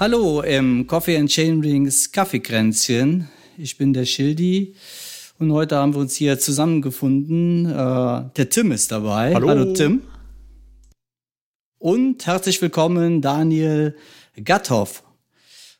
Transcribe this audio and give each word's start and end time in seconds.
Hallo 0.00 0.40
im 0.40 0.86
Coffee 0.86 1.18
and 1.18 1.28
Chain 1.28 1.60
Rings 1.60 2.10
Kaffeekränzchen. 2.10 3.28
Ich 3.58 3.76
bin 3.76 3.92
der 3.92 4.06
Schildi 4.06 4.74
und 5.38 5.52
heute 5.52 5.76
haben 5.76 5.92
wir 5.92 6.00
uns 6.00 6.16
hier 6.16 6.38
zusammengefunden. 6.38 7.66
Äh, 7.66 8.30
der 8.34 8.48
Tim 8.48 8.72
ist 8.72 8.90
dabei. 8.92 9.34
Hallo. 9.34 9.50
Hallo 9.50 9.74
Tim. 9.74 10.02
Und 11.78 12.26
herzlich 12.26 12.62
willkommen 12.62 13.20
Daniel 13.20 13.94
Gatthoff 14.42 15.02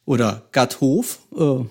oder 0.04 0.42
Gatthof. 0.52 1.20
Äh, 1.34 1.64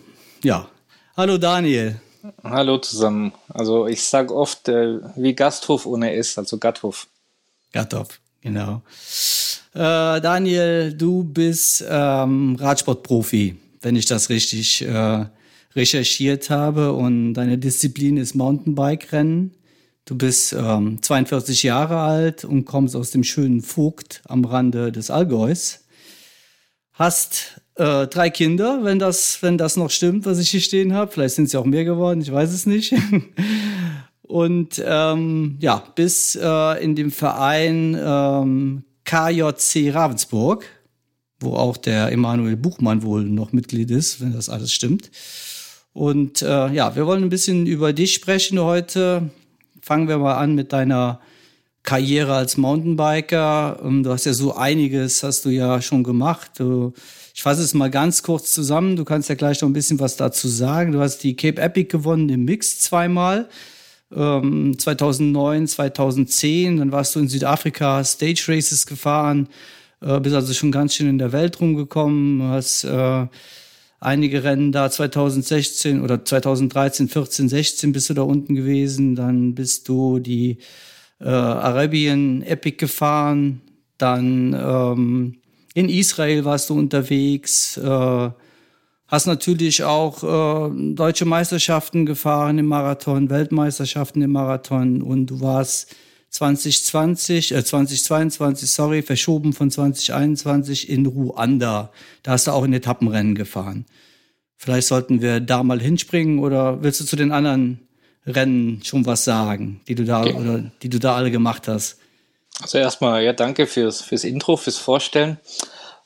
ja. 0.43 0.71
Hallo 1.15 1.37
Daniel. 1.37 2.01
Hallo 2.43 2.79
zusammen. 2.79 3.31
Also 3.49 3.85
ich 3.85 4.01
sage 4.01 4.35
oft 4.35 4.67
äh, 4.69 4.97
wie 5.15 5.35
Gasthof 5.35 5.85
ohne 5.85 6.15
S, 6.15 6.35
also 6.39 6.57
Gatthof. 6.57 7.05
Gatthof, 7.73 8.19
genau. 8.41 8.81
Äh, 9.73 10.21
Daniel, 10.21 10.93
du 10.93 11.23
bist 11.23 11.83
ähm, 11.87 12.55
Radsportprofi, 12.59 13.55
wenn 13.81 13.95
ich 13.95 14.05
das 14.05 14.29
richtig 14.29 14.81
äh, 14.81 15.25
recherchiert 15.75 16.49
habe. 16.49 16.93
Und 16.93 17.33
deine 17.35 17.57
Disziplin 17.57 18.17
ist 18.17 18.35
Mountainbike-Rennen. 18.35 19.53
Du 20.05 20.17
bist 20.17 20.53
ähm, 20.53 21.01
42 21.01 21.63
Jahre 21.63 21.99
alt 21.99 22.43
und 22.43 22.65
kommst 22.65 22.95
aus 22.95 23.11
dem 23.11 23.23
schönen 23.23 23.61
Vogt 23.61 24.21
am 24.25 24.43
Rande 24.43 24.91
des 24.91 25.11
Allgäus. 25.11 25.85
Hast 26.93 27.61
äh, 27.75 28.07
drei 28.07 28.29
Kinder, 28.29 28.83
wenn 28.83 28.99
das, 28.99 29.41
wenn 29.41 29.57
das 29.57 29.77
noch 29.77 29.91
stimmt, 29.91 30.25
was 30.25 30.39
ich 30.39 30.49
hier 30.49 30.61
stehen 30.61 30.93
habe. 30.93 31.11
Vielleicht 31.11 31.35
sind 31.35 31.53
ja 31.53 31.59
auch 31.59 31.65
mehr 31.65 31.85
geworden, 31.85 32.21
ich 32.21 32.31
weiß 32.31 32.51
es 32.51 32.65
nicht. 32.65 32.93
und 34.29 34.79
ähm, 34.85 35.57
ja, 35.59 35.83
bis 35.95 36.35
äh, 36.35 36.83
in 36.83 36.95
dem 36.95 37.09
Verein 37.09 37.97
ähm, 37.99 38.83
KJC 39.03 39.91
Ravensburg, 39.91 40.65
wo 41.39 41.55
auch 41.55 41.77
der 41.77 42.11
Emanuel 42.11 42.55
Buchmann 42.55 43.01
wohl 43.01 43.23
noch 43.23 43.53
Mitglied 43.53 43.89
ist, 43.89 44.21
wenn 44.21 44.33
das 44.33 44.47
alles 44.47 44.71
stimmt. 44.71 45.09
Und 45.93 46.43
äh, 46.43 46.71
ja, 46.71 46.95
wir 46.95 47.07
wollen 47.07 47.23
ein 47.23 47.29
bisschen 47.29 47.65
über 47.65 47.91
dich 47.91 48.13
sprechen 48.13 48.59
heute. 48.59 49.31
Fangen 49.81 50.07
wir 50.07 50.19
mal 50.19 50.35
an 50.35 50.53
mit 50.53 50.73
deiner 50.73 51.21
Karriere 51.81 52.35
als 52.35 52.55
Mountainbiker. 52.55 53.79
Ähm, 53.83 54.03
du 54.03 54.11
hast 54.11 54.25
ja 54.25 54.33
so 54.33 54.55
einiges, 54.55 55.23
hast 55.23 55.43
du 55.43 55.49
ja 55.49 55.81
schon 55.81 56.03
gemacht. 56.03 56.61
Ich 57.33 57.41
fasse 57.41 57.63
es 57.63 57.73
mal 57.73 57.89
ganz 57.89 58.21
kurz 58.21 58.53
zusammen. 58.53 58.95
Du 58.95 59.05
kannst 59.05 59.27
ja 59.27 59.33
gleich 59.33 59.59
noch 59.63 59.69
ein 59.69 59.73
bisschen 59.73 59.99
was 59.99 60.17
dazu 60.17 60.47
sagen. 60.47 60.91
Du 60.91 60.99
hast 60.99 61.23
die 61.23 61.35
Cape 61.35 61.59
Epic 61.59 61.85
gewonnen 61.85 62.29
im 62.29 62.45
Mix 62.45 62.79
zweimal. 62.79 63.49
2009, 64.11 65.57
ähm, 65.57 65.67
2010, 65.67 66.77
dann 66.77 66.91
warst 66.91 67.15
du 67.15 67.19
in 67.19 67.27
Südafrika 67.27 68.03
Stage 68.03 68.45
Races 68.47 68.85
gefahren, 68.85 69.47
äh, 70.01 70.19
bist 70.19 70.35
also 70.35 70.53
schon 70.53 70.71
ganz 70.71 70.95
schön 70.95 71.09
in 71.09 71.17
der 71.17 71.31
Welt 71.31 71.59
rumgekommen, 71.61 72.43
hast 72.43 72.85
äh, 72.85 73.27
einige 73.99 74.43
Rennen 74.43 74.71
da 74.71 74.89
2016 74.89 76.01
oder 76.01 76.23
2013, 76.25 77.09
14, 77.09 77.49
16 77.49 77.91
bist 77.91 78.09
du 78.09 78.13
da 78.13 78.23
unten 78.23 78.55
gewesen, 78.55 79.15
dann 79.15 79.53
bist 79.55 79.87
du 79.87 80.19
die 80.19 80.57
äh, 81.19 81.27
Arabian 81.27 82.41
Epic 82.41 82.77
gefahren, 82.77 83.61
dann 83.97 84.53
ähm, 84.53 85.35
in 85.73 85.89
Israel 85.89 86.45
warst 86.45 86.69
du 86.69 86.79
unterwegs, 86.79 87.77
äh, 87.77 88.29
Hast 89.09 89.25
natürlich 89.25 89.83
auch 89.83 90.23
äh, 90.23 90.93
deutsche 90.93 91.25
Meisterschaften 91.25 92.05
gefahren 92.05 92.59
im 92.59 92.67
Marathon, 92.67 93.31
Weltmeisterschaften 93.31 94.21
im 94.21 94.31
Marathon 94.31 95.01
und 95.01 95.25
du 95.25 95.41
warst 95.41 95.95
2020, 96.29 97.55
äh 97.55 97.63
2022, 97.65 98.69
sorry, 98.69 99.01
verschoben 99.01 99.53
von 99.53 99.71
2021 99.71 100.89
in 100.89 101.07
Ruanda. 101.07 101.91
Da 102.21 102.31
hast 102.31 102.45
du 102.45 102.51
auch 102.51 102.63
in 102.63 102.71
Etappenrennen 102.71 103.33
gefahren. 103.33 103.87
Vielleicht 104.57 104.87
sollten 104.87 105.23
wir 105.23 105.39
da 105.39 105.63
mal 105.63 105.81
hinspringen 105.81 106.37
oder 106.37 106.83
willst 106.83 107.01
du 107.01 107.05
zu 107.05 107.15
den 107.15 107.31
anderen 107.31 107.79
Rennen 108.27 108.83
schon 108.83 109.07
was 109.07 109.23
sagen, 109.23 109.81
die 109.87 109.95
du 109.95 110.05
da 110.05 110.21
okay. 110.21 110.33
oder 110.33 110.71
die 110.83 110.89
du 110.89 110.99
da 110.99 111.15
alle 111.15 111.31
gemacht 111.31 111.67
hast? 111.67 111.97
Also 112.61 112.77
erstmal 112.77 113.23
ja, 113.23 113.33
danke 113.33 113.65
fürs 113.65 114.01
fürs 114.01 114.23
Intro, 114.23 114.55
fürs 114.55 114.77
Vorstellen. 114.77 115.39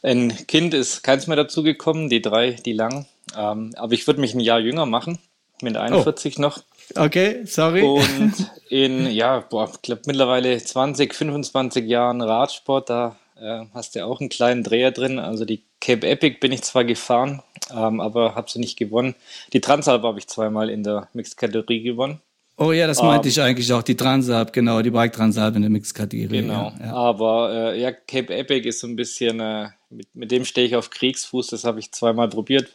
Ein 0.03 0.35
Kind 0.47 0.73
ist 0.73 1.01
keins 1.01 1.27
mehr 1.27 1.37
dazugekommen, 1.37 2.09
die 2.09 2.21
drei, 2.21 2.51
die 2.51 2.73
lang. 2.73 3.07
Ähm, 3.35 3.71
aber 3.77 3.93
ich 3.93 4.05
würde 4.05 4.19
mich 4.19 4.33
ein 4.33 4.41
Jahr 4.41 4.59
jünger 4.59 4.85
machen, 4.85 5.17
mit 5.61 5.77
41 5.77 6.37
oh. 6.37 6.41
noch. 6.41 6.59
Okay, 6.95 7.45
sorry. 7.45 7.81
Und 7.81 8.33
in, 8.69 9.09
ja, 9.09 9.39
boah, 9.39 9.69
ich 9.73 9.81
glaube 9.81 10.01
mittlerweile 10.05 10.57
20, 10.57 11.15
25 11.15 11.87
Jahren 11.87 12.21
Radsport, 12.21 12.89
da 12.89 13.15
äh, 13.39 13.65
hast 13.73 13.95
du 13.95 14.05
auch 14.05 14.19
einen 14.19 14.29
kleinen 14.29 14.63
Dreher 14.63 14.91
drin. 14.91 15.19
Also 15.19 15.45
die 15.45 15.63
Cape 15.79 16.07
Epic 16.07 16.37
bin 16.39 16.51
ich 16.51 16.63
zwar 16.63 16.83
gefahren, 16.83 17.41
ähm, 17.71 18.01
aber 18.01 18.35
habe 18.35 18.49
sie 18.49 18.59
nicht 18.59 18.77
gewonnen. 18.77 19.15
Die 19.53 19.61
Transalp 19.61 20.03
habe 20.03 20.19
ich 20.19 20.27
zweimal 20.27 20.69
in 20.69 20.83
der 20.83 21.07
Mixed-Kategorie 21.13 21.81
gewonnen. 21.81 22.21
Oh 22.55 22.71
ja, 22.71 22.85
das 22.85 23.01
meinte 23.01 23.21
um, 23.21 23.25
ähm, 23.25 23.29
ich 23.29 23.41
eigentlich 23.41 23.73
auch, 23.73 23.81
die 23.81 23.95
Transalp, 23.95 24.53
genau, 24.53 24.81
die 24.81 24.91
Bike 24.91 25.13
Transalp 25.13 25.55
in 25.55 25.63
der 25.63 25.71
Mixed-Kategorie. 25.71 26.41
Genau, 26.41 26.71
ja, 26.79 26.85
ja. 26.85 26.93
aber 26.93 27.51
äh, 27.51 27.81
ja, 27.81 27.91
Cape 27.91 28.33
Epic 28.35 28.67
ist 28.67 28.79
so 28.79 28.87
ein 28.87 28.95
bisschen, 28.95 29.39
äh, 29.39 29.69
mit, 29.89 30.13
mit 30.13 30.31
dem 30.31 30.45
stehe 30.45 30.67
ich 30.67 30.75
auf 30.75 30.91
Kriegsfuß, 30.91 31.47
das 31.47 31.63
habe 31.63 31.79
ich 31.79 31.91
zweimal 31.91 32.29
probiert. 32.29 32.69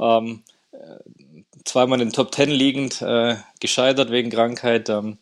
Ähm, 0.00 0.42
äh, 0.72 1.42
zweimal 1.64 2.00
in 2.00 2.08
den 2.08 2.12
Top 2.12 2.32
Ten 2.32 2.50
liegend, 2.50 3.00
äh, 3.00 3.36
gescheitert 3.60 4.10
wegen 4.10 4.30
Krankheit. 4.30 4.88
Ähm, 4.88 5.18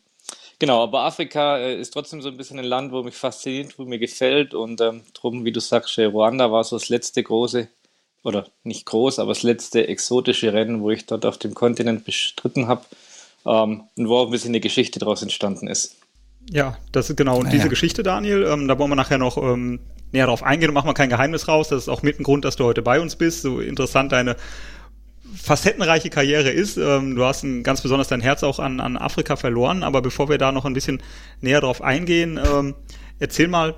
genau, 0.57 0.81
aber 0.81 1.01
Afrika 1.01 1.59
äh, 1.59 1.79
ist 1.79 1.91
trotzdem 1.91 2.23
so 2.23 2.29
ein 2.29 2.37
bisschen 2.37 2.57
ein 2.57 2.65
Land, 2.65 2.91
wo 2.91 3.03
mich 3.03 3.15
fasziniert, 3.15 3.77
wo 3.77 3.85
mir 3.85 3.99
gefällt 3.99 4.55
und 4.55 4.81
ähm, 4.81 5.01
drum, 5.13 5.45
wie 5.45 5.51
du 5.51 5.59
sagst, 5.59 5.99
Ruanda 5.99 6.51
war 6.51 6.63
so 6.63 6.75
das 6.75 6.89
letzte 6.89 7.21
große, 7.21 7.67
oder 8.23 8.47
nicht 8.63 8.87
groß, 8.87 9.19
aber 9.19 9.29
das 9.29 9.43
letzte 9.43 9.87
exotische 9.87 10.53
Rennen, 10.53 10.81
wo 10.81 10.89
ich 10.89 11.05
dort 11.05 11.25
auf 11.25 11.37
dem 11.37 11.53
Kontinent 11.53 12.03
bestritten 12.03 12.67
habe 12.67 12.83
ähm, 13.45 13.83
und 13.95 14.09
wo 14.09 14.17
auch 14.17 14.25
ein 14.25 14.31
bisschen 14.31 14.51
eine 14.51 14.59
Geschichte 14.59 14.99
daraus 14.99 15.21
entstanden 15.21 15.67
ist. 15.67 15.97
Ja, 16.49 16.77
das 16.91 17.09
ist 17.09 17.15
genau. 17.17 17.37
Und 17.37 17.45
ja, 17.45 17.51
diese. 17.51 17.69
Geschichte, 17.69 18.03
Daniel, 18.03 18.43
ähm, 18.43 18.67
da 18.67 18.77
wollen 18.79 18.89
wir 18.89 18.95
nachher 18.95 19.17
noch 19.17 19.37
ähm, 19.37 19.79
näher 20.11 20.25
drauf 20.25 20.43
eingehen 20.43 20.69
und 20.69 20.73
machen 20.73 20.87
wir 20.87 20.93
kein 20.93 21.09
Geheimnis 21.09 21.47
raus. 21.47 21.69
Das 21.69 21.83
ist 21.83 21.89
auch 21.89 22.03
mit 22.03 22.19
ein 22.19 22.23
Grund, 22.23 22.45
dass 22.45 22.55
du 22.55 22.65
heute 22.65 22.81
bei 22.81 22.99
uns 22.99 23.15
bist. 23.15 23.41
So 23.41 23.59
interessant 23.59 24.11
deine 24.11 24.35
facettenreiche 25.35 26.09
Karriere 26.09 26.49
ist. 26.49 26.77
Ähm, 26.77 27.15
du 27.15 27.23
hast 27.23 27.43
ein, 27.43 27.63
ganz 27.63 27.81
besonders 27.81 28.07
dein 28.07 28.21
Herz 28.21 28.43
auch 28.43 28.59
an, 28.59 28.79
an 28.79 28.97
Afrika 28.97 29.35
verloren. 29.35 29.83
Aber 29.83 30.01
bevor 30.01 30.29
wir 30.29 30.37
da 30.37 30.51
noch 30.51 30.65
ein 30.65 30.73
bisschen 30.73 31.01
näher 31.39 31.61
drauf 31.61 31.81
eingehen, 31.81 32.39
ähm, 32.43 32.75
erzähl 33.19 33.47
mal, 33.47 33.75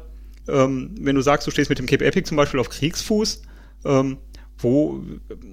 ähm, 0.47 0.95
wenn 0.99 1.15
du 1.15 1.21
sagst, 1.21 1.45
du 1.47 1.51
stehst 1.51 1.69
mit 1.69 1.79
dem 1.79 1.85
Cape 1.85 2.05
Epic 2.05 2.27
zum 2.27 2.37
Beispiel 2.37 2.59
auf 2.59 2.69
Kriegsfuß, 2.69 3.41
ähm, 3.85 4.17
wo 4.63 5.01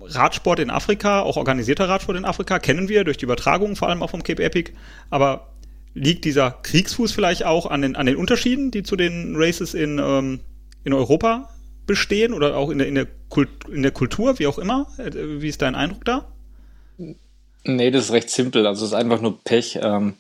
Radsport 0.03 0.59
in 0.59 0.71
Afrika, 0.71 1.23
auch 1.23 1.37
organisierter 1.37 1.89
Radsport 1.89 2.17
in 2.17 2.25
Afrika, 2.25 2.59
kennen 2.59 2.89
wir 2.89 3.05
durch 3.05 3.17
die 3.17 3.25
Übertragung, 3.25 3.77
vor 3.77 3.89
allem 3.89 4.03
auch 4.03 4.11
vom 4.11 4.23
Cape 4.23 4.43
Epic. 4.43 4.73
Aber 5.11 5.49
liegt 5.95 6.25
dieser 6.25 6.53
Kriegsfuß 6.63 7.13
vielleicht 7.13 7.45
auch 7.45 7.67
an 7.67 7.83
den, 7.83 7.97
an 7.97 8.07
den 8.07 8.17
Unterschieden, 8.17 8.71
die 8.71 8.83
zu 8.83 8.97
den 8.97 9.35
Races 9.37 9.75
in, 9.75 9.99
ähm, 9.99 10.41
in 10.85 10.93
Europa 10.93 11.51
bestehen 11.87 12.33
oder 12.33 12.57
auch 12.57 12.71
in 12.71 12.79
der, 12.79 12.87
in, 12.87 12.95
der 12.95 13.09
Kult, 13.29 13.49
in 13.71 13.83
der 13.83 13.91
Kultur, 13.91 14.39
wie 14.39 14.47
auch 14.47 14.59
immer? 14.59 14.87
Wie 14.97 15.49
ist 15.49 15.61
dein 15.63 15.75
Eindruck 15.75 16.05
da? 16.05 16.27
Nee, 17.65 17.91
das 17.91 18.07
ist 18.07 18.13
recht 18.13 18.31
simpel. 18.31 18.67
Also 18.67 18.85
es 18.85 18.93
ist 18.93 18.97
einfach 18.97 19.21
nur 19.21 19.43
Pech. 19.43 19.79
Ähm, 19.83 20.15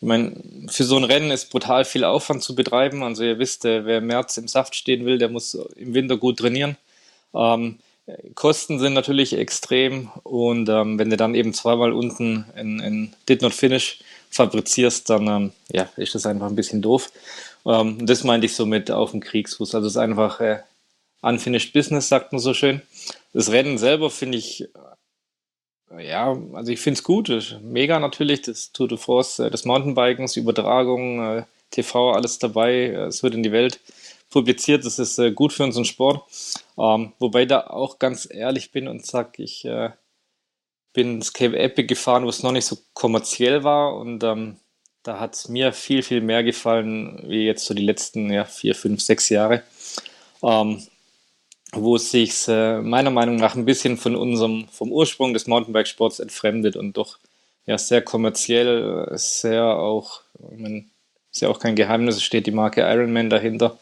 ich 0.00 0.06
meine, 0.06 0.32
für 0.68 0.84
so 0.84 0.96
ein 0.96 1.04
Rennen 1.04 1.30
ist 1.30 1.50
brutal 1.50 1.84
viel 1.84 2.04
Aufwand 2.04 2.42
zu 2.42 2.54
betreiben. 2.54 3.02
Also 3.02 3.22
ihr 3.22 3.38
wisst, 3.38 3.64
äh, 3.64 3.84
wer 3.84 3.98
im 3.98 4.06
März 4.06 4.38
im 4.38 4.48
Saft 4.48 4.74
stehen 4.74 5.04
will, 5.04 5.18
der 5.18 5.28
muss 5.28 5.54
im 5.76 5.94
Winter 5.94 6.16
gut 6.16 6.38
trainieren. 6.38 6.76
Ähm, 7.34 7.78
Kosten 8.34 8.78
sind 8.78 8.94
natürlich 8.94 9.32
extrem 9.34 10.10
und 10.22 10.68
ähm, 10.68 10.98
wenn 10.98 11.10
du 11.10 11.16
dann 11.16 11.34
eben 11.34 11.52
zweimal 11.52 11.92
unten 11.92 12.46
in, 12.56 12.80
in 12.80 13.12
Did 13.28 13.42
Not 13.42 13.54
Finish 13.54 14.00
fabrizierst, 14.30 15.10
dann 15.10 15.26
ähm, 15.26 15.52
ja, 15.70 15.88
ist 15.96 16.14
das 16.14 16.26
einfach 16.26 16.46
ein 16.46 16.56
bisschen 16.56 16.82
doof. 16.82 17.10
Ähm, 17.66 18.06
das 18.06 18.24
meinte 18.24 18.46
ich 18.46 18.54
so 18.54 18.66
mit 18.66 18.90
auf 18.90 19.10
dem 19.10 19.20
Kriegsfuß. 19.20 19.74
Also 19.74 19.86
es 19.86 19.94
ist 19.94 19.98
einfach 19.98 20.40
äh, 20.40 20.60
unfinished 21.22 21.72
business, 21.72 22.08
sagt 22.08 22.32
man 22.32 22.40
so 22.40 22.54
schön. 22.54 22.82
Das 23.32 23.50
Rennen 23.50 23.78
selber 23.78 24.10
finde 24.10 24.38
ich, 24.38 24.68
äh, 25.90 26.08
ja, 26.08 26.36
also 26.54 26.72
ich 26.72 26.80
finde 26.80 26.98
es 26.98 27.04
gut. 27.04 27.58
Mega 27.62 27.98
natürlich, 27.98 28.42
das 28.42 28.72
Tour 28.72 28.88
de 28.88 28.98
France 28.98 29.44
äh, 29.44 29.50
des 29.50 29.64
Mountainbikens, 29.64 30.36
Übertragung, 30.36 31.38
äh, 31.38 31.42
TV, 31.70 32.12
alles 32.12 32.38
dabei. 32.38 32.72
Äh, 32.72 33.06
es 33.06 33.22
wird 33.22 33.34
in 33.34 33.42
die 33.42 33.52
Welt 33.52 33.80
publiziert. 34.30 34.84
Das 34.84 34.98
ist 34.98 35.18
äh, 35.18 35.32
gut 35.32 35.52
für 35.52 35.64
unseren 35.64 35.84
Sport. 35.84 36.22
Ähm, 36.78 37.12
wobei 37.18 37.44
da 37.44 37.66
auch 37.66 37.98
ganz 37.98 38.28
ehrlich 38.30 38.70
bin 38.70 38.88
und 38.88 39.04
sage, 39.04 39.42
ich 39.42 39.64
äh, 39.64 39.90
bin 40.92 41.20
das 41.20 41.32
Cape 41.32 41.58
Epic 41.58 41.86
gefahren, 41.86 42.24
wo 42.24 42.28
es 42.28 42.42
noch 42.42 42.52
nicht 42.52 42.66
so 42.66 42.78
kommerziell 42.94 43.64
war 43.64 43.96
und 43.96 44.24
ähm, 44.24 44.56
da 45.02 45.18
hat 45.18 45.34
es 45.34 45.48
mir 45.48 45.72
viel, 45.72 46.02
viel 46.02 46.20
mehr 46.20 46.42
gefallen, 46.42 47.22
wie 47.26 47.44
jetzt 47.44 47.64
so 47.64 47.74
die 47.74 47.84
letzten 47.84 48.30
ja, 48.30 48.44
vier, 48.44 48.74
fünf, 48.74 49.00
sechs 49.00 49.28
Jahre, 49.28 49.62
ähm, 50.42 50.82
wo 51.72 51.96
es 51.96 52.10
sich 52.10 52.48
äh, 52.48 52.80
meiner 52.80 53.10
Meinung 53.10 53.36
nach 53.36 53.54
ein 53.54 53.64
bisschen 53.64 53.96
von 53.96 54.16
unserem, 54.16 54.68
vom 54.68 54.92
Ursprung 54.92 55.32
des 55.32 55.46
Mountainbike-Sports 55.46 56.18
entfremdet 56.20 56.76
und 56.76 56.96
doch 56.96 57.18
ja, 57.66 57.78
sehr 57.78 58.02
kommerziell, 58.02 59.08
äh, 59.10 59.18
sehr 59.18 59.64
auch, 59.64 60.20
ich 60.52 60.58
mein, 60.58 60.90
ist 61.32 61.40
ja 61.40 61.48
auch 61.48 61.60
kein 61.60 61.76
Geheimnis, 61.76 62.16
es 62.16 62.24
steht 62.24 62.46
die 62.46 62.50
Marke 62.50 62.82
Ironman 62.82 63.30
dahinter, 63.30 63.78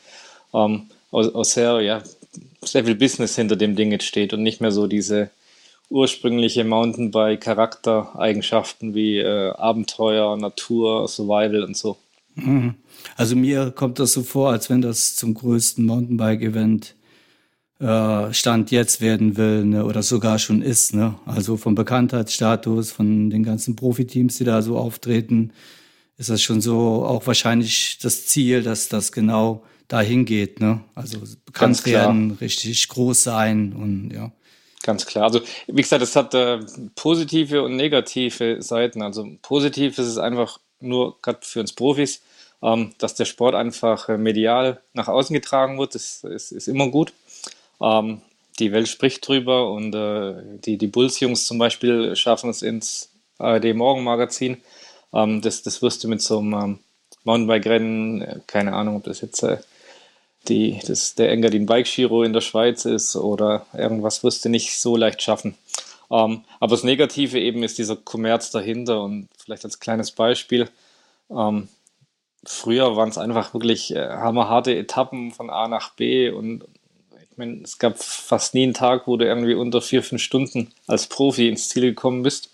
ähm, 0.55 0.87
aus, 1.11 1.35
aus 1.35 1.55
sehr 1.55 1.81
ja, 1.81 2.03
sehr 2.63 2.85
viel 2.85 2.95
Business 2.95 3.37
hinter 3.37 3.57
dem 3.57 3.77
Ding 3.77 3.93
jetzt 3.93 4.05
steht 4.05 4.33
und 4.33 4.43
nicht 4.43 4.61
mehr 4.61 4.73
so 4.73 4.87
diese 4.87 5.31
ursprüngliche 5.91 6.65
Mountainbike-Charaktereigenschaften 6.65 8.95
wie 8.95 9.19
äh, 9.19 9.53
Abenteuer, 9.53 10.37
Natur, 10.37 11.09
Survival 11.09 11.65
und 11.65 11.77
so. 11.77 11.97
Mhm. 12.35 12.75
Also 13.17 13.37
mir 13.37 13.71
kommt 13.71 13.99
das 13.99 14.13
so 14.13 14.23
vor, 14.23 14.51
als 14.51 14.69
wenn 14.69 14.83
das 14.83 15.17
zum 15.17 15.33
größten 15.35 15.85
Mountainbike-Event 15.85 16.95
äh, 17.81 18.35
Stand 18.35 18.71
jetzt 18.71 19.01
werden 19.01 19.37
will 19.37 19.65
ne, 19.65 19.85
oder 19.85 20.03
sogar 20.03 20.39
schon 20.39 20.63
ist. 20.63 20.95
Ne? 20.95 21.15
Also 21.25 21.57
vom 21.57 21.75
Bekanntheitsstatus, 21.75 22.93
von 22.93 23.31
den 23.31 23.43
ganzen 23.43 23.77
Profiteams, 23.77 24.37
die 24.37 24.45
da 24.45 24.63
so 24.63 24.77
auftreten, 24.77 25.53
ist 26.19 26.31
das 26.31 26.43
schon 26.43 26.61
so 26.61 27.05
auch 27.05 27.27
wahrscheinlich 27.27 27.99
das 28.03 28.27
Ziel, 28.27 28.63
dass 28.63 28.89
das 28.89 29.13
genau 29.13 29.63
dahin 29.89 30.25
geht. 30.25 30.61
Ne? 30.61 30.81
Also 30.95 31.19
bekannt 31.47 31.85
werden, 31.87 32.33
richtig 32.41 32.89
groß 32.89 33.23
sein 33.23 33.73
und 33.73 34.13
ja. 34.15 34.31
Ganz 34.83 35.07
klar. 35.07 35.25
Also 35.25 35.41
wie 35.67 35.83
gesagt, 35.83 36.03
es 36.03 36.15
hat 36.15 36.35
äh, 36.35 36.61
positive 36.95 37.63
und 37.63 37.77
negative 37.77 38.63
Seiten. 38.63 39.03
Also 39.03 39.27
positiv 39.43 39.99
ist 39.99 40.07
es 40.07 40.19
einfach 40.19 40.61
nur 40.81 41.21
gerade 41.21 41.41
für 41.43 41.61
uns 41.61 41.73
Profis, 41.73 42.23
ähm, 42.63 42.93
dass 42.99 43.15
der 43.15 43.25
Sport 43.25 43.55
einfach 43.55 44.09
äh, 44.09 44.17
medial 44.17 44.81
nach 44.93 45.09
außen 45.09 45.35
getragen 45.35 45.79
wird. 45.79 45.95
Das, 45.95 46.21
das 46.23 46.53
ist 46.53 46.69
immer 46.69 46.89
gut. 46.89 47.13
Ähm, 47.83 48.23
die 48.59 48.73
Welt 48.73 48.89
spricht 48.89 49.27
drüber 49.27 49.71
und 49.71 49.95
äh, 49.95 50.35
die, 50.65 50.79
die 50.79 50.87
Bulls-Jungs 50.87 51.47
zum 51.47 51.59
Beispiel 51.59 52.17
schaffen 52.17 52.51
es 52.51 52.63
ins 52.63 53.11
ARD-Morgenmagazin. 53.39 54.59
Ähm, 55.13 55.41
das, 55.43 55.63
das 55.63 55.83
wirst 55.83 56.05
du 56.05 56.09
mit 56.09 56.23
so 56.23 56.39
einem 56.39 56.53
ähm, 56.55 56.79
Mountainbike-Rennen, 57.25 58.23
äh, 58.23 58.41
keine 58.47 58.75
Ahnung, 58.75 58.97
ob 58.97 59.05
das 59.05 59.21
jetzt 59.21 59.43
äh, 59.43 59.59
die, 60.47 60.81
das, 60.87 61.15
der 61.15 61.31
Engadin 61.31 61.67
Bike 61.67 61.87
Giro 61.87 62.23
in 62.23 62.33
der 62.33 62.41
Schweiz 62.41 62.85
ist 62.85 63.17
oder 63.17 63.67
irgendwas 63.73 64.23
wirst 64.25 64.45
du 64.45 64.49
nicht 64.49 64.79
so 64.79 64.97
leicht 64.97 65.23
schaffen. 65.23 65.55
Ähm, 66.11 66.43
aber 66.61 66.71
das 66.71 66.85
Negative 66.85 67.39
eben 67.39 67.63
ist 67.63 67.79
dieser 67.79 67.97
Kommerz 67.97 68.51
dahinter 68.51 69.03
und 69.03 69.29
vielleicht 69.37 69.65
als 69.65 69.81
kleines 69.81 70.11
Beispiel. 70.13 70.69
Ähm, 71.31 71.69
früher 72.45 72.97
waren 72.97 73.11
es 73.11 73.19
einfach 73.19 73.53
wirklich 73.53 73.95
äh, 73.95 74.09
hammerharte 74.09 74.75
Etappen 74.75 75.33
von 75.33 75.51
A 75.51 75.69
nach 75.69 75.95
B 75.95 76.31
und 76.31 76.65
ich 77.31 77.37
meine, 77.37 77.63
es 77.63 77.79
gab 77.79 77.99
fast 77.99 78.55
nie 78.55 78.65
einen 78.65 78.75
Tag, 78.75 79.07
wo 79.07 79.17
du 79.17 79.25
irgendwie 79.25 79.55
unter 79.55 79.81
vier, 79.81 80.03
fünf 80.03 80.23
Stunden 80.23 80.73
als 80.87 81.07
Profi 81.07 81.49
ins 81.49 81.69
Ziel 81.69 81.83
gekommen 81.83 82.23
bist, 82.23 82.51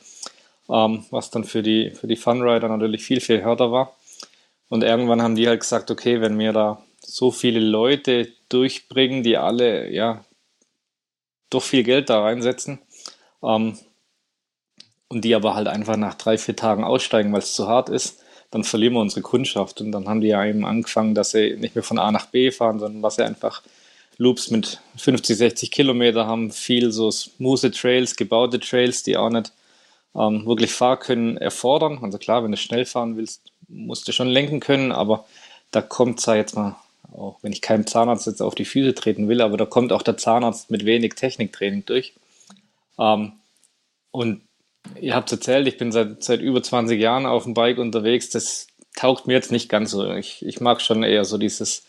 ähm, 0.68 1.04
was 1.10 1.30
dann 1.30 1.44
für 1.44 1.62
die, 1.62 1.92
für 1.92 2.06
die 2.06 2.16
Funrider 2.16 2.68
natürlich 2.68 3.04
viel, 3.04 3.20
viel 3.20 3.40
härter 3.40 3.72
war. 3.72 3.94
Und 4.68 4.82
irgendwann 4.82 5.22
haben 5.22 5.36
die 5.36 5.46
halt 5.46 5.60
gesagt, 5.60 5.90
okay, 5.90 6.20
wenn 6.20 6.38
wir 6.38 6.52
da 6.52 6.82
so 7.06 7.30
viele 7.30 7.60
Leute 7.60 8.32
durchbringen, 8.48 9.22
die 9.22 9.36
alle 9.36 9.90
ja 9.90 10.24
doch 11.50 11.62
viel 11.62 11.82
Geld 11.82 12.10
da 12.10 12.22
reinsetzen 12.22 12.80
ähm, 13.42 13.78
und 15.08 15.24
die 15.24 15.34
aber 15.34 15.54
halt 15.54 15.68
einfach 15.68 15.96
nach 15.96 16.14
drei, 16.14 16.38
vier 16.38 16.56
Tagen 16.56 16.84
aussteigen, 16.84 17.32
weil 17.32 17.40
es 17.40 17.54
zu 17.54 17.68
hart 17.68 17.88
ist, 17.88 18.20
dann 18.50 18.64
verlieren 18.64 18.94
wir 18.94 19.00
unsere 19.00 19.22
Kundschaft. 19.22 19.80
Und 19.80 19.92
dann 19.92 20.08
haben 20.08 20.20
die 20.20 20.28
ja 20.28 20.44
eben 20.44 20.64
angefangen, 20.64 21.14
dass 21.14 21.32
sie 21.32 21.56
nicht 21.56 21.74
mehr 21.74 21.82
von 21.82 21.98
A 21.98 22.10
nach 22.12 22.26
B 22.26 22.50
fahren, 22.50 22.78
sondern 22.78 23.02
dass 23.02 23.16
sie 23.16 23.24
einfach 23.24 23.62
Loops 24.16 24.50
mit 24.50 24.80
50, 24.96 25.36
60 25.36 25.70
Kilometer 25.70 26.26
haben, 26.26 26.52
viel 26.52 26.92
so 26.92 27.10
smooth 27.10 27.74
Trails, 27.74 28.16
gebaute 28.16 28.60
Trails, 28.60 29.02
die 29.02 29.16
auch 29.16 29.30
nicht 29.30 29.52
ähm, 30.14 30.46
wirklich 30.46 30.72
Fahrkönnen 30.72 31.36
erfordern. 31.36 31.98
Also 32.02 32.18
klar, 32.18 32.44
wenn 32.44 32.52
du 32.52 32.56
schnell 32.56 32.84
fahren 32.84 33.16
willst, 33.16 33.42
musst 33.68 34.06
du 34.06 34.12
schon 34.12 34.28
lenken 34.28 34.60
können, 34.60 34.92
aber 34.92 35.24
da 35.72 35.82
kommt 35.82 36.20
es 36.20 36.26
jetzt 36.26 36.54
mal 36.54 36.76
auch 37.16 37.38
wenn 37.42 37.52
ich 37.52 37.62
keinem 37.62 37.86
Zahnarzt 37.86 38.26
jetzt 38.26 38.42
auf 38.42 38.54
die 38.54 38.64
Füße 38.64 38.94
treten 38.94 39.28
will, 39.28 39.40
aber 39.40 39.56
da 39.56 39.66
kommt 39.66 39.92
auch 39.92 40.02
der 40.02 40.16
Zahnarzt 40.16 40.70
mit 40.70 40.84
wenig 40.84 41.14
Techniktraining 41.14 41.84
durch. 41.86 42.14
Ähm, 42.98 43.32
und 44.10 44.42
ihr 45.00 45.14
habt 45.14 45.30
es 45.30 45.38
erzählt, 45.38 45.66
ich 45.66 45.78
bin 45.78 45.92
seit, 45.92 46.22
seit 46.22 46.40
über 46.40 46.62
20 46.62 47.00
Jahren 47.00 47.26
auf 47.26 47.44
dem 47.44 47.54
Bike 47.54 47.78
unterwegs. 47.78 48.30
Das 48.30 48.66
taugt 48.96 49.26
mir 49.26 49.34
jetzt 49.34 49.52
nicht 49.52 49.68
ganz 49.68 49.90
so. 49.90 50.12
Ich, 50.14 50.44
ich 50.44 50.60
mag 50.60 50.80
schon 50.80 51.02
eher 51.02 51.24
so 51.24 51.38
dieses 51.38 51.84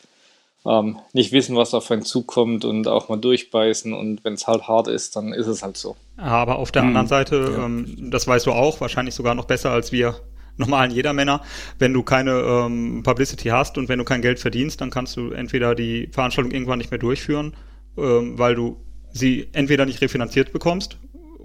ähm, 0.65 0.99
nicht 1.13 1.31
wissen, 1.31 1.55
was 1.55 1.73
auf 1.73 1.89
einen 1.91 2.03
zukommt 2.03 2.65
und 2.65 2.87
auch 2.87 3.09
mal 3.09 3.17
durchbeißen. 3.17 3.93
Und 3.93 4.23
wenn 4.23 4.33
es 4.33 4.47
halt 4.47 4.67
hart 4.67 4.87
ist, 4.87 5.15
dann 5.15 5.33
ist 5.33 5.47
es 5.47 5.61
halt 5.61 5.77
so. 5.77 5.95
Aber 6.17 6.57
auf 6.57 6.71
der 6.71 6.83
mhm. 6.83 6.89
anderen 6.89 7.07
Seite, 7.07 7.53
ja. 7.55 7.65
ähm, 7.65 8.09
das 8.11 8.27
weißt 8.27 8.45
du 8.47 8.51
auch, 8.51 8.81
wahrscheinlich 8.81 9.15
sogar 9.15 9.35
noch 9.35 9.45
besser 9.45 9.71
als 9.71 9.91
wir 9.91 10.15
normalen 10.57 10.91
Jedermänner, 10.91 11.41
wenn 11.79 11.93
du 11.93 12.03
keine 12.03 12.31
ähm, 12.31 13.03
Publicity 13.03 13.49
hast 13.49 13.77
und 13.77 13.89
wenn 13.89 13.99
du 13.99 14.05
kein 14.05 14.21
Geld 14.21 14.39
verdienst, 14.39 14.81
dann 14.81 14.89
kannst 14.89 15.17
du 15.17 15.31
entweder 15.31 15.75
die 15.75 16.07
Veranstaltung 16.11 16.51
irgendwann 16.51 16.77
nicht 16.77 16.91
mehr 16.91 16.99
durchführen, 16.99 17.53
ähm, 17.97 18.37
weil 18.37 18.55
du 18.55 18.77
sie 19.11 19.47
entweder 19.53 19.85
nicht 19.85 20.01
refinanziert 20.01 20.51
bekommst 20.51 20.97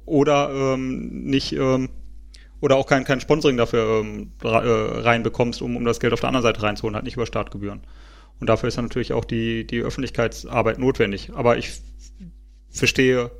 oder 0.04 0.50
ähm, 0.52 1.24
nicht 1.24 1.52
ähm, 1.52 1.88
oder 2.60 2.76
auch 2.76 2.86
kein, 2.86 3.04
kein 3.04 3.20
Sponsoring 3.20 3.56
dafür 3.56 4.00
ähm, 4.00 4.32
äh, 4.42 4.48
reinbekommst, 4.48 5.62
um, 5.62 5.76
um 5.76 5.84
das 5.84 5.98
Geld 5.98 6.12
auf 6.12 6.20
der 6.20 6.28
anderen 6.28 6.42
Seite 6.42 6.62
reinzuholen, 6.62 6.94
halt 6.94 7.04
nicht 7.04 7.16
über 7.16 7.26
Startgebühren. 7.26 7.80
Und 8.38 8.48
dafür 8.48 8.68
ist 8.68 8.76
dann 8.76 8.86
natürlich 8.86 9.12
auch 9.12 9.24
die, 9.24 9.66
die 9.66 9.80
Öffentlichkeitsarbeit 9.80 10.78
notwendig. 10.78 11.30
Aber 11.34 11.58
ich 11.58 11.80
verstehe 12.70 13.30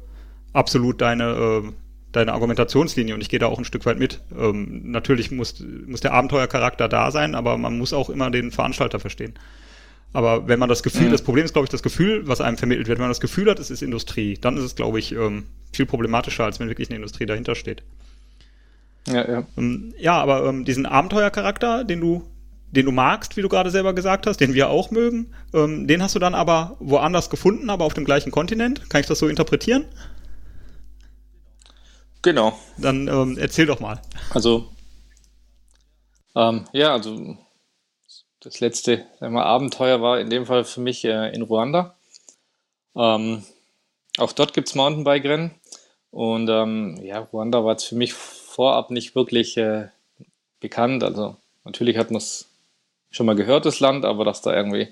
absolut 0.53 1.01
deine, 1.01 1.25
äh, 1.65 1.73
deine 2.13 2.33
Argumentationslinie 2.33 3.15
und 3.15 3.21
ich 3.21 3.29
gehe 3.29 3.39
da 3.39 3.47
auch 3.47 3.59
ein 3.59 3.65
Stück 3.65 3.87
weit 3.87 3.99
mit. 3.99 4.21
Ähm, 4.37 4.91
natürlich 4.91 5.31
muss, 5.31 5.65
muss 5.87 6.01
der 6.01 6.13
Abenteuercharakter 6.13 6.89
da 6.89 7.11
sein, 7.11 7.35
aber 7.35 7.57
man 7.57 7.79
muss 7.79 7.93
auch 7.93 8.11
immer 8.11 8.31
den 8.31 8.51
Veranstalter 8.51 9.01
verstehen. 9.01 9.35
Aber 10.13 10.49
wenn 10.49 10.59
man 10.59 10.69
das 10.69 10.83
Gefühl, 10.83 11.07
mhm. 11.07 11.13
das 11.13 11.23
Problem 11.23 11.45
ist, 11.45 11.53
glaube 11.53 11.67
ich, 11.67 11.71
das 11.71 11.83
Gefühl, 11.83 12.27
was 12.27 12.41
einem 12.41 12.57
vermittelt 12.57 12.89
wird, 12.89 12.99
wenn 12.99 13.05
man 13.05 13.11
das 13.11 13.21
Gefühl 13.21 13.49
hat, 13.49 13.61
es 13.61 13.71
ist 13.71 13.83
Industrie, 13.83 14.37
dann 14.41 14.57
ist 14.57 14.65
es, 14.65 14.75
glaube 14.75 14.99
ich, 14.99 15.13
ähm, 15.13 15.45
viel 15.73 15.87
problematischer, 15.87 16.45
als 16.45 16.59
wenn 16.59 16.69
wirklich 16.69 16.89
eine 16.91 16.97
Industrie 16.97 17.27
dahinter 17.27 17.55
steht. 17.55 17.83
Ja, 19.07 19.29
ja. 19.29 19.47
Ähm, 19.57 19.95
ja, 19.99 20.21
aber 20.21 20.47
ähm, 20.47 20.65
diesen 20.65 20.85
Abenteuercharakter, 20.87 21.85
den 21.85 22.01
du, 22.01 22.25
den 22.73 22.87
du 22.87 22.93
magst, 22.93 23.37
wie 23.37 23.43
du 23.43 23.49
gerade 23.49 23.71
selber 23.71 23.95
gesagt 23.95 24.27
hast, 24.27 24.39
den 24.39 24.53
wir 24.53 24.69
auch 24.69 24.91
mögen, 24.91 25.29
ähm, 25.55 25.87
den 25.87 26.03
hast 26.03 26.17
du 26.17 26.19
dann 26.19 26.35
aber 26.35 26.77
woanders 26.81 27.31
gefunden, 27.31 27.71
aber 27.71 27.85
auf 27.85 27.95
dem 27.95 28.05
gleichen 28.05 28.33
Kontinent. 28.33 28.91
Kann 28.91 29.01
ich 29.01 29.07
das 29.07 29.21
so 29.21 29.29
interpretieren? 29.29 29.85
Genau. 32.23 32.59
Dann 32.77 33.09
ähm, 33.09 33.39
erzähl 33.39 33.67
doch 33.67 33.81
mal. 33.81 34.01
Also, 34.35 34.69
ähm, 36.37 36.67
ja, 36.73 36.93
also 36.93 37.37
das 38.41 38.61
letzte 38.61 39.07
wir, 39.21 39.45
Abenteuer 39.45 40.01
war 40.01 40.21
in 40.21 40.31
dem 40.31 40.47
Fall 40.47 40.65
für 40.65 40.81
mich 40.81 41.05
äh, 41.05 41.35
in 41.35 41.43
Ruanda. 41.43 41.97
Ähm, 42.95 43.45
auch 44.19 44.33
dort 44.33 44.53
gibt 44.53 44.69
es 44.69 44.75
Mountainbike-Rennen. 44.75 45.55
Und 46.11 46.49
ähm, 46.49 46.99
ja, 47.03 47.21
Ruanda 47.21 47.65
war 47.65 47.73
jetzt 47.73 47.85
für 47.85 47.95
mich 47.95 48.13
vorab 48.13 48.91
nicht 48.91 49.15
wirklich 49.15 49.57
äh, 49.57 49.89
bekannt. 50.59 51.05
Also 51.05 51.37
natürlich 51.65 51.97
hat 51.97 52.11
man 52.11 52.19
es 52.19 52.49
schon 53.11 53.27
mal 53.27 53.37
gehört, 53.37 53.65
das 53.65 53.81
Land, 53.81 54.05
aber 54.05 54.25
dass 54.25 54.43
da 54.43 54.55
irgendwie 54.55 54.89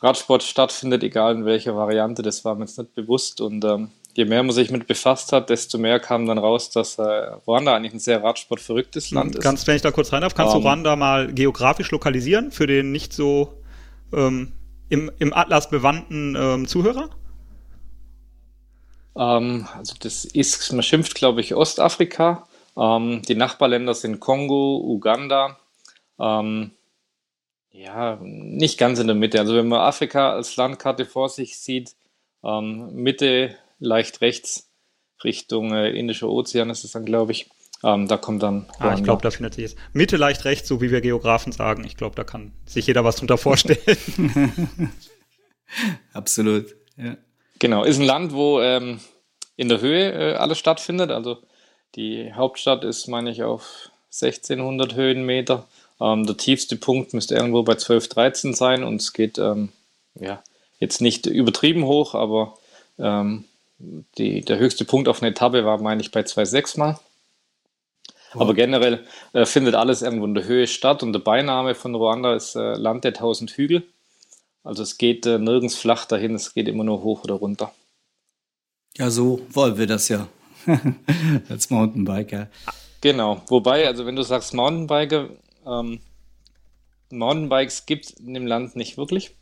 Radsport 0.00 0.42
stattfindet, 0.42 1.02
egal 1.02 1.34
in 1.34 1.44
welcher 1.46 1.76
Variante, 1.76 2.22
das 2.22 2.44
war 2.44 2.54
mir 2.54 2.64
jetzt 2.64 2.78
nicht 2.78 2.94
bewusst. 2.94 3.40
Und 3.40 3.64
ähm, 3.64 3.90
je 4.14 4.24
mehr 4.24 4.42
man 4.42 4.54
sich 4.54 4.70
mit 4.70 4.86
befasst 4.86 5.32
hat, 5.32 5.50
desto 5.50 5.76
mehr 5.76 5.98
kam 5.98 6.26
dann 6.26 6.38
raus, 6.38 6.70
dass 6.70 6.98
äh, 6.98 7.02
Ruanda 7.02 7.74
eigentlich 7.74 7.94
ein 7.94 7.98
sehr 7.98 8.22
radsportverrücktes 8.22 9.10
Land 9.10 9.34
ist. 9.36 9.42
Kannst, 9.42 9.66
wenn 9.66 9.76
ich 9.76 9.82
da 9.82 9.90
kurz 9.90 10.12
rein 10.12 10.22
darf, 10.22 10.34
kannst 10.34 10.54
um, 10.54 10.62
du 10.62 10.66
ähm. 10.66 10.72
Ruanda 10.72 10.96
mal 10.96 11.32
geografisch 11.32 11.90
lokalisieren 11.90 12.52
für 12.52 12.66
den 12.66 12.92
nicht 12.92 13.12
so 13.12 13.54
ähm, 14.12 14.52
im, 14.88 15.10
im 15.18 15.32
Atlas 15.32 15.68
bewandten 15.68 16.36
ähm, 16.38 16.68
Zuhörer? 16.68 17.10
Ähm, 19.16 19.66
also 19.76 19.94
das 19.98 20.24
ist, 20.24 20.72
man 20.72 20.82
schimpft, 20.82 21.14
glaube 21.16 21.40
ich, 21.40 21.54
Ostafrika. 21.54 22.46
Ähm, 22.76 23.22
die 23.22 23.34
Nachbarländer 23.34 23.94
sind 23.94 24.20
Kongo, 24.20 24.80
Uganda. 24.84 25.58
Ähm, 26.20 26.70
ja, 27.72 28.18
nicht 28.22 28.78
ganz 28.78 29.00
in 29.00 29.08
der 29.08 29.16
Mitte. 29.16 29.40
Also 29.40 29.56
wenn 29.56 29.66
man 29.66 29.80
Afrika 29.80 30.32
als 30.32 30.54
Landkarte 30.56 31.04
vor 31.04 31.28
sich 31.28 31.58
sieht, 31.58 31.96
Mitte 32.46 33.56
leicht 33.78 34.20
rechts 34.20 34.70
Richtung 35.22 35.72
äh, 35.72 35.90
Indischer 35.90 36.28
Ozean 36.28 36.70
ist 36.70 36.84
es 36.84 36.92
dann, 36.92 37.04
glaube 37.04 37.32
ich. 37.32 37.50
Ähm, 37.82 38.08
da 38.08 38.16
kommt 38.16 38.42
dann. 38.42 38.62
Ruanda. 38.62 38.78
Ah, 38.78 38.94
ich 38.94 39.04
glaube, 39.04 39.22
da 39.22 39.30
findet 39.30 39.54
sich 39.54 39.64
es. 39.64 39.76
Mitte 39.92 40.16
leicht 40.16 40.44
rechts, 40.44 40.68
so 40.68 40.80
wie 40.80 40.90
wir 40.90 41.00
Geografen 41.00 41.52
sagen. 41.52 41.84
Ich 41.84 41.96
glaube, 41.96 42.16
da 42.16 42.24
kann 42.24 42.52
sich 42.66 42.86
jeder 42.86 43.04
was 43.04 43.16
drunter 43.16 43.38
vorstellen. 43.38 43.78
Absolut. 46.12 46.74
Ja. 46.96 47.16
Genau, 47.58 47.84
ist 47.84 47.98
ein 47.98 48.06
Land, 48.06 48.32
wo 48.32 48.60
ähm, 48.60 49.00
in 49.56 49.68
der 49.68 49.80
Höhe 49.80 50.12
äh, 50.12 50.34
alles 50.34 50.58
stattfindet. 50.58 51.10
Also 51.10 51.38
die 51.94 52.32
Hauptstadt 52.32 52.84
ist, 52.84 53.06
meine 53.08 53.30
ich, 53.30 53.42
auf 53.42 53.90
1600 54.12 54.94
Höhenmeter. 54.94 55.66
Ähm, 56.00 56.26
der 56.26 56.36
tiefste 56.36 56.76
Punkt 56.76 57.14
müsste 57.14 57.34
irgendwo 57.34 57.62
bei 57.62 57.74
12, 57.74 58.08
13 58.08 58.54
sein 58.54 58.82
und 58.82 59.00
es 59.00 59.12
geht 59.12 59.38
ähm, 59.38 59.70
ja 60.14 60.42
jetzt 60.78 61.00
nicht 61.00 61.26
übertrieben 61.26 61.84
hoch, 61.84 62.14
aber 62.14 62.54
ähm, 62.98 63.44
die, 63.78 64.40
der 64.40 64.58
höchste 64.58 64.84
Punkt 64.84 65.08
auf 65.08 65.22
einer 65.22 65.30
Etappe 65.30 65.64
war, 65.64 65.80
meine 65.80 66.00
ich, 66.00 66.10
bei 66.10 66.20
2,6 66.20 66.78
mal. 66.78 66.98
Aber 68.32 68.54
generell 68.54 69.06
äh, 69.32 69.46
findet 69.46 69.74
alles 69.74 70.02
irgendwo 70.02 70.24
in 70.24 70.34
der 70.34 70.44
Höhe 70.44 70.66
statt 70.66 71.02
und 71.02 71.12
der 71.12 71.20
Beiname 71.20 71.74
von 71.74 71.94
Ruanda 71.94 72.34
ist 72.34 72.56
äh, 72.56 72.74
Land 72.74 73.04
der 73.04 73.14
tausend 73.14 73.52
Hügel. 73.52 73.84
Also 74.64 74.82
es 74.82 74.98
geht 74.98 75.26
äh, 75.26 75.38
nirgends 75.38 75.76
flach 75.76 76.04
dahin, 76.06 76.34
es 76.34 76.54
geht 76.54 76.68
immer 76.68 76.84
nur 76.84 77.02
hoch 77.02 77.24
oder 77.24 77.34
runter. 77.34 77.72
Ja, 78.96 79.10
so 79.10 79.40
wollen 79.50 79.78
wir 79.78 79.86
das 79.86 80.08
ja. 80.08 80.26
Als 81.48 81.70
Mountainbiker. 81.70 82.48
Genau. 83.00 83.42
Wobei, 83.48 83.86
also 83.86 84.06
wenn 84.06 84.16
du 84.16 84.22
sagst 84.22 84.54
Mountainbiker, 84.54 85.28
ähm, 85.66 86.00
Mountainbikes 87.10 87.86
gibt 87.86 88.06
es 88.06 88.10
in 88.12 88.34
dem 88.34 88.46
Land 88.46 88.76
nicht 88.76 88.96
wirklich. 88.96 89.34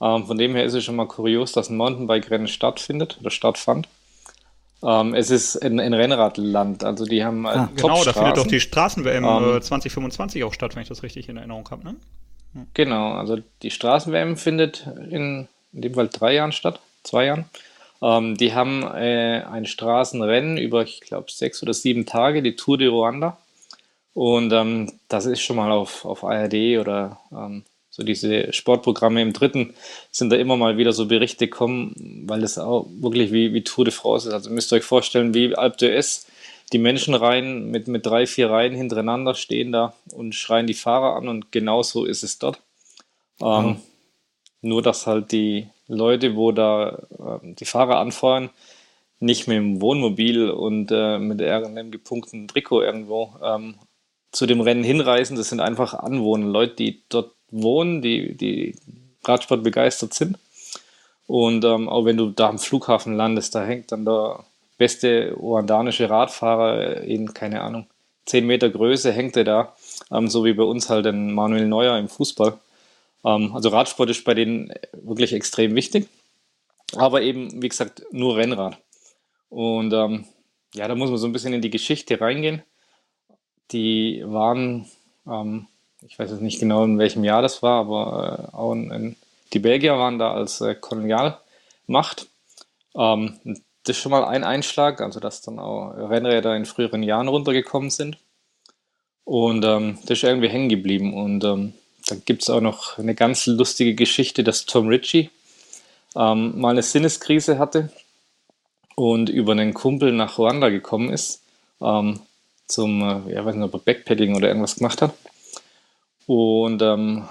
Ähm, 0.00 0.26
von 0.26 0.38
dem 0.38 0.54
her 0.54 0.64
ist 0.64 0.74
es 0.74 0.84
schon 0.84 0.96
mal 0.96 1.06
kurios, 1.06 1.52
dass 1.52 1.70
ein 1.70 1.76
Mountainbike-Rennen 1.76 2.48
stattfindet 2.48 3.18
oder 3.20 3.30
stattfand. 3.30 3.88
Ähm, 4.82 5.14
es 5.14 5.30
ist 5.30 5.56
ein, 5.62 5.80
ein, 5.80 5.94
Rennradland, 5.94 6.84
also 6.84 7.06
die 7.06 7.24
haben 7.24 7.46
äh, 7.46 7.48
ah, 7.48 7.70
Genau, 7.76 8.04
da 8.04 8.12
findet 8.12 8.36
doch 8.36 8.46
die 8.46 8.60
Straßen-WM 8.60 9.24
ähm, 9.24 9.62
2025 9.62 10.44
auch 10.44 10.52
statt, 10.52 10.74
wenn 10.74 10.82
ich 10.82 10.88
das 10.88 11.02
richtig 11.02 11.28
in 11.28 11.38
Erinnerung 11.38 11.68
habe, 11.70 11.84
ne? 11.84 11.96
Hm. 12.52 12.66
Genau, 12.74 13.12
also 13.12 13.38
die 13.62 13.70
Straßen-WM 13.70 14.36
findet 14.36 14.86
in, 15.10 15.48
in 15.72 15.82
dem 15.82 15.94
Fall 15.94 16.08
drei 16.08 16.34
Jahren 16.34 16.52
statt, 16.52 16.80
zwei 17.02 17.26
Jahren. 17.26 17.46
Ähm, 18.02 18.36
die 18.36 18.52
haben 18.52 18.82
äh, 18.82 19.42
ein 19.50 19.64
Straßenrennen 19.64 20.58
über, 20.58 20.82
ich 20.82 21.00
glaube, 21.00 21.30
sechs 21.30 21.62
oder 21.62 21.72
sieben 21.72 22.04
Tage, 22.04 22.42
die 22.42 22.56
Tour 22.56 22.76
de 22.76 22.88
Ruanda. 22.88 23.38
Und 24.12 24.52
ähm, 24.52 24.92
das 25.08 25.24
ist 25.24 25.40
schon 25.40 25.56
mal 25.56 25.72
auf, 25.72 26.04
auf 26.04 26.24
ARD 26.24 26.78
oder 26.78 27.18
ähm, 27.32 27.64
so 27.94 28.02
diese 28.02 28.52
Sportprogramme 28.52 29.22
im 29.22 29.32
dritten 29.32 29.74
sind 30.10 30.30
da 30.30 30.36
immer 30.36 30.56
mal 30.56 30.78
wieder 30.78 30.92
so 30.92 31.06
Berichte 31.06 31.46
kommen, 31.46 32.24
weil 32.26 32.40
das 32.40 32.58
auch 32.58 32.88
wirklich 32.90 33.30
wie, 33.30 33.54
wie 33.54 33.62
Tour 33.62 33.84
de 33.84 33.94
France 33.94 34.28
ist. 34.28 34.34
Also 34.34 34.50
müsst 34.50 34.72
ihr 34.72 34.76
euch 34.76 34.84
vorstellen, 34.84 35.32
wie 35.32 35.54
Alpe 35.54 35.76
d'Huez, 35.76 36.26
die 36.72 36.78
Menschen 36.78 37.14
rein 37.14 37.70
mit, 37.70 37.86
mit 37.86 38.04
drei, 38.04 38.26
vier 38.26 38.50
Reihen 38.50 38.74
hintereinander 38.74 39.34
stehen 39.34 39.70
da 39.70 39.94
und 40.12 40.34
schreien 40.34 40.66
die 40.66 40.74
Fahrer 40.74 41.14
an 41.14 41.28
und 41.28 41.52
genauso 41.52 42.04
ist 42.04 42.24
es 42.24 42.38
dort. 42.38 42.58
Ähm, 43.40 43.66
mhm. 43.66 43.76
Nur, 44.62 44.82
dass 44.82 45.06
halt 45.06 45.30
die, 45.30 45.68
Leute, 45.86 46.34
wo 46.36 46.52
da 46.52 46.98
äh, 47.18 47.54
die 47.54 47.64
Fahrer 47.64 47.98
anfeuern, 47.98 48.50
nicht 49.20 49.46
mit 49.46 49.56
dem 49.56 49.80
Wohnmobil 49.80 50.50
und 50.50 50.90
äh, 50.90 51.18
mit 51.18 51.40
irgendeinem 51.40 51.90
gepunkteten 51.90 52.48
Trikot 52.48 52.82
irgendwo 52.82 53.34
ähm, 53.42 53.76
zu 54.32 54.46
dem 54.46 54.60
Rennen 54.60 54.84
hinreisen. 54.84 55.36
Das 55.36 55.48
sind 55.48 55.60
einfach 55.60 55.94
Anwohner, 55.94 56.46
Leute, 56.46 56.74
die 56.76 57.02
dort 57.08 57.33
wohnen, 57.50 58.02
die, 58.02 58.36
die 58.36 58.76
Radsport 59.24 59.62
begeistert 59.62 60.14
sind. 60.14 60.38
Und 61.26 61.64
ähm, 61.64 61.88
auch 61.88 62.04
wenn 62.04 62.16
du 62.16 62.30
da 62.30 62.48
am 62.48 62.58
Flughafen 62.58 63.16
landest, 63.16 63.54
da 63.54 63.64
hängt 63.64 63.92
dann 63.92 64.04
der 64.04 64.44
beste 64.76 65.32
ruandanische 65.32 66.10
Radfahrer 66.10 67.02
in, 67.02 67.32
keine 67.32 67.62
Ahnung, 67.62 67.86
10 68.26 68.46
Meter 68.46 68.70
Größe 68.70 69.12
hängt 69.12 69.36
er 69.36 69.44
da, 69.44 69.76
ähm, 70.10 70.28
so 70.28 70.44
wie 70.44 70.54
bei 70.54 70.62
uns 70.62 70.90
halt 70.90 71.06
ein 71.06 71.32
Manuel 71.32 71.66
Neuer 71.66 71.98
im 71.98 72.08
Fußball. 72.08 72.58
Ähm, 73.24 73.54
also 73.54 73.68
Radsport 73.68 74.10
ist 74.10 74.24
bei 74.24 74.34
denen 74.34 74.72
wirklich 74.92 75.32
extrem 75.32 75.74
wichtig. 75.74 76.08
Aber 76.96 77.22
eben, 77.22 77.62
wie 77.62 77.68
gesagt, 77.68 78.02
nur 78.12 78.36
Rennrad. 78.36 78.78
Und 79.50 79.92
ähm, 79.92 80.24
ja, 80.74 80.88
da 80.88 80.94
muss 80.94 81.10
man 81.10 81.18
so 81.18 81.26
ein 81.26 81.32
bisschen 81.32 81.52
in 81.52 81.62
die 81.62 81.70
Geschichte 81.70 82.20
reingehen. 82.20 82.62
Die 83.70 84.22
waren, 84.26 84.86
ähm, 85.26 85.66
ich 86.06 86.18
weiß 86.18 86.30
jetzt 86.30 86.42
nicht 86.42 86.60
genau, 86.60 86.84
in 86.84 86.98
welchem 86.98 87.24
Jahr 87.24 87.42
das 87.42 87.62
war, 87.62 87.80
aber 87.80 88.50
äh, 88.52 88.56
auch 88.56 88.72
in, 88.72 89.16
die 89.52 89.58
Belgier 89.58 89.96
waren 89.98 90.18
da 90.18 90.32
als 90.32 90.60
äh, 90.60 90.74
Kolonialmacht. 90.74 92.28
Ähm, 92.96 93.38
das 93.84 93.96
ist 93.96 93.98
schon 93.98 94.12
mal 94.12 94.24
ein 94.24 94.44
Einschlag, 94.44 95.00
also 95.00 95.20
dass 95.20 95.42
dann 95.42 95.58
auch 95.58 95.90
Rennräder 95.96 96.56
in 96.56 96.66
früheren 96.66 97.02
Jahren 97.02 97.28
runtergekommen 97.28 97.90
sind. 97.90 98.18
Und 99.24 99.64
ähm, 99.64 99.98
das 100.02 100.18
ist 100.18 100.24
irgendwie 100.24 100.48
hängen 100.48 100.68
geblieben. 100.68 101.14
Und 101.14 101.44
ähm, 101.44 101.74
da 102.06 102.16
gibt 102.16 102.42
es 102.42 102.50
auch 102.50 102.60
noch 102.60 102.98
eine 102.98 103.14
ganz 103.14 103.46
lustige 103.46 103.94
Geschichte, 103.94 104.44
dass 104.44 104.66
Tom 104.66 104.88
Ritchie 104.88 105.30
ähm, 106.16 106.58
mal 106.60 106.70
eine 106.70 106.82
Sinneskrise 106.82 107.58
hatte 107.58 107.90
und 108.94 109.28
über 109.28 109.52
einen 109.52 109.74
Kumpel 109.74 110.12
nach 110.12 110.38
Ruanda 110.38 110.68
gekommen 110.68 111.10
ist, 111.10 111.42
ähm, 111.80 112.20
zum, 112.66 113.02
äh, 113.02 113.34
ja, 113.34 113.44
weiß 113.44 113.54
nicht, 113.54 113.64
ob 113.64 113.74
er 113.74 113.80
Backpacking 113.80 114.36
oder 114.36 114.48
irgendwas 114.48 114.76
gemacht 114.76 115.02
hat. 115.02 115.14
Und 116.26 116.82
ähm, 116.82 117.28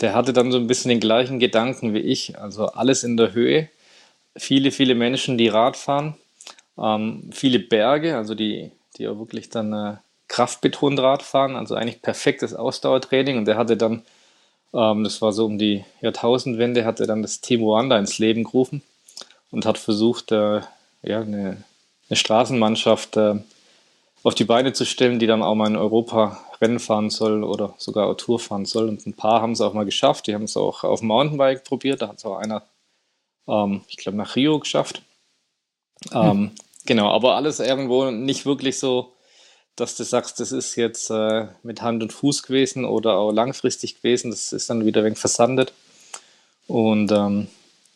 der 0.00 0.14
hatte 0.14 0.32
dann 0.32 0.52
so 0.52 0.58
ein 0.58 0.66
bisschen 0.66 0.88
den 0.88 1.00
gleichen 1.00 1.38
Gedanken 1.38 1.94
wie 1.94 2.00
ich, 2.00 2.38
also 2.38 2.66
alles 2.66 3.04
in 3.04 3.16
der 3.16 3.32
Höhe, 3.32 3.68
viele, 4.36 4.70
viele 4.70 4.94
Menschen, 4.94 5.38
die 5.38 5.48
Rad 5.48 5.76
fahren, 5.76 6.16
ähm, 6.78 7.30
viele 7.32 7.58
Berge, 7.58 8.16
also 8.16 8.34
die, 8.34 8.72
die 8.96 9.06
auch 9.08 9.18
wirklich 9.18 9.50
dann 9.50 9.72
äh, 9.72 9.96
kraftbetont 10.28 10.98
Radfahren, 10.98 11.56
also 11.56 11.74
eigentlich 11.74 12.02
perfektes 12.02 12.54
Ausdauertraining. 12.54 13.36
Und 13.36 13.46
er 13.48 13.56
hatte 13.56 13.76
dann, 13.76 14.02
ähm, 14.74 15.04
das 15.04 15.20
war 15.20 15.32
so 15.32 15.44
um 15.44 15.58
die 15.58 15.84
Jahrtausendwende, 16.00 16.84
hat 16.84 17.00
er 17.00 17.06
dann 17.06 17.22
das 17.22 17.40
Team 17.40 17.62
Rwanda 17.62 17.98
ins 17.98 18.18
Leben 18.18 18.44
gerufen 18.44 18.82
und 19.50 19.66
hat 19.66 19.78
versucht, 19.78 20.32
äh, 20.32 20.60
ja, 21.02 21.20
eine, 21.20 21.62
eine 22.08 22.16
Straßenmannschaft 22.16 23.16
äh, 23.18 23.34
auf 24.22 24.34
die 24.34 24.44
Beine 24.44 24.72
zu 24.72 24.84
stellen, 24.84 25.18
die 25.18 25.26
dann 25.26 25.42
auch 25.42 25.54
mal 25.54 25.66
in 25.66 25.76
Europa 25.76 26.38
Rennen 26.60 26.78
fahren 26.78 27.10
soll 27.10 27.42
oder 27.42 27.74
sogar 27.78 28.08
auch 28.08 28.14
Tour 28.14 28.38
fahren 28.38 28.66
soll. 28.66 28.88
Und 28.88 29.06
ein 29.06 29.14
paar 29.14 29.42
haben 29.42 29.52
es 29.52 29.60
auch 29.60 29.74
mal 29.74 29.84
geschafft. 29.84 30.26
Die 30.26 30.34
haben 30.34 30.44
es 30.44 30.56
auch 30.56 30.84
auf 30.84 31.00
dem 31.00 31.08
Mountainbike 31.08 31.64
probiert. 31.64 32.02
Da 32.02 32.08
hat 32.08 32.18
es 32.18 32.24
auch 32.24 32.36
einer, 32.36 32.62
ähm, 33.48 33.82
ich 33.88 33.96
glaube, 33.96 34.18
nach 34.18 34.36
Rio 34.36 34.58
geschafft. 34.60 35.02
Ähm, 36.12 36.30
hm. 36.30 36.50
Genau, 36.86 37.10
aber 37.10 37.36
alles 37.36 37.60
irgendwo 37.60 38.10
nicht 38.10 38.46
wirklich 38.46 38.78
so 38.78 39.12
dass 39.76 39.96
du 39.96 40.04
sagst, 40.04 40.38
das 40.40 40.52
ist 40.52 40.76
jetzt 40.76 41.10
äh, 41.10 41.46
mit 41.62 41.82
Hand 41.82 42.02
und 42.02 42.12
Fuß 42.12 42.42
gewesen 42.42 42.84
oder 42.84 43.16
auch 43.16 43.32
langfristig 43.32 43.96
gewesen, 43.96 44.30
das 44.30 44.52
ist 44.52 44.68
dann 44.68 44.84
wieder 44.84 45.00
ein 45.00 45.06
wenig 45.06 45.18
versandet. 45.18 45.72
Und 46.66 47.10
ähm, 47.10 47.48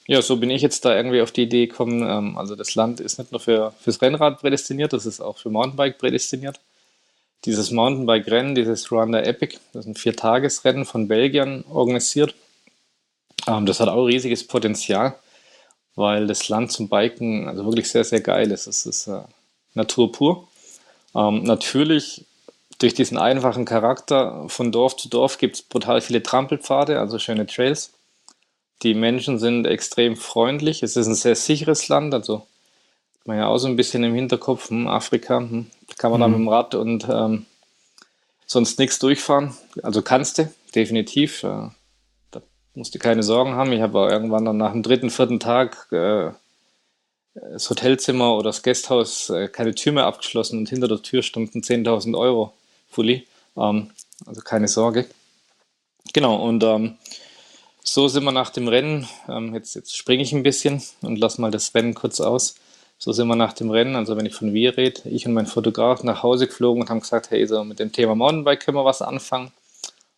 ja, 0.06 0.22
so 0.22 0.36
bin 0.36 0.50
ich 0.50 0.62
jetzt 0.62 0.84
da 0.84 0.94
irgendwie 0.96 1.20
auf 1.20 1.32
die 1.32 1.42
Idee 1.42 1.66
gekommen. 1.66 2.02
Ähm, 2.02 2.38
also 2.38 2.54
das 2.54 2.75
Land 2.75 3.00
ist 3.00 3.18
nicht 3.18 3.32
nur 3.32 3.40
für, 3.40 3.72
fürs 3.80 4.00
Rennrad 4.00 4.40
prädestiniert, 4.40 4.92
das 4.92 5.06
ist 5.06 5.20
auch 5.20 5.38
für 5.38 5.50
Mountainbike 5.50 5.98
prädestiniert. 5.98 6.60
Dieses 7.44 7.70
Mountainbike-Rennen, 7.70 8.54
dieses 8.54 8.90
Rwanda 8.90 9.20
Epic, 9.20 9.58
das 9.72 9.84
ist 9.84 9.90
ein 9.90 9.94
Viertagesrennen 9.94 10.84
von 10.84 11.06
Belgien 11.08 11.64
organisiert. 11.68 12.34
Ähm, 13.46 13.66
das 13.66 13.80
hat 13.80 13.88
auch 13.88 14.04
riesiges 14.04 14.46
Potenzial, 14.46 15.16
weil 15.96 16.26
das 16.26 16.48
Land 16.48 16.72
zum 16.72 16.88
Biken 16.88 17.48
also 17.48 17.64
wirklich 17.64 17.90
sehr, 17.90 18.04
sehr 18.04 18.20
geil 18.20 18.50
ist. 18.52 18.66
Es 18.66 18.86
ist 18.86 19.08
äh, 19.08 19.20
Natur 19.75 20.12
pur. 20.12 20.48
Ähm, 21.14 21.42
natürlich 21.44 22.25
durch 22.78 22.94
diesen 22.94 23.18
einfachen 23.18 23.64
Charakter 23.64 24.48
von 24.48 24.70
Dorf 24.70 24.96
zu 24.96 25.08
Dorf 25.08 25.38
gibt 25.38 25.56
es 25.56 25.62
brutal 25.62 26.00
viele 26.00 26.22
Trampelpfade, 26.22 27.00
also 27.00 27.18
schöne 27.18 27.46
Trails. 27.46 27.92
Die 28.83 28.95
Menschen 28.95 29.38
sind 29.38 29.66
extrem 29.66 30.16
freundlich. 30.16 30.83
Es 30.83 30.97
ist 30.97 31.06
ein 31.06 31.14
sehr 31.14 31.37
sicheres 31.37 31.88
Land, 31.88 32.14
also 32.14 32.47
man 33.26 33.38
ja 33.38 33.49
auch 33.49 33.59
so 33.59 33.66
ein 33.66 33.76
bisschen 33.76 34.04
im 34.04 34.14
Hinterkopf, 34.14 34.71
hm, 34.71 34.87
Afrika, 34.87 35.38
hm, 35.38 35.66
kann 35.99 36.11
man 36.11 36.21
mhm. 36.21 36.23
da 36.23 36.28
mit 36.28 36.38
dem 36.38 36.49
Rad 36.49 36.75
und 36.75 37.06
ähm, 37.09 37.47
sonst 38.47 38.78
nichts 38.78 38.99
durchfahren. 38.99 39.56
Also 39.83 40.02
kannst 40.02 40.38
du, 40.38 40.52
definitiv. 40.75 41.42
Äh, 41.42 41.68
da 42.30 42.42
musst 42.75 42.95
du 42.95 42.99
keine 42.99 43.23
Sorgen 43.23 43.54
haben. 43.54 43.73
Ich 43.73 43.80
habe 43.80 44.09
irgendwann 44.11 44.45
dann 44.45 44.56
nach 44.56 44.73
dem 44.73 44.83
dritten, 44.83 45.11
vierten 45.11 45.40
Tag 45.40 45.88
äh, 45.92 46.30
das 47.35 47.68
Hotelzimmer 47.68 48.35
oder 48.35 48.45
das 48.45 48.62
Gasthaus 48.62 49.28
äh, 49.30 49.49
keine 49.49 49.75
Tür 49.75 49.92
mehr 49.92 50.06
abgeschlossen 50.06 50.59
und 50.59 50.68
hinter 50.68 50.88
der 50.88 51.02
Tür 51.02 51.23
standen 51.23 51.61
10.000 51.61 52.16
Euro 52.16 52.54
fully. 52.88 53.26
Ähm, 53.56 53.90
also 54.25 54.40
keine 54.40 54.68
Sorge. 54.68 55.06
Genau, 56.12 56.37
und 56.37 56.62
ähm, 56.62 56.97
so 57.88 58.09
sind 58.09 58.25
wir 58.25 58.33
nach 58.33 58.50
dem 58.50 58.69
Rennen, 58.69 59.07
ähm, 59.28 59.55
jetzt, 59.55 59.75
jetzt 59.75 59.97
springe 59.97 60.23
ich 60.23 60.33
ein 60.33 60.43
bisschen 60.43 60.83
und 61.02 61.19
lasse 61.19 61.40
mal 61.40 61.50
das 61.50 61.75
Rennen 61.75 61.95
kurz 61.95 62.21
aus. 62.21 62.57
So 62.99 63.12
sind 63.12 63.28
wir 63.28 63.37
nach 63.37 63.52
dem 63.52 63.71
Rennen, 63.71 63.95
also 63.95 64.16
wenn 64.16 64.26
ich 64.26 64.35
von 64.35 64.52
wir 64.55 64.76
rede, 64.76 65.02
ich 65.05 65.26
und 65.26 65.35
mein 65.35 65.47
Fotograf 65.47 66.02
nach 66.02 66.23
Hause 66.23 66.47
geflogen 66.47 66.83
und 66.83 66.90
haben 66.90 67.00
gesagt, 67.00 67.31
hey, 67.31 67.47
so 67.47 67.62
mit 67.62 67.78
dem 67.78 67.93
Thema 67.93 68.14
Mountainbike 68.14 68.61
können 68.64 68.76
wir 68.76 68.85
was 68.85 69.02
anfangen. 69.02 69.52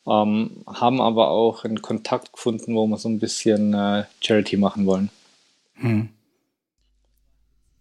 Ähm, 0.06 0.62
haben 0.66 1.00
aber 1.00 1.28
auch 1.28 1.64
einen 1.64 1.82
Kontakt 1.82 2.32
gefunden, 2.32 2.74
wo 2.74 2.86
wir 2.86 2.96
so 2.96 3.08
ein 3.08 3.18
bisschen 3.18 3.74
äh, 3.74 4.04
Charity 4.20 4.56
machen 4.56 4.86
wollen. 4.86 5.10
Hm. 5.74 6.08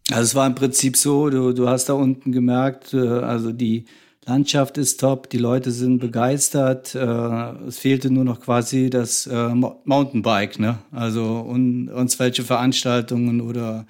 Also 0.09 0.23
es 0.23 0.35
war 0.35 0.47
im 0.47 0.55
Prinzip 0.55 0.97
so, 0.97 1.29
du, 1.29 1.53
du 1.53 1.69
hast 1.69 1.85
da 1.85 1.93
unten 1.93 2.31
gemerkt, 2.31 2.93
äh, 2.93 3.07
also 3.07 3.53
die 3.53 3.85
Landschaft 4.27 4.77
ist 4.77 4.99
top, 4.99 5.29
die 5.29 5.37
Leute 5.37 5.71
sind 5.71 5.99
begeistert. 5.99 6.93
Äh, 6.95 7.67
es 7.67 7.79
fehlte 7.79 8.11
nur 8.11 8.25
noch 8.25 8.41
quasi 8.41 8.89
das 8.89 9.25
äh, 9.25 9.49
Mountainbike, 9.85 10.59
ne? 10.59 10.79
Also 10.91 11.23
und 11.23 11.89
uns 11.89 12.19
welche 12.19 12.43
Veranstaltungen 12.43 13.39
oder 13.39 13.85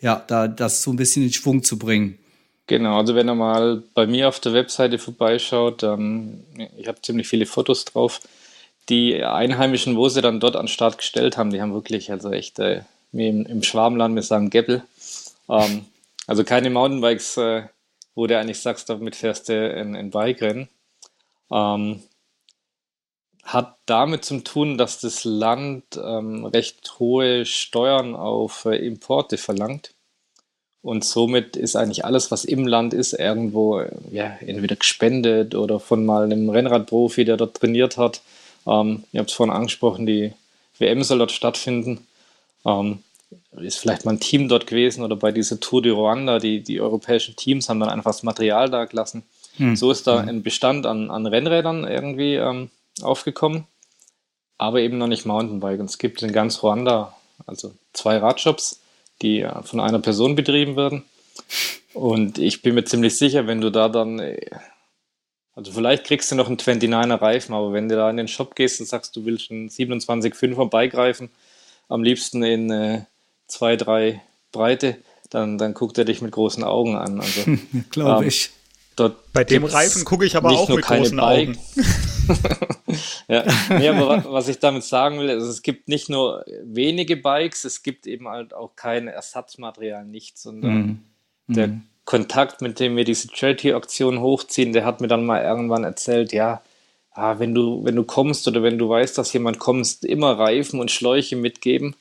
ja, 0.00 0.22
da 0.26 0.48
das 0.48 0.82
so 0.82 0.92
ein 0.92 0.96
bisschen 0.96 1.22
in 1.24 1.32
Schwung 1.32 1.62
zu 1.62 1.78
bringen. 1.78 2.18
Genau, 2.66 2.96
also 2.98 3.14
wenn 3.14 3.28
ihr 3.28 3.34
mal 3.34 3.82
bei 3.92 4.06
mir 4.06 4.28
auf 4.28 4.40
der 4.40 4.54
Webseite 4.54 4.98
vorbeischaut, 4.98 5.82
ähm, 5.82 6.42
ich 6.78 6.88
habe 6.88 7.02
ziemlich 7.02 7.28
viele 7.28 7.44
Fotos 7.44 7.84
drauf. 7.84 8.20
Die 8.88 9.22
Einheimischen, 9.22 9.96
wo 9.96 10.08
sie 10.08 10.22
dann 10.22 10.40
dort 10.40 10.56
an 10.56 10.68
Start 10.68 10.96
gestellt 10.96 11.36
haben, 11.36 11.50
die 11.50 11.60
haben 11.60 11.74
wirklich, 11.74 12.10
also 12.10 12.30
echt, 12.30 12.58
äh, 12.58 12.80
im, 13.12 13.44
im 13.44 13.62
Schwarmland, 13.62 14.14
wir 14.14 14.22
sagen 14.22 14.48
Geppel, 14.48 14.82
ähm, 15.50 15.84
also 16.26 16.44
keine 16.44 16.70
Mountainbikes, 16.70 17.36
äh, 17.36 17.62
wo 18.14 18.26
du 18.26 18.38
eigentlich 18.38 18.60
sagst, 18.60 18.88
damit 18.88 19.16
fährst 19.16 19.48
du 19.48 19.68
in, 19.68 19.94
in 19.94 20.10
Bike-Rennen. 20.10 20.68
Ähm, 21.50 22.02
hat 23.42 23.76
damit 23.86 24.24
zu 24.24 24.40
tun, 24.40 24.78
dass 24.78 25.00
das 25.00 25.24
Land 25.24 25.84
ähm, 25.96 26.44
recht 26.44 26.98
hohe 26.98 27.44
Steuern 27.44 28.14
auf 28.14 28.64
äh, 28.66 28.76
Importe 28.76 29.36
verlangt. 29.36 29.94
Und 30.80 31.04
somit 31.04 31.56
ist 31.56 31.76
eigentlich 31.76 32.04
alles, 32.04 32.30
was 32.30 32.44
im 32.44 32.66
Land 32.66 32.92
ist, 32.92 33.12
irgendwo 33.12 33.82
ja, 34.10 34.36
entweder 34.40 34.76
gespendet 34.76 35.54
oder 35.54 35.78
von 35.78 36.04
mal 36.04 36.24
einem 36.24 36.50
Rennradprofi, 36.50 37.24
der 37.24 37.36
dort 37.36 37.56
trainiert 37.56 37.96
hat. 37.96 38.20
Ähm, 38.66 39.04
ihr 39.12 39.20
habt 39.20 39.30
es 39.30 39.36
vorhin 39.36 39.54
angesprochen, 39.54 40.06
die 40.06 40.32
WM 40.78 41.02
soll 41.04 41.18
dort 41.18 41.32
stattfinden. 41.32 42.06
Ähm, 42.64 43.02
ist 43.58 43.78
vielleicht 43.78 44.04
mal 44.04 44.12
ein 44.12 44.20
Team 44.20 44.48
dort 44.48 44.66
gewesen 44.66 45.02
oder 45.02 45.16
bei 45.16 45.32
dieser 45.32 45.60
Tour 45.60 45.82
de 45.82 45.92
Ruanda, 45.92 46.38
die, 46.38 46.62
die 46.62 46.80
europäischen 46.80 47.36
Teams 47.36 47.68
haben 47.68 47.80
dann 47.80 47.88
einfach 47.88 48.10
das 48.10 48.22
Material 48.22 48.70
da 48.70 48.84
gelassen. 48.84 49.22
Hm. 49.56 49.76
So 49.76 49.90
ist 49.90 50.06
da 50.06 50.22
hm. 50.22 50.28
ein 50.28 50.42
Bestand 50.42 50.86
an, 50.86 51.10
an 51.10 51.26
Rennrädern 51.26 51.84
irgendwie 51.84 52.34
ähm, 52.34 52.70
aufgekommen, 53.02 53.64
aber 54.58 54.80
eben 54.80 54.98
noch 54.98 55.06
nicht 55.06 55.26
Mountainbike. 55.26 55.80
Und 55.80 55.90
es 55.90 55.98
gibt 55.98 56.22
in 56.22 56.32
ganz 56.32 56.62
Ruanda 56.62 57.14
also 57.46 57.72
zwei 57.92 58.18
Radshops, 58.18 58.80
die 59.20 59.40
äh, 59.40 59.62
von 59.62 59.80
einer 59.80 59.98
Person 59.98 60.34
betrieben 60.34 60.76
werden. 60.76 61.04
Und 61.94 62.38
ich 62.38 62.62
bin 62.62 62.74
mir 62.74 62.84
ziemlich 62.84 63.16
sicher, 63.18 63.46
wenn 63.46 63.60
du 63.60 63.70
da 63.70 63.88
dann, 63.88 64.18
äh, 64.18 64.38
also 65.54 65.72
vielleicht 65.72 66.04
kriegst 66.04 66.30
du 66.30 66.34
noch 66.34 66.48
einen 66.48 66.56
29er 66.56 67.20
Reifen, 67.20 67.54
aber 67.54 67.72
wenn 67.72 67.88
du 67.88 67.96
da 67.96 68.08
in 68.08 68.16
den 68.16 68.28
Shop 68.28 68.54
gehst 68.54 68.80
und 68.80 68.86
sagst, 68.86 69.14
du 69.16 69.24
willst 69.24 69.50
einen 69.50 69.68
27,5er 69.68 70.68
Bike 70.70 70.94
reifen, 70.94 71.30
am 71.88 72.02
liebsten 72.02 72.42
in 72.42 73.06
2, 73.52 73.76
3 73.76 74.22
Breite, 74.50 74.96
dann, 75.30 75.58
dann 75.58 75.74
guckt 75.74 75.98
er 75.98 76.04
dich 76.04 76.22
mit 76.22 76.32
großen 76.32 76.64
Augen 76.64 76.96
an. 76.96 77.20
Also, 77.20 77.42
Glaube 77.90 78.22
ähm, 78.22 78.28
ich. 78.28 78.50
Dort 78.96 79.32
Bei 79.32 79.44
dem 79.44 79.64
Reifen 79.64 80.04
gucke 80.04 80.26
ich 80.26 80.36
aber 80.36 80.50
auch 80.50 80.68
mit 80.68 80.84
großen 80.84 81.16
Bike. 81.16 81.48
Augen. 81.48 81.58
ja, 83.28 83.44
nee, 83.70 83.88
aber 83.88 84.24
was 84.30 84.48
ich 84.48 84.58
damit 84.58 84.84
sagen 84.84 85.18
will, 85.18 85.30
also 85.30 85.48
es 85.48 85.62
gibt 85.62 85.88
nicht 85.88 86.10
nur 86.10 86.44
wenige 86.62 87.16
Bikes, 87.16 87.64
es 87.64 87.82
gibt 87.82 88.06
eben 88.06 88.28
halt 88.28 88.52
auch 88.52 88.76
kein 88.76 89.08
Ersatzmaterial, 89.08 90.04
nichts. 90.04 90.44
Und 90.44 90.60
mm. 90.60 90.98
der 91.46 91.68
mm. 91.68 91.82
Kontakt, 92.04 92.60
mit 92.60 92.80
dem 92.80 92.94
wir 92.96 93.04
diese 93.04 93.28
Charity-Aktion 93.32 94.20
hochziehen, 94.20 94.74
der 94.74 94.84
hat 94.84 95.00
mir 95.00 95.08
dann 95.08 95.24
mal 95.24 95.42
irgendwann 95.42 95.84
erzählt, 95.84 96.32
ja, 96.32 96.60
ah, 97.12 97.38
wenn 97.38 97.54
du, 97.54 97.84
wenn 97.84 97.96
du 97.96 98.04
kommst 98.04 98.46
oder 98.46 98.62
wenn 98.62 98.76
du 98.76 98.90
weißt, 98.90 99.16
dass 99.16 99.32
jemand 99.32 99.58
kommt, 99.58 100.04
immer 100.04 100.38
Reifen 100.38 100.80
und 100.80 100.90
Schläuche 100.90 101.36
mitgeben. 101.36 101.94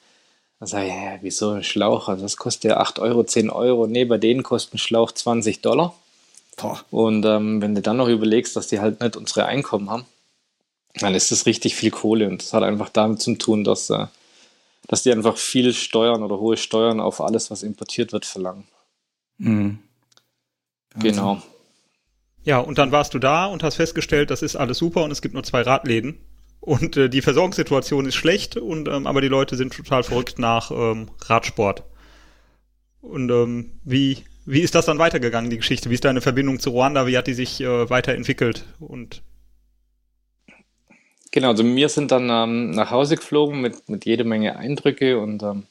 Dann 0.61 0.67
sage 0.67 0.85
ich, 0.85 0.93
ja, 0.93 1.17
wieso 1.21 1.49
ein 1.53 1.63
Schlauch? 1.63 2.07
Also 2.07 2.21
das 2.21 2.37
kostet 2.37 2.65
ja 2.65 2.77
8 2.77 2.99
Euro, 2.99 3.23
10 3.23 3.49
Euro. 3.49 3.87
Nee, 3.87 4.05
bei 4.05 4.19
denen 4.19 4.43
kostet 4.43 4.75
ein 4.75 4.77
Schlauch 4.77 5.11
20 5.11 5.61
Dollar. 5.61 5.95
Boah. 6.55 6.79
Und 6.91 7.25
ähm, 7.25 7.63
wenn 7.63 7.73
du 7.73 7.81
dann 7.81 7.97
noch 7.97 8.07
überlegst, 8.07 8.55
dass 8.55 8.67
die 8.67 8.79
halt 8.79 9.01
nicht 9.01 9.17
unsere 9.17 9.47
Einkommen 9.47 9.89
haben, 9.89 10.05
dann 10.99 11.15
ist 11.15 11.31
das 11.31 11.47
richtig 11.47 11.73
viel 11.73 11.89
Kohle. 11.89 12.27
Und 12.27 12.43
das 12.43 12.53
hat 12.53 12.61
einfach 12.61 12.89
damit 12.89 13.23
zu 13.23 13.33
tun, 13.39 13.63
dass, 13.63 13.89
äh, 13.89 14.05
dass 14.87 15.01
die 15.01 15.11
einfach 15.11 15.35
viel 15.35 15.73
Steuern 15.73 16.21
oder 16.21 16.37
hohe 16.37 16.57
Steuern 16.57 16.99
auf 16.99 17.21
alles, 17.21 17.49
was 17.49 17.63
importiert 17.63 18.13
wird, 18.13 18.27
verlangen. 18.27 18.67
Mhm. 19.39 19.79
Genau. 20.99 21.41
Ja, 22.43 22.59
und 22.59 22.77
dann 22.77 22.91
warst 22.91 23.15
du 23.15 23.19
da 23.19 23.47
und 23.47 23.63
hast 23.63 23.77
festgestellt, 23.77 24.29
das 24.29 24.43
ist 24.43 24.55
alles 24.55 24.77
super 24.77 25.05
und 25.05 25.09
es 25.09 25.23
gibt 25.23 25.33
nur 25.33 25.43
zwei 25.43 25.63
Radläden. 25.63 26.19
Und 26.61 26.95
äh, 26.95 27.09
die 27.09 27.23
Versorgungssituation 27.23 28.05
ist 28.05 28.15
schlecht, 28.15 28.55
und 28.55 28.87
ähm, 28.87 29.07
aber 29.07 29.19
die 29.21 29.27
Leute 29.27 29.55
sind 29.57 29.73
total 29.73 30.03
verrückt 30.03 30.37
nach 30.37 30.71
ähm, 30.71 31.09
Radsport. 31.25 31.83
Und 33.01 33.31
ähm, 33.31 33.71
wie, 33.83 34.19
wie 34.45 34.61
ist 34.61 34.75
das 34.75 34.85
dann 34.85 34.99
weitergegangen, 34.99 35.49
die 35.49 35.57
Geschichte? 35.57 35.89
Wie 35.89 35.95
ist 35.95 36.05
deine 36.05 36.21
Verbindung 36.21 36.59
zu 36.59 36.69
Ruanda? 36.69 37.07
Wie 37.07 37.17
hat 37.17 37.25
die 37.25 37.33
sich 37.33 37.61
äh, 37.61 37.89
weiterentwickelt? 37.89 38.63
Und 38.79 39.23
genau, 41.31 41.49
also 41.49 41.65
wir 41.65 41.89
sind 41.89 42.11
dann 42.11 42.29
ähm, 42.29 42.69
nach 42.69 42.91
Hause 42.91 43.15
geflogen 43.15 43.59
mit, 43.59 43.89
mit 43.89 44.05
jede 44.05 44.23
Menge 44.23 44.55
Eindrücke 44.55 45.19
und 45.19 45.41
ähm, 45.41 45.63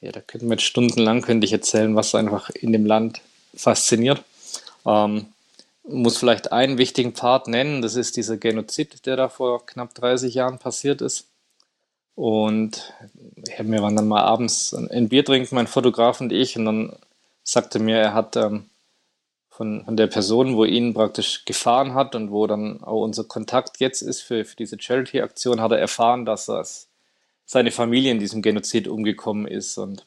ja, 0.00 0.12
da 0.12 0.20
könnten 0.20 0.46
wir 0.46 0.54
jetzt 0.54 0.64
stundenlang 0.64 1.20
könnte 1.20 1.44
ich 1.44 1.52
erzählen, 1.52 1.94
was 1.94 2.14
einfach 2.14 2.48
in 2.50 2.72
dem 2.72 2.86
Land 2.86 3.20
fasziniert. 3.54 4.22
Ähm, 4.86 5.26
muss 5.88 6.18
vielleicht 6.18 6.52
einen 6.52 6.78
wichtigen 6.78 7.12
Part 7.12 7.48
nennen, 7.48 7.82
das 7.82 7.96
ist 7.96 8.16
dieser 8.16 8.36
Genozid, 8.36 9.06
der 9.06 9.16
da 9.16 9.28
vor 9.28 9.64
knapp 9.66 9.94
30 9.94 10.34
Jahren 10.34 10.58
passiert 10.58 11.00
ist. 11.00 11.28
Und 12.14 12.94
wir 13.58 13.82
waren 13.82 13.96
dann 13.96 14.08
mal 14.08 14.22
abends 14.22 14.74
ein 14.74 15.08
Bier 15.08 15.24
trinken, 15.24 15.54
mein 15.54 15.66
Fotograf 15.66 16.20
und 16.20 16.32
ich, 16.32 16.56
und 16.56 16.64
dann 16.64 16.96
sagte 17.44 17.78
mir, 17.78 17.98
er 17.98 18.14
hat 18.14 18.36
ähm, 18.36 18.64
von, 19.50 19.84
von 19.84 19.96
der 19.96 20.06
Person, 20.06 20.56
wo 20.56 20.64
ihn 20.64 20.94
praktisch 20.94 21.44
gefahren 21.44 21.94
hat 21.94 22.14
und 22.14 22.30
wo 22.30 22.46
dann 22.46 22.82
auch 22.82 23.02
unser 23.02 23.24
Kontakt 23.24 23.80
jetzt 23.80 24.02
ist 24.02 24.22
für, 24.22 24.44
für 24.44 24.56
diese 24.56 24.80
Charity-Aktion, 24.80 25.60
hat 25.60 25.72
er 25.72 25.78
erfahren, 25.78 26.24
dass 26.24 26.46
das 26.46 26.88
seine 27.44 27.70
Familie 27.70 28.10
in 28.10 28.18
diesem 28.18 28.42
Genozid 28.42 28.88
umgekommen 28.88 29.46
ist. 29.46 29.78
Und 29.78 30.04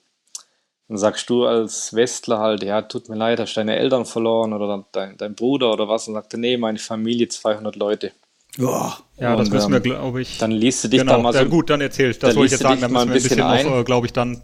dann 0.90 0.98
sagst 0.98 1.30
du 1.30 1.46
als 1.46 1.94
Westler 1.94 2.40
halt, 2.40 2.64
ja, 2.64 2.82
tut 2.82 3.10
mir 3.10 3.16
leid, 3.16 3.40
hast 3.40 3.54
deine 3.54 3.78
Eltern 3.78 4.06
verloren 4.06 4.54
oder 4.54 4.86
dein, 4.92 5.16
dein 5.18 5.36
Bruder 5.36 5.72
oder 5.72 5.88
was? 5.88 6.08
Und 6.08 6.16
sagte, 6.16 6.40
nee, 6.40 6.58
meine 6.58 6.80
Familie, 6.80 7.28
200 7.28 7.76
Leute. 7.76 8.12
Ja, 8.58 8.98
ja 9.18 9.36
das 9.36 9.52
müssen 9.52 9.72
wir, 9.72 9.78
ähm, 9.78 9.84
glaube 9.84 10.22
ich. 10.22 10.40
Dann 10.40 10.50
liest 10.50 10.84
du 10.84 10.88
dich 10.88 11.02
genau, 11.02 11.18
da 11.18 11.20
mal 11.20 11.34
so. 11.34 11.46
gut, 11.46 11.70
dann 11.70 11.82
erzählst. 11.82 12.24
Das 12.24 12.36
wollte 12.36 12.48
ich 12.48 12.52
jetzt 12.54 12.62
sagen, 12.62 12.82
da 12.82 12.88
müssen 12.88 13.08
wir 13.08 13.14
ein 13.14 13.14
bisschen, 13.14 13.38
bisschen 13.38 13.72
noch, 13.72 13.80
äh, 13.80 13.84
glaube 13.84 14.08
ich, 14.08 14.14
dann 14.14 14.42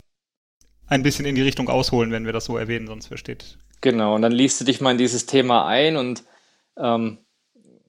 ein 0.88 1.02
bisschen 1.02 1.26
in 1.26 1.34
die 1.34 1.42
Richtung 1.42 1.68
ausholen, 1.68 2.12
wenn 2.12 2.28
wir 2.28 2.34
das 2.34 2.46
so 2.46 2.58
erwähnen, 2.58 2.86
sonst 2.86 3.08
versteht. 3.08 3.58
Genau, 3.82 4.14
und 4.14 4.22
dann 4.22 4.32
liest 4.32 4.62
du 4.62 4.66
dich 4.66 4.82
mal 4.82 4.92
in 4.92 5.00
dieses 5.00 5.26
Thema 5.26 5.66
ein 5.66 5.98
und 5.98 6.24
ähm, 6.78 7.18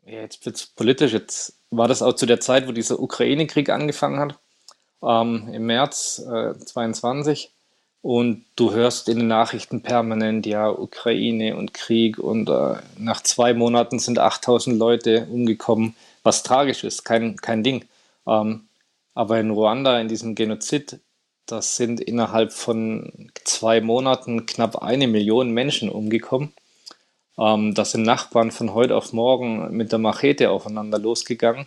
ja, 0.07 0.21
jetzt 0.21 0.47
wird 0.47 0.57
es 0.57 0.66
politisch. 0.66 1.12
Jetzt 1.12 1.61
war 1.71 1.88
das 1.88 2.01
auch 2.01 2.14
zu 2.14 2.25
der 2.25 2.40
Zeit, 2.40 2.66
wo 2.66 2.73
dieser 2.73 3.01
Ukraine-Krieg 3.01 3.69
angefangen 3.69 4.19
hat, 4.19 4.38
ähm, 5.03 5.51
im 5.53 5.66
März 5.66 6.23
äh, 6.27 6.59
22. 6.59 7.53
Und 8.03 8.45
du 8.55 8.73
hörst 8.73 9.09
in 9.09 9.19
den 9.19 9.29
Nachrichten 9.29 9.83
permanent, 9.83 10.47
ja, 10.47 10.71
Ukraine 10.71 11.57
und 11.57 11.75
Krieg 11.75 12.19
und 12.19 12.49
äh, 12.49 12.77
nach 12.99 13.23
zwei 13.23 13.53
Monaten 13.53 13.99
sind 13.99 14.19
8000 14.19 14.79
Leute 14.79 15.27
umgekommen, 15.31 15.97
was 16.23 16.43
tragisch 16.43 16.85
ist, 16.85 17.05
kein, 17.05 17.37
kein 17.37 17.65
Ding. 17.65 17.85
Ähm, 18.27 18.69
aber 19.15 19.41
in 19.41 19.51
Ruanda, 19.51 19.99
in 19.99 20.09
diesem 20.09 20.35
Genozid, 20.35 21.01
das 21.47 21.77
sind 21.77 22.01
innerhalb 22.01 22.53
von 22.53 23.31
zwei 23.45 23.81
Monaten 23.81 24.47
knapp 24.47 24.83
eine 24.83 25.09
Million 25.09 25.51
Menschen 25.51 25.89
umgekommen. 25.89 26.53
Ähm, 27.39 27.75
da 27.75 27.85
sind 27.85 28.03
Nachbarn 28.03 28.51
von 28.51 28.75
heute 28.75 28.97
auf 28.97 29.13
morgen 29.13 29.77
mit 29.77 29.93
der 29.93 29.99
Machete 29.99 30.51
aufeinander 30.51 30.99
losgegangen. 30.99 31.67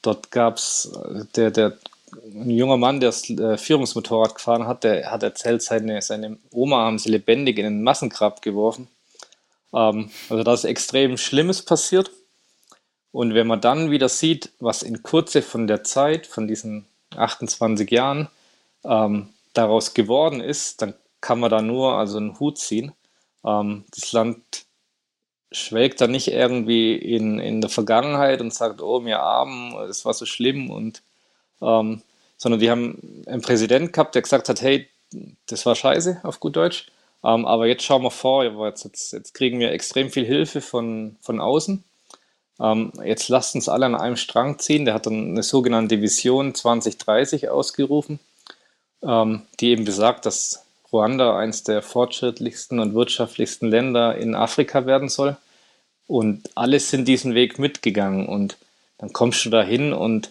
Dort 0.00 0.30
gab 0.30 0.56
es, 0.56 0.92
äh, 1.04 1.24
der, 1.36 1.50
der 1.50 1.78
ein 2.16 2.50
junger 2.50 2.76
Mann, 2.76 3.00
der 3.00 3.08
das 3.08 3.28
äh, 3.30 3.56
Führungsmotorrad 3.56 4.34
gefahren 4.34 4.66
hat, 4.66 4.84
der 4.84 5.10
hat 5.10 5.22
erzählt, 5.22 5.62
seine, 5.62 6.02
seine 6.02 6.38
Oma 6.50 6.84
haben 6.84 6.98
sie 6.98 7.10
lebendig 7.10 7.58
in 7.58 7.66
einen 7.66 7.82
Massengrab 7.82 8.42
geworfen. 8.42 8.88
Ähm, 9.74 10.10
also 10.28 10.42
da 10.42 10.54
ist 10.54 10.64
extrem 10.64 11.16
Schlimmes 11.16 11.62
passiert. 11.62 12.10
Und 13.12 13.34
wenn 13.34 13.46
man 13.46 13.60
dann 13.60 13.90
wieder 13.90 14.08
sieht, 14.08 14.50
was 14.58 14.82
in 14.82 15.02
Kurze 15.02 15.42
von 15.42 15.66
der 15.66 15.84
Zeit, 15.84 16.26
von 16.26 16.48
diesen 16.48 16.86
28 17.16 17.90
Jahren, 17.90 18.28
ähm, 18.84 19.28
daraus 19.52 19.94
geworden 19.94 20.40
ist, 20.40 20.80
dann 20.82 20.94
kann 21.20 21.40
man 21.40 21.50
da 21.50 21.62
nur 21.62 21.94
also 21.94 22.16
einen 22.18 22.38
Hut 22.40 22.58
ziehen. 22.58 22.92
Ähm, 23.44 23.84
das 23.94 24.12
Land 24.12 24.66
schwelgt 25.50 26.00
da 26.00 26.06
nicht 26.06 26.28
irgendwie 26.28 26.94
in, 26.94 27.38
in 27.38 27.60
der 27.60 27.68
Vergangenheit 27.68 28.40
und 28.40 28.54
sagt, 28.54 28.80
oh, 28.80 29.04
wir 29.04 29.20
Armen, 29.20 29.74
es 29.88 30.04
war 30.04 30.14
so 30.14 30.24
schlimm 30.24 30.70
und 30.70 31.02
ähm, 31.62 32.02
sondern 32.36 32.60
die 32.60 32.70
haben 32.70 33.22
einen 33.26 33.42
Präsident 33.42 33.92
gehabt, 33.92 34.14
der 34.14 34.22
gesagt 34.22 34.48
hat, 34.48 34.60
hey, 34.62 34.88
das 35.46 35.64
war 35.66 35.74
scheiße 35.74 36.20
auf 36.22 36.40
gut 36.40 36.56
Deutsch, 36.56 36.86
ähm, 37.24 37.46
aber 37.46 37.66
jetzt 37.66 37.84
schauen 37.84 38.02
wir 38.02 38.10
vor, 38.10 38.44
jetzt, 38.44 38.84
jetzt, 38.84 39.12
jetzt, 39.12 39.34
kriegen 39.34 39.60
wir 39.60 39.70
extrem 39.72 40.10
viel 40.10 40.24
Hilfe 40.24 40.60
von, 40.60 41.16
von 41.20 41.40
außen. 41.40 41.84
Ähm, 42.60 42.92
jetzt 43.04 43.28
lasst 43.28 43.54
uns 43.54 43.68
alle 43.68 43.86
an 43.86 43.94
einem 43.94 44.16
Strang 44.16 44.58
ziehen. 44.58 44.84
Der 44.84 44.94
hat 44.94 45.06
dann 45.06 45.30
eine 45.30 45.42
sogenannte 45.42 46.00
Vision 46.00 46.54
2030 46.54 47.48
ausgerufen 47.48 48.18
ähm, 49.02 49.42
die 49.60 49.70
eben 49.70 49.84
besagt, 49.84 50.26
dass 50.26 50.64
Ruanda 50.92 51.36
eines 51.36 51.64
der 51.64 51.82
fortschrittlichsten 51.82 52.78
und 52.78 52.94
wirtschaftlichsten 52.94 53.68
Länder 53.68 54.16
in 54.16 54.34
Afrika 54.34 54.86
werden 54.86 55.08
soll. 55.08 55.36
Und 56.06 56.50
alle 56.54 56.78
sind 56.80 57.08
diesen 57.08 57.34
Weg 57.34 57.58
mitgegangen. 57.58 58.26
Und 58.26 58.58
dann 58.98 59.12
kommst 59.12 59.44
du 59.44 59.50
da 59.50 59.62
hin 59.62 59.92
und 59.92 60.30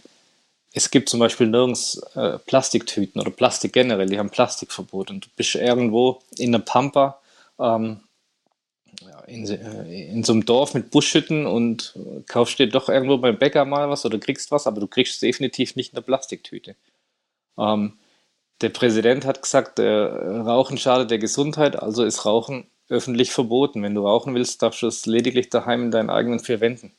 es 0.73 0.89
gibt 0.89 1.09
zum 1.09 1.19
Beispiel 1.19 1.47
nirgends 1.47 1.97
äh, 2.15 2.37
Plastiktüten 2.39 3.19
oder 3.19 3.31
Plastik 3.31 3.73
generell, 3.73 4.07
die 4.07 4.19
haben 4.19 4.29
Plastikverbot. 4.29 5.09
Und 5.09 5.25
du 5.25 5.29
bist 5.35 5.55
irgendwo 5.55 6.21
in 6.37 6.51
der 6.51 6.59
Pampa 6.59 7.19
ähm, 7.59 8.01
in, 9.27 9.49
äh, 9.49 10.11
in, 10.11 10.23
so 10.23 10.33
einem 10.33 10.45
Dorf 10.45 10.73
mit 10.73 10.91
Buschhütten 10.91 11.45
und 11.45 11.97
kaufst 12.27 12.59
dir 12.59 12.67
doch 12.67 12.89
irgendwo 12.89 13.17
beim 13.17 13.37
Bäcker 13.37 13.65
mal 13.65 13.89
was 13.89 14.05
oder 14.05 14.17
kriegst 14.19 14.51
was, 14.51 14.67
aber 14.67 14.79
du 14.79 14.87
kriegst 14.87 15.15
es 15.15 15.19
definitiv 15.19 15.75
nicht 15.75 15.91
in 15.91 15.95
der 15.95 16.01
Plastiktüte. 16.01 16.75
Ähm, 17.57 17.97
der 18.61 18.69
Präsident 18.69 19.25
hat 19.25 19.41
gesagt, 19.41 19.79
äh, 19.79 19.83
Rauchen 19.87 20.77
schadet 20.77 21.11
der 21.11 21.17
Gesundheit, 21.17 21.75
also 21.75 22.03
ist 22.03 22.25
Rauchen 22.25 22.67
öffentlich 22.89 23.31
verboten. 23.31 23.81
Wenn 23.83 23.95
du 23.95 24.05
rauchen 24.05 24.35
willst, 24.35 24.61
darfst 24.61 24.81
du 24.81 24.87
es 24.87 25.05
lediglich 25.05 25.49
daheim 25.49 25.83
in 25.83 25.91
deinen 25.91 26.09
eigenen 26.09 26.39
vier 26.39 26.61
Wänden. 26.61 26.91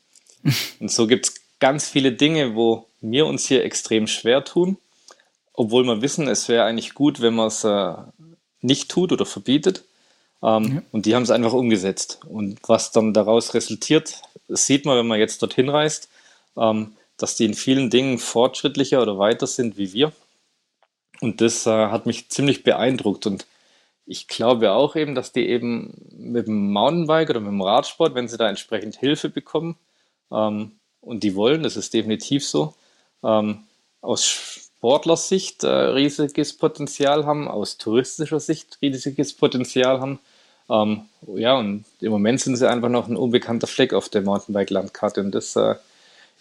Und 0.80 0.90
so 0.90 1.06
gibt 1.06 1.26
es 1.26 1.35
ganz 1.61 1.88
viele 1.88 2.12
Dinge, 2.12 2.56
wo 2.56 2.88
wir 3.02 3.26
uns 3.26 3.46
hier 3.46 3.64
extrem 3.64 4.06
schwer 4.06 4.44
tun, 4.44 4.78
obwohl 5.52 5.84
wir 5.84 6.02
wissen, 6.02 6.28
es 6.28 6.48
wäre 6.48 6.64
eigentlich 6.64 6.94
gut, 6.94 7.20
wenn 7.20 7.34
man 7.34 7.48
es 7.48 7.64
äh, 7.64 7.94
nicht 8.60 8.90
tut 8.90 9.12
oder 9.12 9.26
verbietet. 9.26 9.84
Ähm, 10.42 10.76
ja. 10.76 10.82
Und 10.92 11.06
die 11.06 11.14
haben 11.14 11.22
es 11.22 11.30
einfach 11.30 11.52
umgesetzt. 11.52 12.20
Und 12.28 12.58
was 12.66 12.90
dann 12.92 13.12
daraus 13.12 13.54
resultiert, 13.54 14.22
sieht 14.48 14.86
man, 14.86 14.96
wenn 14.96 15.06
man 15.06 15.18
jetzt 15.18 15.42
dorthin 15.42 15.68
reist, 15.68 16.08
ähm, 16.56 16.96
dass 17.16 17.36
die 17.36 17.44
in 17.44 17.54
vielen 17.54 17.90
Dingen 17.90 18.18
fortschrittlicher 18.18 19.02
oder 19.02 19.18
weiter 19.18 19.46
sind 19.46 19.76
wie 19.76 19.92
wir. 19.92 20.12
Und 21.20 21.40
das 21.40 21.66
äh, 21.66 21.70
hat 21.70 22.06
mich 22.06 22.30
ziemlich 22.30 22.64
beeindruckt. 22.64 23.26
Und 23.26 23.46
ich 24.06 24.26
glaube 24.26 24.72
auch 24.72 24.96
eben, 24.96 25.14
dass 25.14 25.32
die 25.32 25.46
eben 25.46 25.94
mit 26.16 26.46
dem 26.46 26.72
Mountainbike 26.72 27.30
oder 27.30 27.40
mit 27.40 27.50
dem 27.50 27.62
Radsport, 27.62 28.14
wenn 28.14 28.26
sie 28.26 28.38
da 28.38 28.48
entsprechend 28.48 28.96
Hilfe 28.96 29.28
bekommen, 29.28 29.76
ähm, 30.32 30.72
und 31.00 31.24
die 31.24 31.34
wollen, 31.34 31.64
das 31.64 31.76
ist 31.76 31.94
definitiv 31.94 32.46
so, 32.46 32.74
ähm, 33.22 33.61
aus 34.00 34.24
Sportlersicht 34.26 35.64
äh, 35.64 35.68
riesiges 35.68 36.52
Potenzial 36.56 37.24
haben, 37.24 37.48
aus 37.48 37.78
touristischer 37.78 38.40
Sicht 38.40 38.78
riesiges 38.82 39.32
Potenzial 39.32 40.00
haben. 40.00 40.18
Ähm, 40.68 41.02
ja, 41.37 41.56
und 41.56 41.85
im 42.00 42.11
Moment 42.11 42.40
sind 42.40 42.56
sie 42.56 42.68
einfach 42.68 42.88
noch 42.88 43.08
ein 43.08 43.16
unbekannter 43.16 43.66
Fleck 43.66 43.94
auf 43.94 44.08
der 44.08 44.22
Mountainbike-Landkarte 44.22 45.20
und 45.20 45.32
das 45.32 45.54
äh, 45.56 45.76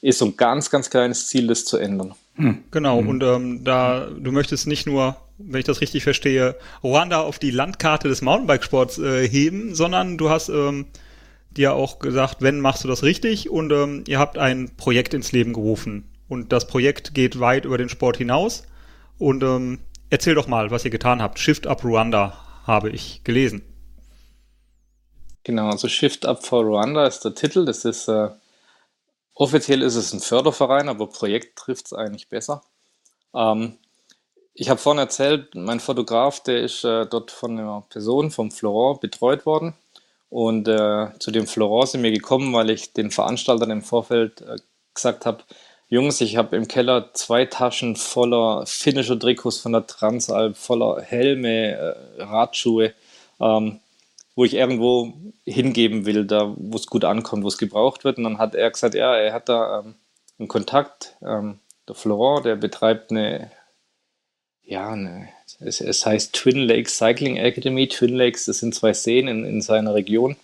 ist 0.02 0.20
so 0.20 0.26
ein 0.26 0.38
ganz, 0.38 0.70
ganz 0.70 0.89
kleines 0.89 1.28
Ziel, 1.28 1.48
das 1.48 1.65
zu 1.65 1.78
ändern. 1.78 2.15
Hm. 2.36 2.63
Genau, 2.72 3.00
hm. 3.00 3.08
und 3.08 3.24
ähm, 3.24 3.63
da 3.63 4.08
du 4.08 4.32
möchtest 4.32 4.65
nicht 4.65 4.88
nur, 4.88 5.17
wenn 5.38 5.60
ich 5.60 5.65
das 5.65 5.82
richtig 5.82 6.04
verstehe, 6.04 6.56
Ruanda 6.84 7.22
auf 7.22 7.39
die 7.39 7.52
Landkarte 7.52 8.08
des 8.08 8.22
Mountainbikesports 8.22 8.98
äh, 9.00 9.28
heben, 9.28 9.76
sondern 9.76 10.17
du 10.17 10.30
hast 10.30 10.50
ähm, 10.50 10.88
dir 11.52 11.74
auch 11.74 12.00
gesagt, 12.00 12.38
wenn 12.41 12.60
machst 12.60 12.84
du 12.84 12.88
das 12.88 13.04
richtig 13.04 13.50
und 13.50 13.72
ähm, 13.72 14.04
ihr 14.08 14.17
habt 14.17 14.38
ein 14.38 14.72
Projekt 14.78 15.13
ins 15.13 15.32
Leben 15.32 15.54
gerufen. 15.54 16.11
Und 16.32 16.54
das 16.54 16.65
Projekt 16.65 17.13
geht 17.13 17.41
weit 17.41 17.65
über 17.65 17.78
den 17.78 17.89
Sport 17.89 18.15
hinaus. 18.15 18.63
Und 19.20 19.44
ähm, 19.44 19.80
erzähl 20.10 20.34
doch 20.34 20.48
mal, 20.48 20.72
was 20.72 20.86
ihr 20.86 20.89
getan 20.89 21.22
habt. 21.22 21.39
Shift 21.39 21.67
Up 21.67 21.84
Ruanda 21.84 22.38
habe 22.65 22.89
ich 22.89 23.26
gelesen. 23.26 23.63
Genau, 25.44 25.70
also 25.70 25.89
Shift 25.89 26.26
Up 26.26 26.46
for 26.46 26.63
Rwanda 26.63 27.06
ist 27.06 27.26
der 27.26 27.36
Titel. 27.36 27.65
Das 27.65 27.84
ist 27.84 28.08
äh, 28.08 28.30
offiziell 29.34 29.82
ist 29.82 29.96
es 29.96 30.13
ein 30.13 30.22
Förderverein, 30.22 30.88
aber 30.88 31.08
Projekt 31.08 31.58
trifft 31.60 31.88
es 31.88 31.94
eigentlich 31.94 32.30
besser. 32.30 32.62
Ähm, 33.36 33.78
ich 34.54 34.70
habe 34.70 34.80
vorhin 34.80 35.00
erzählt, 35.00 35.54
mein 35.54 35.82
Fotograf, 35.82 36.41
der 36.44 36.62
ist 36.62 36.86
äh, 36.86 37.08
dort 37.08 37.32
von 37.32 37.60
einer 37.60 37.84
Person, 37.89 38.32
vom 38.32 38.52
Florent, 38.52 39.02
betreut 39.02 39.46
worden. 39.46 39.74
Und 40.30 40.70
äh, 40.70 41.10
zu 41.20 41.32
dem 41.32 41.46
Florent 41.46 41.89
sind 41.89 42.04
wir 42.04 42.12
gekommen, 42.13 42.54
weil 42.54 42.70
ich 42.70 42.94
den 42.94 43.12
Veranstaltern 43.12 43.72
im 43.72 43.82
Vorfeld 43.82 44.39
äh, 44.39 44.56
gesagt 44.94 45.26
habe, 45.26 45.44
Jungs, 45.92 46.22
ich 46.22 46.38
habe 46.38 46.56
im 46.56 46.70
Keller 46.70 47.14
zwei 47.14 47.46
Taschen 47.46 47.98
voller 47.98 48.66
finnischer 48.66 49.20
Trikots 49.20 49.60
von 49.60 49.74
der 49.74 49.86
Transalp, 49.86 50.56
voller 50.56 51.02
Helme, 51.02 51.74
äh, 51.74 52.24
Radschuhe. 52.24 52.94
Ähm, 53.42 53.82
wo 54.36 54.46
ich 54.46 54.54
irgendwo 54.54 55.14
hingeben 55.44 56.06
will, 56.06 56.26
da 56.26 56.54
wo 56.56 56.78
es 56.78 56.88
gut 56.88 57.04
ankommt, 57.04 57.44
wo 57.44 57.48
es 57.48 57.58
gebraucht 57.58 58.04
wird. 58.04 58.18
Und 58.18 58.24
dann 58.24 58.38
hat 58.38 58.56
er 58.56 58.72
gesagt, 58.72 58.96
ja, 58.96 59.16
er 59.16 59.34
hat 59.34 59.50
da 59.50 59.80
ähm, 59.80 59.96
einen 60.40 60.48
Kontakt, 60.48 61.18
ähm, 61.22 61.60
der 61.88 61.96
Florent, 61.96 62.46
der 62.46 62.56
betreibt 62.56 63.12
eine, 63.12 63.52
ja, 64.64 64.92
eine, 64.92 65.28
es, 65.60 65.82
es, 65.82 66.06
heißt 66.06 66.34
Twin 66.34 66.60
Lakes 66.60 66.98
Cycling 66.98 67.36
Academy. 67.36 67.90
Twin 67.90 68.16
Lakes, 68.16 68.46
das 68.46 68.60
sind 68.60 68.74
zwei 68.74 68.94
Seen 68.94 69.28
in, 69.28 69.44
in 69.44 69.62
seiner 69.62 69.94
Region. 69.94 70.38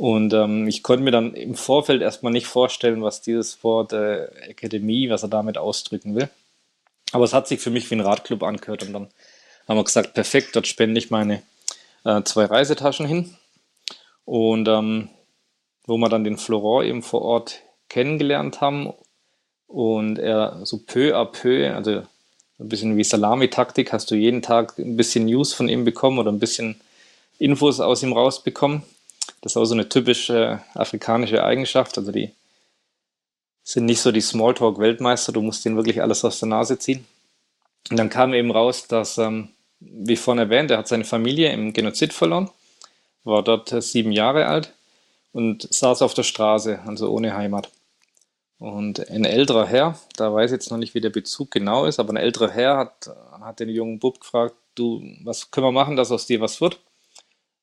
Und 0.00 0.32
ähm, 0.32 0.66
ich 0.66 0.82
konnte 0.82 1.04
mir 1.04 1.10
dann 1.10 1.34
im 1.34 1.54
Vorfeld 1.54 2.00
erstmal 2.00 2.32
nicht 2.32 2.46
vorstellen, 2.46 3.02
was 3.02 3.20
dieses 3.20 3.62
Wort 3.62 3.92
äh, 3.92 4.28
Akademie, 4.48 5.10
was 5.10 5.24
er 5.24 5.28
damit 5.28 5.58
ausdrücken 5.58 6.14
will. 6.14 6.30
Aber 7.12 7.24
es 7.24 7.34
hat 7.34 7.46
sich 7.46 7.60
für 7.60 7.68
mich 7.68 7.90
wie 7.90 7.96
ein 7.96 8.00
Radclub 8.00 8.42
angehört. 8.42 8.82
Und 8.82 8.94
dann 8.94 9.08
haben 9.68 9.76
wir 9.76 9.84
gesagt, 9.84 10.14
perfekt, 10.14 10.56
dort 10.56 10.66
spende 10.66 10.98
ich 10.98 11.10
meine 11.10 11.42
äh, 12.06 12.22
zwei 12.22 12.46
Reisetaschen 12.46 13.04
hin. 13.04 13.36
Und 14.24 14.68
ähm, 14.68 15.10
wo 15.84 15.98
wir 15.98 16.08
dann 16.08 16.24
den 16.24 16.38
Florent 16.38 16.88
eben 16.88 17.02
vor 17.02 17.20
Ort 17.20 17.60
kennengelernt 17.90 18.62
haben 18.62 18.94
und 19.66 20.18
er 20.18 20.64
so 20.64 20.78
peu 20.78 21.14
à 21.14 21.26
peu, 21.26 21.74
also 21.74 22.04
ein 22.58 22.68
bisschen 22.70 22.96
wie 22.96 23.04
Salami-Taktik, 23.04 23.92
hast 23.92 24.10
du 24.10 24.14
jeden 24.14 24.40
Tag 24.40 24.78
ein 24.78 24.96
bisschen 24.96 25.26
News 25.26 25.52
von 25.52 25.68
ihm 25.68 25.84
bekommen 25.84 26.18
oder 26.18 26.32
ein 26.32 26.40
bisschen 26.40 26.80
Infos 27.38 27.80
aus 27.80 28.02
ihm 28.02 28.14
rausbekommen. 28.14 28.82
Das 29.40 29.52
ist 29.52 29.56
auch 29.56 29.64
so 29.64 29.74
eine 29.74 29.88
typische 29.88 30.60
afrikanische 30.74 31.42
Eigenschaft. 31.44 31.96
Also 31.96 32.12
die 32.12 32.32
sind 33.62 33.86
nicht 33.86 34.00
so 34.00 34.12
die 34.12 34.20
Smalltalk-Weltmeister, 34.20 35.32
du 35.32 35.42
musst 35.42 35.64
denen 35.64 35.76
wirklich 35.76 36.02
alles 36.02 36.24
aus 36.24 36.40
der 36.40 36.48
Nase 36.48 36.78
ziehen. 36.78 37.06
Und 37.90 37.98
dann 37.98 38.10
kam 38.10 38.34
eben 38.34 38.50
raus, 38.50 38.86
dass 38.86 39.18
ähm, 39.18 39.50
wie 39.80 40.16
vorhin 40.16 40.40
erwähnt, 40.40 40.70
er 40.70 40.78
hat 40.78 40.88
seine 40.88 41.04
Familie 41.04 41.52
im 41.52 41.72
Genozid 41.72 42.12
verloren, 42.12 42.50
war 43.24 43.42
dort 43.42 43.74
sieben 43.82 44.12
Jahre 44.12 44.46
alt 44.46 44.74
und 45.32 45.72
saß 45.72 46.02
auf 46.02 46.14
der 46.14 46.22
Straße, 46.22 46.80
also 46.86 47.10
ohne 47.10 47.34
Heimat. 47.34 47.70
Und 48.58 49.08
ein 49.08 49.24
älterer 49.24 49.66
Herr, 49.66 49.98
da 50.16 50.34
weiß 50.34 50.50
ich 50.50 50.56
jetzt 50.56 50.70
noch 50.70 50.76
nicht, 50.76 50.94
wie 50.94 51.00
der 51.00 51.10
Bezug 51.10 51.50
genau 51.50 51.86
ist, 51.86 51.98
aber 51.98 52.12
ein 52.12 52.18
älterer 52.18 52.50
Herr 52.50 52.76
hat, 52.76 53.10
hat 53.40 53.58
den 53.58 53.70
jungen 53.70 53.98
Bub 53.98 54.20
gefragt, 54.20 54.54
du, 54.74 55.02
was 55.24 55.50
können 55.50 55.66
wir 55.66 55.72
machen, 55.72 55.96
dass 55.96 56.12
aus 56.12 56.26
dir 56.26 56.42
was 56.42 56.60
wird? 56.60 56.78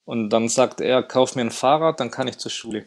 Und 0.07 0.29
dann 0.29 0.47
sagt 0.47 0.79
er, 0.79 1.03
kauf 1.03 1.35
mir 1.35 1.41
ein 1.41 1.51
Fahrrad, 1.51 1.99
dann 1.99 2.11
kann 2.11 2.29
ich 2.29 2.37
zur 2.37 2.49
Schule. 2.49 2.85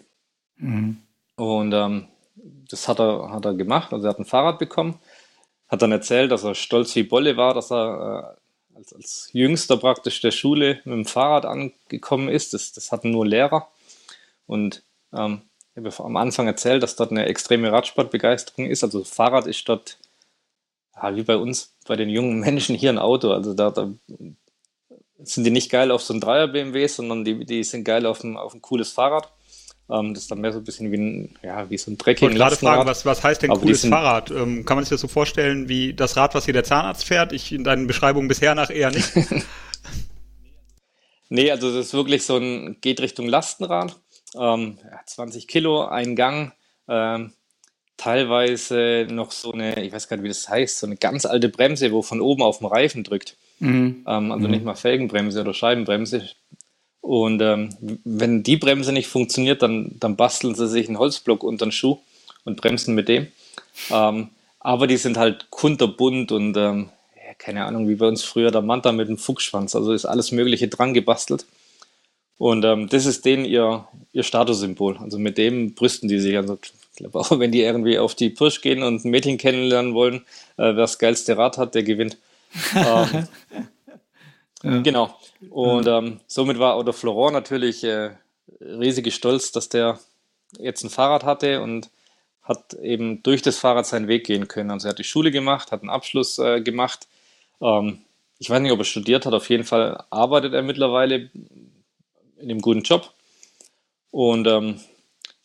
Mhm. 0.57 1.03
Und 1.37 1.71
ähm, 1.75 2.09
das 2.35 2.89
hat 2.89 2.99
er, 2.99 3.31
hat 3.31 3.45
er 3.45 3.53
gemacht, 3.53 3.93
also 3.93 4.07
er 4.07 4.11
hat 4.11 4.19
ein 4.19 4.25
Fahrrad 4.25 4.59
bekommen, 4.59 4.99
hat 5.69 5.83
dann 5.83 5.93
erzählt, 5.93 6.33
dass 6.33 6.45
er 6.45 6.55
stolz 6.55 6.97
wie 6.97 7.03
Bolle 7.03 7.37
war, 7.37 7.53
dass 7.53 7.71
er 7.71 8.39
äh, 8.73 8.77
als, 8.79 8.95
als 8.95 9.29
Jüngster 9.35 9.77
praktisch 9.77 10.23
der 10.23 10.31
Schule 10.31 10.81
mit 10.87 10.95
dem 10.95 11.05
Fahrrad 11.05 11.45
angekommen 11.45 12.31
ist. 12.31 12.55
Das, 12.55 12.73
das 12.73 12.91
hatten 12.91 13.11
nur 13.11 13.27
Lehrer. 13.27 13.69
Und 14.47 14.83
ähm, 15.13 15.43
ich 15.75 15.85
habe 15.85 16.05
am 16.05 16.17
Anfang 16.17 16.47
erzählt, 16.47 16.83
dass 16.83 16.97
dort 16.97 17.11
eine 17.11 17.27
extreme 17.27 17.71
Radsportbegeisterung 17.71 18.65
ist. 18.65 18.83
Also 18.83 19.05
Fahrrad 19.05 19.47
ist 19.47 19.69
dort, 19.69 19.99
ja, 20.97 21.15
wie 21.15 21.23
bei 21.25 21.37
uns, 21.37 21.75
bei 21.87 21.97
den 21.97 22.09
jungen 22.09 22.41
Menschen 22.41 22.77
hier 22.77 22.89
ein 22.89 22.99
Auto. 22.99 23.31
Also 23.31 23.53
da, 23.53 23.71
da 23.71 23.93
sind 25.25 25.45
die 25.45 25.51
nicht 25.51 25.71
geil 25.71 25.91
auf 25.91 26.03
so 26.03 26.15
ein 26.15 26.21
Dreier 26.21 26.49
BMW, 26.49 26.87
sondern 26.87 27.25
die, 27.25 27.45
die 27.45 27.65
sind 27.65 27.85
geil 27.85 28.07
auf 28.07 28.25
ein, 28.25 28.37
auf 28.37 28.55
ein 28.55 28.63
cooles 28.63 28.91
Fahrrad. 28.91 29.31
Ähm, 29.91 30.15
das 30.15 30.25
ist 30.25 30.31
dann 30.31 30.41
mehr 30.41 30.53
so 30.53 30.59
ein 30.59 30.65
bisschen 30.65 30.93
wie, 30.93 30.97
ein, 30.97 31.39
ja, 31.43 31.69
wie 31.69 31.79
so 31.79 31.91
ein 31.91 31.99
Trekking. 31.99 32.29
Ich 32.29 32.39
wollte 32.39 32.39
gerade 32.39 32.57
fragen, 32.57 32.87
was, 32.87 33.05
was 33.05 33.23
heißt 33.23 33.43
denn 33.43 33.51
Aber 33.51 33.61
cooles 33.61 33.85
Fahrrad? 33.85 34.31
Ähm, 34.31 34.65
kann 34.65 34.77
man 34.77 34.85
sich 34.85 34.91
das 34.91 35.01
so 35.01 35.09
vorstellen 35.09 35.69
wie 35.69 35.95
das 35.95 36.17
Rad, 36.17 36.35
was 36.35 36.45
hier 36.45 36.55
der 36.55 36.65
Zahnarzt 36.65 37.05
fährt? 37.05 37.33
Ich 37.33 37.53
in 37.53 37.65
deinen 37.65 37.87
Beschreibungen 37.87 38.29
bisher 38.29 38.55
nach 38.55 38.71
eher 38.71 38.91
nicht. 38.91 39.11
nee, 41.29 41.51
also 41.51 41.75
das 41.75 41.87
ist 41.87 41.95
wirklich 41.95 42.25
so 42.25 42.37
ein, 42.37 42.77
geht 42.81 43.01
Richtung 43.01 43.27
Lastenrad. 43.27 43.97
Ähm, 44.39 44.79
20 45.07 45.49
Kilo, 45.49 45.87
ein 45.87 46.15
Gang. 46.15 46.53
Ähm, 46.89 47.33
teilweise 47.97 49.07
noch 49.11 49.33
so 49.33 49.53
eine, 49.53 49.83
ich 49.83 49.93
weiß 49.93 50.09
gar 50.09 50.17
nicht, 50.17 50.25
wie 50.25 50.29
das 50.29 50.49
heißt, 50.49 50.79
so 50.79 50.87
eine 50.87 50.97
ganz 50.97 51.27
alte 51.27 51.49
Bremse, 51.49 51.93
wo 51.93 52.03
von 52.03 52.21
oben 52.21 52.43
auf 52.43 52.59
dem 52.59 52.67
Reifen 52.67 53.03
drückt. 53.03 53.37
Mhm. 53.61 54.05
Ähm, 54.07 54.33
also 54.33 54.47
mhm. 54.47 54.51
nicht 54.51 54.65
mal 54.65 54.75
Felgenbremse 54.75 55.41
oder 55.41 55.55
Scheibenbremse, 55.55 56.29
und 57.01 57.41
ähm, 57.41 57.71
wenn 58.05 58.43
die 58.43 58.57
Bremse 58.57 58.93
nicht 58.93 59.09
funktioniert, 59.09 59.63
dann, 59.63 59.97
dann 59.99 60.17
basteln 60.17 60.55
sie 60.55 60.69
sich 60.69 60.89
einen 60.89 60.99
Holzblock 60.99 61.43
unter 61.43 61.67
den 61.67 61.73
Schuh 61.73 61.99
und 62.45 62.61
bremsen 62.61 62.95
mit 62.95 63.09
dem. 63.09 63.29
Ähm, 63.91 64.29
aber 64.59 64.87
die 64.87 64.99
sind 64.99 65.17
halt 65.17 65.47
kunterbunt 65.51 66.31
und 66.33 66.57
ähm, 66.57 66.91
ja, 67.17 67.35
keine 67.39 67.65
Ahnung, 67.65 67.89
wie 67.89 67.95
bei 67.95 68.07
uns 68.07 68.23
früher 68.23 68.51
der 68.51 68.61
Manta 68.61 68.93
mit 68.93 69.09
dem 69.09 69.17
Fuchsschwanz. 69.17 69.75
Also 69.75 69.93
ist 69.93 70.05
alles 70.05 70.31
Mögliche 70.31 70.69
dran 70.69 70.93
gebastelt. 70.93 71.47
Und 72.37 72.65
ähm, 72.65 72.89
das 72.89 73.07
ist 73.07 73.25
denen 73.25 73.45
ihr, 73.45 73.87
ihr 74.13 74.23
Statussymbol. 74.23 74.99
Also 74.99 75.19
mit 75.19 75.39
dem 75.39 75.75
brüsten 75.75 76.09
die 76.09 76.19
sich. 76.19 76.37
Also 76.37 76.59
ich 76.63 76.97
glaube 76.97 77.19
auch, 77.19 77.31
wenn 77.39 77.53
die 77.53 77.63
irgendwie 77.63 77.99
auf 77.99 78.15
die 78.15 78.31
Pirsch 78.31 78.61
gehen 78.61 78.83
und 78.83 79.05
ein 79.05 79.11
Mädchen 79.11 79.39
kennenlernen 79.39 79.95
wollen, 79.95 80.17
äh, 80.59 80.65
wer 80.65 80.75
das 80.75 80.99
geilste 80.99 81.39
Rad 81.39 81.57
hat, 81.57 81.75
der 81.75 81.83
gewinnt. 81.83 82.19
Ähm, 82.75 83.29
ja. 84.63 84.81
Genau. 84.83 85.19
Und 85.49 85.87
ähm, 85.87 86.21
somit 86.27 86.59
war 86.59 86.77
Otto 86.77 86.93
Florent 86.93 87.33
natürlich 87.33 87.83
äh, 87.85 88.11
riesig 88.61 89.15
stolz, 89.15 89.53
dass 89.53 89.69
der 89.69 89.99
jetzt 90.59 90.85
ein 90.85 90.91
Fahrrad 90.91 91.25
hatte 91.25 91.63
und 91.63 91.91
hat 92.43 92.75
eben 92.75 93.23
durch 93.23 93.43
das 93.43 93.59
Fahrrad 93.59 93.87
seinen 93.87 94.09
Weg 94.09 94.27
gehen 94.27 94.49
können. 94.49 94.71
Also 94.71 94.89
er 94.89 94.91
hat 94.91 94.99
die 94.99 95.05
Schule 95.05 95.31
gemacht, 95.31 95.73
hat 95.73 95.83
einen 95.83 95.91
Abschluss 95.91 96.39
äh, 96.39 96.61
gemacht. 96.61 97.07
Ähm, 97.61 98.01
ich 98.39 98.51
weiß 98.51 98.61
nicht, 98.61 98.73
ob 98.73 98.79
er 98.79 98.85
studiert 98.85 99.27
hat, 99.27 99.35
auf 99.35 99.49
jeden 99.51 99.65
Fall 99.65 100.05
arbeitet 100.11 100.55
er 100.55 100.63
mittlerweile 100.63 101.31
in 102.39 102.51
einem 102.51 102.61
guten 102.61 102.83
Job 102.83 103.13
und 104.11 104.47
ähm, 104.47 104.81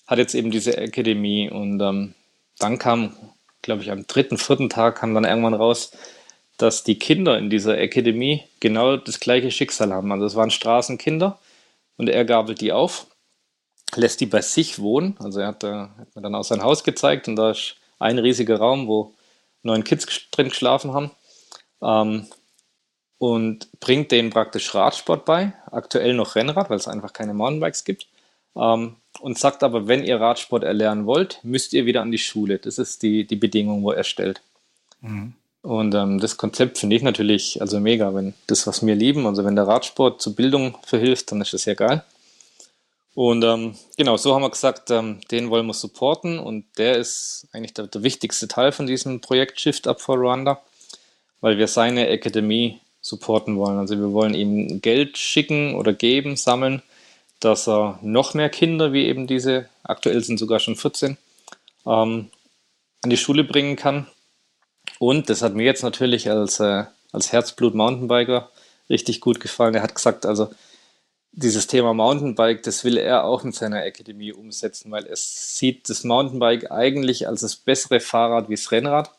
hat 0.08 0.18
jetzt 0.18 0.34
eben 0.34 0.52
diese 0.52 0.78
Akademie. 0.78 1.50
Und 1.50 1.82
ähm, 1.82 2.14
dann 2.58 2.80
kam, 2.80 3.16
glaube 3.62 3.82
ich, 3.82 3.92
am 3.92 4.08
dritten, 4.08 4.38
vierten 4.38 4.70
Tag 4.70 4.98
kam 4.98 5.14
dann 5.14 5.26
irgendwann 5.26 5.54
raus, 5.54 5.92
dass 6.58 6.84
die 6.84 7.00
Kinder 7.00 7.38
in 7.38 7.50
dieser 7.50 7.78
Akademie 7.78 8.44
genau 8.60 8.98
das 8.98 9.20
gleiche 9.20 9.52
Schicksal 9.52 9.94
haben. 9.94 10.12
Also 10.12 10.26
es 10.26 10.36
waren 10.36 10.52
Straßenkinder 10.52 11.40
und 11.98 12.10
er 12.10 12.26
gabelt 12.26 12.62
die 12.62 12.72
auf, 12.72 13.08
lässt 13.96 14.22
die 14.22 14.26
bei 14.26 14.42
sich 14.42 14.80
wohnen. 14.80 15.18
Also 15.20 15.40
er 15.42 15.48
hat, 15.48 15.64
äh, 15.64 15.72
hat 15.72 16.16
mir 16.16 16.22
dann 16.22 16.36
auch 16.36 16.44
sein 16.44 16.64
Haus 16.64 16.84
gezeigt 16.84 17.28
und 17.28 17.36
da 17.36 17.52
ist 17.52 17.76
ein 18.00 18.20
riesiger 18.20 18.58
Raum, 18.58 18.88
wo 18.88 19.14
neun 19.64 19.84
Kids 19.84 20.08
drin 20.32 20.50
geschlafen 20.50 20.94
haben. 20.94 21.12
Ähm, 21.82 22.28
und 23.18 23.70
bringt 23.80 24.12
denen 24.12 24.30
praktisch 24.30 24.76
Radsport 24.76 25.26
bei, 25.26 25.54
aktuell 25.72 26.14
noch 26.14 26.36
Rennrad, 26.36 26.70
weil 26.70 26.78
es 26.78 26.88
einfach 26.88 27.14
keine 27.14 27.34
Mountainbikes 27.34 27.84
gibt. 27.84 28.08
Ähm, 28.56 28.98
und 29.20 29.40
sagt 29.40 29.64
aber, 29.64 29.88
wenn 29.88 30.04
ihr 30.04 30.20
Radsport 30.20 30.64
erlernen 30.64 31.06
wollt, 31.06 31.40
müsst 31.44 31.74
ihr 31.74 31.86
wieder 31.86 32.02
an 32.02 32.12
die 32.12 32.18
Schule. 32.18 32.60
Das 32.60 32.78
ist 32.78 33.02
die, 33.04 33.26
die 33.26 33.36
Bedingung, 33.36 33.84
wo 33.84 33.92
er 33.92 34.04
stellt. 34.04 34.42
Mhm. 35.02 35.34
Und 35.66 35.96
ähm, 35.96 36.20
das 36.20 36.38
Konzept 36.38 36.78
finde 36.78 36.96
ich 36.96 37.02
natürlich 37.02 37.60
also 37.60 37.80
mega, 37.80 38.14
wenn 38.14 38.36
das, 38.46 38.68
was 38.68 38.86
wir 38.86 38.94
lieben, 38.94 39.26
also 39.26 39.44
wenn 39.44 39.56
der 39.56 39.68
Radsport 39.68 40.22
zur 40.22 40.36
Bildung 40.36 40.78
verhilft, 40.86 41.32
dann 41.32 41.42
ist 41.42 41.54
das 41.54 41.66
ja 41.66 41.74
geil. 41.74 42.04
Und 43.16 43.44
ähm, 43.44 43.74
genau, 43.98 44.16
so 44.16 44.36
haben 44.36 44.44
wir 44.44 44.52
gesagt, 44.52 44.92
ähm, 44.92 45.22
den 45.32 45.50
wollen 45.50 45.66
wir 45.66 45.74
supporten 45.74 46.38
und 46.38 46.66
der 46.78 46.98
ist 46.98 47.48
eigentlich 47.52 47.74
der, 47.74 47.88
der, 47.88 48.04
wichtigste 48.04 48.48
Teil 48.48 48.74
von 48.74 48.86
diesem 48.86 49.22
Projekt 49.22 49.60
Shift 49.60 49.88
Up 49.88 50.02
for 50.02 50.18
Rwanda, 50.18 50.62
weil 51.42 51.58
wir 51.58 51.68
seine 51.68 52.10
Akademie 52.12 52.80
supporten 53.02 53.58
wollen. 53.58 53.80
Also 53.80 53.98
wir 53.98 54.14
wollen 54.14 54.36
ihm 54.36 54.82
Geld 54.82 55.18
schicken 55.18 55.74
oder 55.74 55.94
geben, 55.94 56.36
sammeln, 56.36 56.84
dass 57.40 57.68
er 57.68 57.98
noch 58.04 58.36
mehr 58.36 58.50
Kinder, 58.50 58.94
wie 58.94 59.06
eben 59.06 59.26
diese, 59.26 59.68
aktuell 59.82 60.24
sind 60.24 60.38
sogar 60.38 60.60
schon 60.60 60.76
14, 60.76 61.18
ähm, 61.88 62.30
an 63.02 63.10
die 63.10 63.18
Schule 63.18 63.44
bringen 63.44 63.78
kann 63.78 64.06
und 65.00 65.30
das 65.30 65.42
hat 65.42 65.54
mir 65.56 65.64
jetzt 65.64 65.84
natürlich 65.84 66.30
als, 66.30 66.60
äh, 66.60 66.86
als 67.12 67.32
Herzblut-Mountainbiker 67.32 68.50
richtig 68.90 69.22
gut 69.22 69.40
gefallen. 69.40 69.76
Er 69.76 69.84
hat 69.84 69.96
gesagt, 69.96 70.26
also 70.26 70.50
dieses 71.32 71.68
Thema 71.68 71.94
Mountainbike, 71.94 72.64
das 72.64 72.84
will 72.86 72.98
er 72.98 73.26
auch 73.26 73.44
mit 73.44 73.56
seiner 73.56 73.84
Akademie 73.84 74.32
umsetzen, 74.32 74.90
weil 74.92 75.06
er 75.06 75.18
sieht 75.18 75.90
das 75.90 76.06
Mountainbike 76.06 76.72
eigentlich 76.72 77.28
als 77.28 77.42
das 77.42 77.58
bessere 77.58 78.00
Fahrrad 78.00 78.48
wie 78.48 78.56
das 78.56 78.72
Rennrad. 78.72 79.12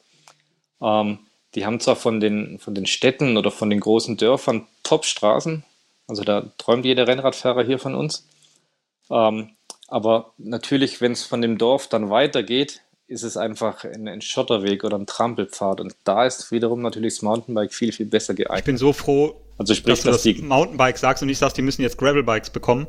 Ähm, 0.80 1.18
die 1.54 1.66
haben 1.66 1.80
zwar 1.80 1.96
von 1.96 2.20
den, 2.20 2.58
von 2.58 2.74
den 2.74 2.86
Städten 2.86 3.36
oder 3.36 3.50
von 3.50 3.68
den 3.68 3.80
großen 3.80 4.16
Dörfern 4.16 4.66
Top-Straßen, 4.82 5.64
also 6.08 6.22
da 6.22 6.46
träumt 6.58 6.84
jeder 6.84 7.06
Rennradfahrer 7.06 7.64
hier 7.64 7.78
von 7.78 7.94
uns. 7.94 8.26
Ähm, 9.10 9.50
aber 9.88 10.32
natürlich, 10.38 11.00
wenn 11.00 11.12
es 11.12 11.24
von 11.24 11.42
dem 11.42 11.58
Dorf 11.58 11.88
dann 11.88 12.10
weitergeht, 12.10 12.82
ist 13.08 13.22
es 13.22 13.36
einfach 13.36 13.84
ein, 13.84 14.08
ein, 14.08 14.20
Schotterweg 14.20 14.84
oder 14.84 14.98
ein 14.98 15.06
Trampelpfad. 15.06 15.80
Und 15.80 15.94
da 16.04 16.26
ist 16.26 16.50
wiederum 16.50 16.82
natürlich 16.82 17.14
das 17.14 17.22
Mountainbike 17.22 17.72
viel, 17.72 17.92
viel 17.92 18.06
besser 18.06 18.34
geeignet. 18.34 18.60
Ich 18.60 18.64
bin 18.64 18.76
so 18.76 18.92
froh, 18.92 19.40
also 19.58 19.74
sprich, 19.74 20.02
dass 20.02 20.22
du 20.22 20.30
das 20.30 20.42
Mountainbike 20.42 20.98
sagst 20.98 21.22
und 21.22 21.28
nicht 21.28 21.38
sagst, 21.38 21.56
die 21.56 21.62
müssen 21.62 21.82
jetzt 21.82 21.98
Gravelbikes 21.98 22.50
bekommen. 22.50 22.88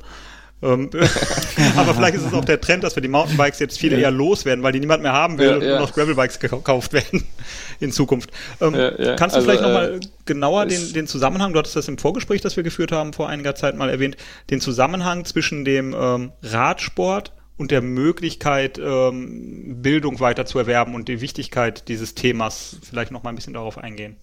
Ähm, 0.64 0.90
aber 1.78 1.94
vielleicht 1.94 2.16
ist 2.16 2.26
es 2.26 2.34
auch 2.34 2.44
der 2.44 2.60
Trend, 2.60 2.84
dass 2.84 2.96
wir 2.96 3.02
die 3.02 3.10
Mountainbikes 3.10 3.60
jetzt 3.60 3.78
viele 3.78 3.98
ja. 3.98 4.04
eher 4.04 4.12
loswerden, 4.12 4.64
weil 4.64 4.72
die 4.72 4.80
niemand 4.80 5.04
mehr 5.04 5.14
haben 5.14 5.38
will 5.38 5.50
ja, 5.50 5.56
und 5.56 5.64
nur 5.64 5.80
noch 5.82 5.94
Gravelbikes 5.94 6.40
gekauft 6.40 6.94
werden 6.94 7.24
in 7.80 7.92
Zukunft. 7.92 8.32
Ähm, 8.60 8.74
kannst 8.74 9.36
du 9.36 9.40
also, 9.40 9.42
vielleicht 9.42 9.62
nochmal 9.62 9.98
äh, 9.98 10.00
genauer 10.26 10.66
den, 10.66 10.94
den 10.94 11.06
Zusammenhang, 11.06 11.54
du 11.54 11.60
hattest 11.60 11.76
das 11.76 11.88
im 11.88 12.00
Vorgespräch, 12.00 12.42
das 12.42 12.58
wir 12.58 12.64
geführt 12.64 12.92
haben, 12.92 13.14
vor 13.14 13.30
einiger 13.30 13.54
Zeit 13.54 13.76
mal 13.76 13.92
erwähnt, 13.92 14.18
den 14.50 14.60
Zusammenhang 14.60 15.26
zwischen 15.26 15.64
dem 15.64 15.96
ähm, 15.96 16.32
Radsport 16.42 17.34
und 17.58 17.72
der 17.72 17.82
Möglichkeit, 17.82 18.78
ähm, 18.78 19.82
Bildung 19.82 20.20
weiter 20.20 20.46
zu 20.46 20.60
erwerben 20.60 20.96
und 20.96 21.08
die 21.08 21.22
Wichtigkeit 21.22 21.88
dieses 21.88 22.16
Themas 22.16 22.78
vielleicht 22.84 23.12
noch 23.12 23.24
mal 23.24 23.30
ein 23.30 23.36
bisschen 23.36 23.54
darauf 23.54 23.78
eingehen. 23.78 24.18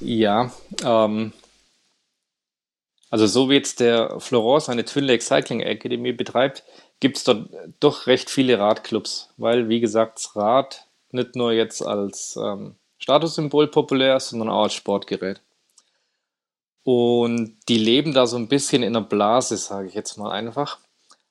Ja, 0.00 0.52
ähm, 0.84 1.32
also 3.10 3.26
so 3.26 3.48
wie 3.48 3.54
jetzt 3.54 3.78
der 3.78 4.18
Florence 4.20 4.68
eine 4.68 4.84
Twin 4.84 5.04
Lake 5.04 5.22
Cycling 5.22 5.60
Academy 5.60 6.12
betreibt, 6.12 6.64
gibt 6.98 7.18
es 7.18 7.24
dort 7.24 7.50
doch 7.78 8.06
recht 8.06 8.30
viele 8.30 8.58
Radclubs, 8.58 9.30
weil 9.36 9.68
wie 9.68 9.80
gesagt 9.80 10.18
das 10.18 10.34
Rad 10.34 10.88
nicht 11.10 11.36
nur 11.36 11.52
jetzt 11.52 11.82
als 11.82 12.38
ähm, 12.42 12.76
Statussymbol 12.98 13.68
populär 13.68 14.16
ist, 14.16 14.30
sondern 14.30 14.48
auch 14.48 14.64
als 14.64 14.74
Sportgerät. 14.74 15.40
Und 16.84 17.56
die 17.68 17.78
leben 17.78 18.12
da 18.12 18.26
so 18.26 18.36
ein 18.36 18.48
bisschen 18.48 18.82
in 18.82 18.96
einer 18.96 19.06
Blase, 19.06 19.56
sage 19.56 19.88
ich 19.88 19.94
jetzt 19.94 20.16
mal 20.16 20.32
einfach. 20.32 20.78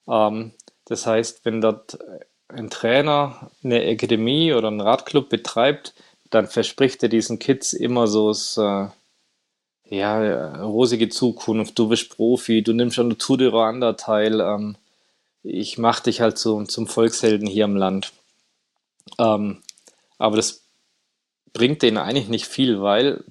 Ähm, 0.07 0.53
das 0.85 1.05
heißt, 1.05 1.45
wenn 1.45 1.61
dort 1.61 1.99
ein 2.47 2.69
Trainer 2.69 3.51
eine 3.63 3.85
Akademie 3.87 4.53
oder 4.53 4.67
einen 4.67 4.81
Radclub 4.81 5.29
betreibt, 5.29 5.93
dann 6.29 6.47
verspricht 6.47 7.03
er 7.03 7.09
diesen 7.09 7.39
Kids 7.39 7.73
immer 7.73 8.07
so 8.07 8.29
das, 8.29 8.57
äh, 8.57 8.87
ja, 9.89 10.63
rosige 10.63 11.09
Zukunft, 11.09 11.77
du 11.77 11.89
bist 11.89 12.15
Profi, 12.15 12.63
du 12.63 12.73
nimmst 12.73 12.97
an 12.99 13.09
der 13.09 13.17
Tour 13.17 13.37
de 13.37 13.49
Rwanda 13.49 13.93
teil, 13.93 14.39
ähm, 14.39 14.77
ich 15.43 15.77
mache 15.77 16.03
dich 16.03 16.21
halt 16.21 16.37
so, 16.37 16.63
zum 16.63 16.87
Volkshelden 16.87 17.47
hier 17.47 17.65
im 17.65 17.75
Land. 17.75 18.13
Ähm, 19.17 19.61
aber 20.17 20.37
das 20.37 20.63
bringt 21.51 21.81
denen 21.81 21.97
eigentlich 21.97 22.29
nicht 22.29 22.45
viel, 22.45 22.81
weil, 22.81 23.23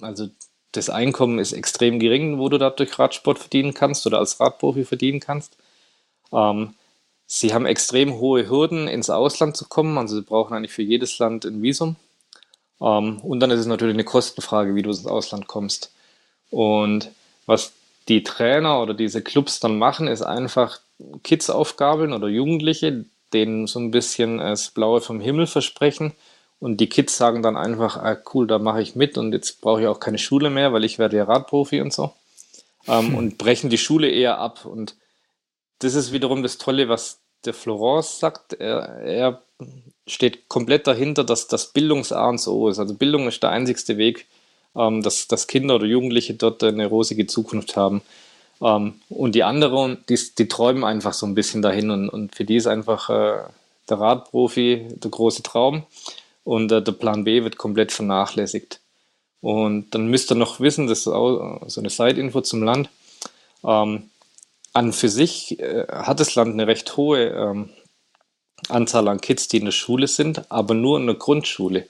also 0.00 0.28
das 0.76 0.90
Einkommen 0.90 1.38
ist 1.38 1.52
extrem 1.52 1.98
gering, 1.98 2.38
wo 2.38 2.48
du 2.48 2.58
dadurch 2.58 2.98
Radsport 2.98 3.38
verdienen 3.38 3.74
kannst 3.74 4.06
oder 4.06 4.18
als 4.18 4.40
Radprofi 4.40 4.84
verdienen 4.84 5.20
kannst. 5.20 5.56
Ähm, 6.32 6.74
sie 7.26 7.54
haben 7.54 7.66
extrem 7.66 8.18
hohe 8.18 8.48
Hürden, 8.48 8.88
ins 8.88 9.10
Ausland 9.10 9.56
zu 9.56 9.66
kommen. 9.66 9.98
Also 9.98 10.16
sie 10.16 10.22
brauchen 10.22 10.54
eigentlich 10.54 10.72
für 10.72 10.82
jedes 10.82 11.18
Land 11.18 11.44
ein 11.44 11.62
Visum. 11.62 11.96
Ähm, 12.80 13.18
und 13.20 13.40
dann 13.40 13.50
ist 13.50 13.60
es 13.60 13.66
natürlich 13.66 13.94
eine 13.94 14.04
Kostenfrage, 14.04 14.74
wie 14.74 14.82
du 14.82 14.90
ins 14.90 15.06
Ausland 15.06 15.46
kommst. 15.46 15.92
Und 16.50 17.10
was 17.46 17.72
die 18.08 18.22
Trainer 18.22 18.80
oder 18.82 18.94
diese 18.94 19.22
Clubs 19.22 19.60
dann 19.60 19.78
machen, 19.78 20.08
ist 20.08 20.22
einfach 20.22 20.80
Kids 21.22 21.50
aufgabeln 21.50 22.12
oder 22.12 22.28
Jugendliche, 22.28 23.04
denen 23.32 23.66
so 23.66 23.80
ein 23.80 23.90
bisschen 23.90 24.38
das 24.38 24.70
Blaue 24.70 25.00
vom 25.00 25.20
Himmel 25.20 25.46
versprechen 25.46 26.12
und 26.58 26.78
die 26.78 26.88
Kids 26.88 27.16
sagen 27.16 27.42
dann 27.42 27.56
einfach, 27.56 27.96
ah, 27.96 28.16
cool, 28.32 28.46
da 28.46 28.58
mache 28.58 28.80
ich 28.80 28.96
mit 28.96 29.18
und 29.18 29.32
jetzt 29.32 29.60
brauche 29.60 29.82
ich 29.82 29.86
auch 29.88 30.00
keine 30.00 30.18
Schule 30.18 30.50
mehr, 30.50 30.72
weil 30.72 30.84
ich 30.84 30.98
werde 30.98 31.16
ja 31.16 31.24
Radprofi 31.24 31.80
und 31.80 31.92
so. 31.92 32.12
Ähm, 32.88 33.08
hm. 33.08 33.14
Und 33.14 33.38
brechen 33.38 33.68
die 33.68 33.78
Schule 33.78 34.08
eher 34.08 34.38
ab. 34.38 34.64
Und 34.64 34.96
das 35.80 35.94
ist 35.94 36.12
wiederum 36.12 36.42
das 36.42 36.58
Tolle, 36.58 36.88
was 36.88 37.20
der 37.44 37.52
Florence 37.52 38.18
sagt. 38.18 38.54
Er, 38.54 38.98
er 39.00 39.42
steht 40.06 40.48
komplett 40.48 40.86
dahinter, 40.86 41.24
dass 41.24 41.46
das 41.48 41.72
Bildungs-A 41.72 42.28
und 42.28 42.46
O 42.48 42.68
ist. 42.68 42.78
Also 42.78 42.94
Bildung 42.94 43.28
ist 43.28 43.42
der 43.42 43.50
einzigste 43.50 43.98
Weg, 43.98 44.26
ähm, 44.74 45.02
dass, 45.02 45.28
dass 45.28 45.48
Kinder 45.48 45.74
oder 45.74 45.86
Jugendliche 45.86 46.34
dort 46.34 46.62
eine 46.64 46.86
rosige 46.86 47.26
Zukunft 47.26 47.76
haben. 47.76 48.00
Ähm, 48.62 48.94
und 49.10 49.34
die 49.34 49.44
anderen, 49.44 49.98
die, 50.08 50.18
die 50.38 50.48
träumen 50.48 50.84
einfach 50.84 51.12
so 51.12 51.26
ein 51.26 51.34
bisschen 51.34 51.60
dahin 51.60 51.90
und, 51.90 52.08
und 52.08 52.34
für 52.34 52.44
die 52.44 52.56
ist 52.56 52.66
einfach 52.66 53.10
äh, 53.10 53.40
der 53.90 54.00
Radprofi 54.00 54.86
der 54.90 55.10
große 55.10 55.42
Traum 55.42 55.84
und 56.46 56.70
äh, 56.70 56.80
der 56.80 56.92
Plan 56.92 57.24
B 57.24 57.42
wird 57.42 57.58
komplett 57.58 57.90
vernachlässigt. 57.90 58.80
Und 59.40 59.90
dann 59.90 60.06
müsst 60.06 60.30
ihr 60.30 60.36
noch 60.36 60.60
wissen, 60.60 60.86
das 60.86 61.00
ist 61.00 61.08
auch 61.08 61.60
so 61.66 61.80
eine 61.80 61.90
Side-Info 61.90 62.40
zum 62.40 62.62
Land. 62.62 62.88
Ähm, 63.64 64.10
an 64.72 64.92
für 64.92 65.08
sich 65.08 65.58
äh, 65.58 65.86
hat 65.88 66.20
das 66.20 66.36
Land 66.36 66.52
eine 66.52 66.68
recht 66.68 66.96
hohe 66.96 67.30
ähm, 67.30 67.70
Anzahl 68.68 69.08
an 69.08 69.20
Kids, 69.20 69.48
die 69.48 69.58
in 69.58 69.64
der 69.64 69.72
Schule 69.72 70.06
sind, 70.06 70.50
aber 70.50 70.74
nur 70.74 70.98
in 70.98 71.06
der 71.06 71.16
Grundschule. 71.16 71.88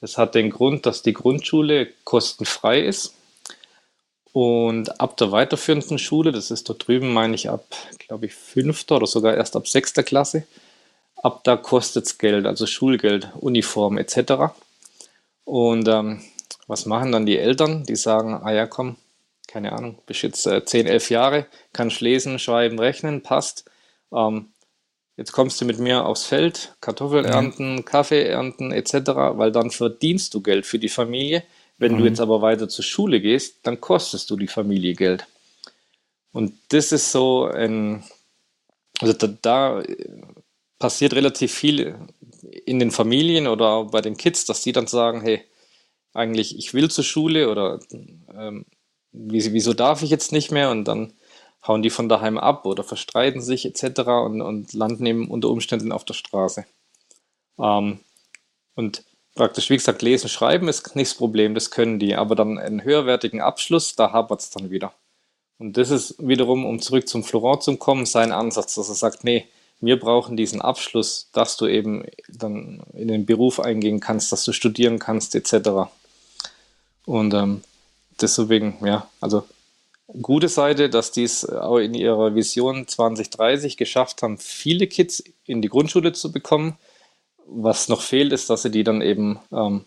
Das 0.00 0.16
hat 0.16 0.34
den 0.34 0.50
Grund, 0.50 0.86
dass 0.86 1.02
die 1.02 1.12
Grundschule 1.12 1.88
kostenfrei 2.04 2.80
ist. 2.80 3.14
Und 4.32 5.00
ab 5.00 5.18
der 5.18 5.32
weiterführenden 5.32 5.98
Schule, 5.98 6.32
das 6.32 6.50
ist 6.50 6.68
dort 6.68 6.88
drüben, 6.88 7.12
meine 7.12 7.34
ich, 7.34 7.50
ab, 7.50 7.66
glaube 7.98 8.26
ich, 8.26 8.34
fünfter 8.34 8.96
oder 8.96 9.06
sogar 9.06 9.36
erst 9.36 9.54
ab 9.54 9.68
sechster 9.68 10.02
Klasse, 10.02 10.46
ab 11.22 11.44
da 11.44 11.56
kostet 11.56 12.06
es 12.06 12.18
Geld, 12.18 12.46
also 12.46 12.66
Schulgeld, 12.66 13.28
Uniform 13.40 13.98
etc. 13.98 14.52
Und 15.44 15.88
ähm, 15.88 16.22
was 16.66 16.86
machen 16.86 17.12
dann 17.12 17.26
die 17.26 17.38
Eltern? 17.38 17.84
Die 17.84 17.96
sagen, 17.96 18.34
ah 18.34 18.52
ja, 18.52 18.66
komm, 18.66 18.96
keine 19.46 19.72
Ahnung, 19.72 19.98
bist 20.06 20.22
jetzt 20.22 20.46
äh, 20.46 20.64
10, 20.64 20.86
11 20.86 21.10
Jahre, 21.10 21.46
kannst 21.72 22.00
lesen, 22.00 22.38
schreiben, 22.38 22.78
rechnen, 22.78 23.22
passt. 23.22 23.64
Ähm, 24.12 24.48
jetzt 25.16 25.32
kommst 25.32 25.60
du 25.60 25.64
mit 25.64 25.78
mir 25.78 26.04
aufs 26.04 26.26
Feld, 26.26 26.74
Kartoffeln 26.80 27.24
mhm. 27.24 27.32
ernten, 27.32 27.84
Kaffee 27.84 28.24
ernten 28.24 28.72
etc., 28.72 28.92
weil 29.34 29.50
dann 29.50 29.70
verdienst 29.70 30.34
du 30.34 30.42
Geld 30.42 30.66
für 30.66 30.78
die 30.78 30.88
Familie. 30.88 31.42
Wenn 31.78 31.94
mhm. 31.94 31.98
du 31.98 32.04
jetzt 32.04 32.20
aber 32.20 32.42
weiter 32.42 32.68
zur 32.68 32.84
Schule 32.84 33.20
gehst, 33.20 33.60
dann 33.62 33.80
kostest 33.80 34.30
du 34.30 34.36
die 34.36 34.48
Familie 34.48 34.94
Geld. 34.94 35.26
Und 36.32 36.52
das 36.68 36.92
ist 36.92 37.10
so 37.10 37.46
ein, 37.46 38.04
also 39.00 39.14
da, 39.14 39.28
da 39.40 39.82
passiert 40.78 41.14
relativ 41.14 41.52
viel 41.52 41.96
in 42.64 42.78
den 42.78 42.90
Familien 42.90 43.46
oder 43.46 43.84
bei 43.84 44.00
den 44.00 44.16
Kids, 44.16 44.44
dass 44.44 44.62
die 44.62 44.72
dann 44.72 44.86
sagen, 44.86 45.20
hey, 45.20 45.42
eigentlich, 46.12 46.56
ich 46.56 46.74
will 46.74 46.90
zur 46.90 47.04
Schule 47.04 47.50
oder 47.50 47.80
ähm, 48.34 48.64
wieso 49.12 49.74
darf 49.74 50.02
ich 50.02 50.10
jetzt 50.10 50.32
nicht 50.32 50.50
mehr? 50.50 50.70
Und 50.70 50.84
dann 50.84 51.12
hauen 51.66 51.82
die 51.82 51.90
von 51.90 52.08
daheim 52.08 52.38
ab 52.38 52.66
oder 52.66 52.84
verstreiten 52.84 53.40
sich 53.40 53.64
etc. 53.66 54.00
und, 54.24 54.40
und 54.40 54.72
landen 54.72 55.06
eben 55.06 55.30
unter 55.30 55.48
Umständen 55.48 55.92
auf 55.92 56.04
der 56.04 56.14
Straße. 56.14 56.64
Ähm, 57.58 58.00
und 58.74 59.04
praktisch, 59.34 59.70
wie 59.70 59.76
gesagt, 59.76 60.02
lesen, 60.02 60.28
schreiben 60.28 60.68
ist 60.68 60.94
nicht 60.94 61.10
das 61.10 61.18
Problem, 61.18 61.54
das 61.54 61.70
können 61.70 61.98
die, 61.98 62.14
aber 62.14 62.36
dann 62.36 62.58
einen 62.58 62.84
höherwertigen 62.84 63.40
Abschluss, 63.40 63.96
da 63.96 64.12
hapert 64.12 64.40
es 64.40 64.50
dann 64.50 64.70
wieder. 64.70 64.92
Und 65.58 65.76
das 65.76 65.90
ist 65.90 66.14
wiederum, 66.18 66.64
um 66.64 66.80
zurück 66.80 67.08
zum 67.08 67.24
Florent 67.24 67.64
zu 67.64 67.76
kommen, 67.76 68.06
sein 68.06 68.30
Ansatz, 68.30 68.76
dass 68.76 68.88
er 68.88 68.94
sagt, 68.94 69.24
nee, 69.24 69.48
wir 69.80 69.98
brauchen 69.98 70.36
diesen 70.36 70.60
Abschluss, 70.60 71.28
dass 71.32 71.56
du 71.56 71.66
eben 71.66 72.04
dann 72.28 72.82
in 72.94 73.08
den 73.08 73.26
Beruf 73.26 73.60
eingehen 73.60 74.00
kannst, 74.00 74.32
dass 74.32 74.44
du 74.44 74.52
studieren 74.52 74.98
kannst, 74.98 75.34
etc. 75.34 75.90
Und 77.06 77.32
ähm, 77.34 77.62
deswegen, 78.20 78.78
ja, 78.84 79.08
also 79.20 79.44
gute 80.20 80.48
Seite, 80.48 80.90
dass 80.90 81.12
die 81.12 81.24
es 81.24 81.48
auch 81.48 81.78
in 81.78 81.94
ihrer 81.94 82.34
Vision 82.34 82.88
2030 82.88 83.76
geschafft 83.76 84.22
haben, 84.22 84.38
viele 84.38 84.86
Kids 84.86 85.22
in 85.44 85.62
die 85.62 85.68
Grundschule 85.68 86.12
zu 86.12 86.32
bekommen. 86.32 86.76
Was 87.46 87.88
noch 87.88 88.02
fehlt, 88.02 88.32
ist, 88.32 88.50
dass 88.50 88.62
sie 88.62 88.70
die 88.70 88.84
dann 88.84 89.00
eben 89.00 89.38
ähm, 89.52 89.84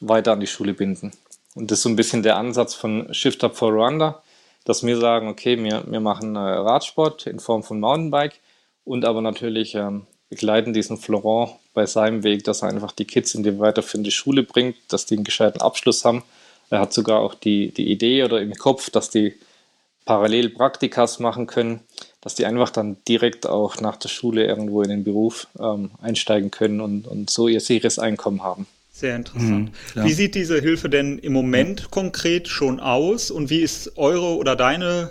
weiter 0.00 0.32
an 0.32 0.40
die 0.40 0.46
Schule 0.46 0.74
binden. 0.74 1.12
Und 1.54 1.70
das 1.70 1.78
ist 1.78 1.82
so 1.84 1.88
ein 1.88 1.96
bisschen 1.96 2.22
der 2.22 2.36
Ansatz 2.36 2.74
von 2.74 3.12
Shift 3.14 3.42
Up 3.42 3.56
for 3.56 3.72
Rwanda, 3.72 4.22
dass 4.64 4.84
wir 4.84 4.98
sagen, 4.98 5.28
okay, 5.28 5.62
wir, 5.62 5.84
wir 5.86 6.00
machen 6.00 6.36
äh, 6.36 6.38
Radsport 6.38 7.26
in 7.26 7.40
Form 7.40 7.62
von 7.62 7.80
Mountainbike 7.80 8.38
und 8.86 9.04
aber 9.04 9.20
natürlich 9.20 9.74
ähm, 9.74 10.06
begleiten 10.30 10.72
diesen 10.72 10.96
Florent 10.96 11.52
bei 11.74 11.84
seinem 11.84 12.22
Weg, 12.22 12.44
dass 12.44 12.62
er 12.62 12.70
einfach 12.70 12.92
die 12.92 13.04
Kids 13.04 13.34
in 13.34 13.42
die 13.42 13.58
weiterführende 13.58 14.10
Schule 14.10 14.42
bringt, 14.42 14.76
dass 14.88 15.04
die 15.04 15.16
einen 15.16 15.24
gescheiten 15.24 15.60
Abschluss 15.60 16.04
haben. 16.04 16.22
Er 16.70 16.80
hat 16.80 16.92
sogar 16.92 17.20
auch 17.20 17.34
die, 17.34 17.72
die 17.72 17.90
Idee 17.90 18.24
oder 18.24 18.40
im 18.40 18.54
Kopf, 18.54 18.88
dass 18.90 19.10
die 19.10 19.34
parallel 20.04 20.50
Praktikas 20.50 21.18
machen 21.18 21.46
können, 21.46 21.80
dass 22.20 22.36
die 22.36 22.46
einfach 22.46 22.70
dann 22.70 22.96
direkt 23.08 23.46
auch 23.46 23.80
nach 23.80 23.96
der 23.96 24.08
Schule 24.08 24.46
irgendwo 24.46 24.82
in 24.82 24.88
den 24.88 25.04
Beruf 25.04 25.48
ähm, 25.58 25.90
einsteigen 26.00 26.50
können 26.50 26.80
und, 26.80 27.06
und 27.08 27.28
so 27.28 27.48
ihr 27.48 27.60
sicheres 27.60 27.98
Einkommen 27.98 28.42
haben. 28.42 28.66
Sehr 28.96 29.14
interessant. 29.14 29.72
Mhm, 29.94 30.04
wie 30.04 30.12
sieht 30.14 30.34
diese 30.34 30.58
Hilfe 30.58 30.88
denn 30.88 31.18
im 31.18 31.34
Moment 31.34 31.80
ja. 31.80 31.86
konkret 31.90 32.48
schon 32.48 32.80
aus 32.80 33.30
und 33.30 33.50
wie 33.50 33.60
ist 33.60 33.98
eure 33.98 34.36
oder 34.36 34.56
deine 34.56 35.10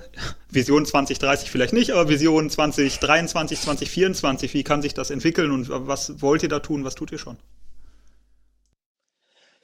Vision 0.50 0.88
2030 0.88 1.52
vielleicht 1.52 1.72
nicht, 1.72 1.92
aber 1.92 2.10
Vision 2.10 2.50
2023, 2.50 3.62
2024, 3.62 4.56
wie 4.56 4.64
kann 4.64 4.82
sich 4.82 4.96
das 4.96 5.12
entwickeln 5.12 5.52
und 5.52 5.68
was 5.70 6.20
wollt 6.20 6.42
ihr 6.42 6.50
da 6.50 6.62
tun, 6.62 6.84
was 6.84 6.96
tut 6.96 7.12
ihr 7.12 7.20
schon? 7.20 7.38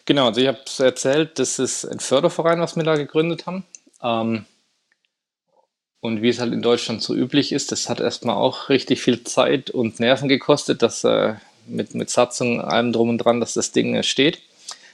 Genau, 0.05 0.27
also 0.27 0.39
ich 0.39 0.47
habe 0.47 0.59
es 0.67 0.79
erzählt, 0.79 1.39
das 1.39 1.57
ist 1.57 1.83
ein 1.85 1.99
Förderverein, 1.99 2.59
was 2.59 2.75
wir 2.75 2.83
da 2.83 2.97
gegründet 2.97 3.47
haben. 3.47 3.65
Ähm, 4.03 4.45
und 5.99 6.21
wie 6.21 6.29
es 6.29 6.39
halt 6.39 6.53
in 6.53 6.61
Deutschland 6.61 7.01
so 7.01 7.15
üblich 7.15 7.51
ist, 7.51 7.71
das 7.71 7.89
hat 7.89 7.99
erstmal 7.99 8.35
auch 8.35 8.69
richtig 8.69 9.01
viel 9.01 9.23
Zeit 9.23 9.71
und 9.71 9.99
Nerven 9.99 10.29
gekostet, 10.29 10.83
dass 10.83 11.03
äh, 11.03 11.33
mit, 11.67 11.95
mit 11.95 12.09
Satzung, 12.09 12.61
allem 12.61 12.93
drum 12.93 13.09
und 13.09 13.17
dran, 13.19 13.39
dass 13.39 13.53
das 13.53 13.71
Ding 13.71 14.01
steht. 14.03 14.41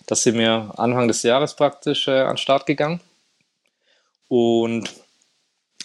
Das 0.05 0.23
sind 0.23 0.37
wir 0.37 0.73
Anfang 0.77 1.07
des 1.07 1.23
Jahres 1.23 1.55
praktisch 1.55 2.07
äh, 2.07 2.21
an 2.21 2.31
den 2.31 2.37
Start 2.37 2.65
gegangen. 2.65 3.01
Und 4.29 4.89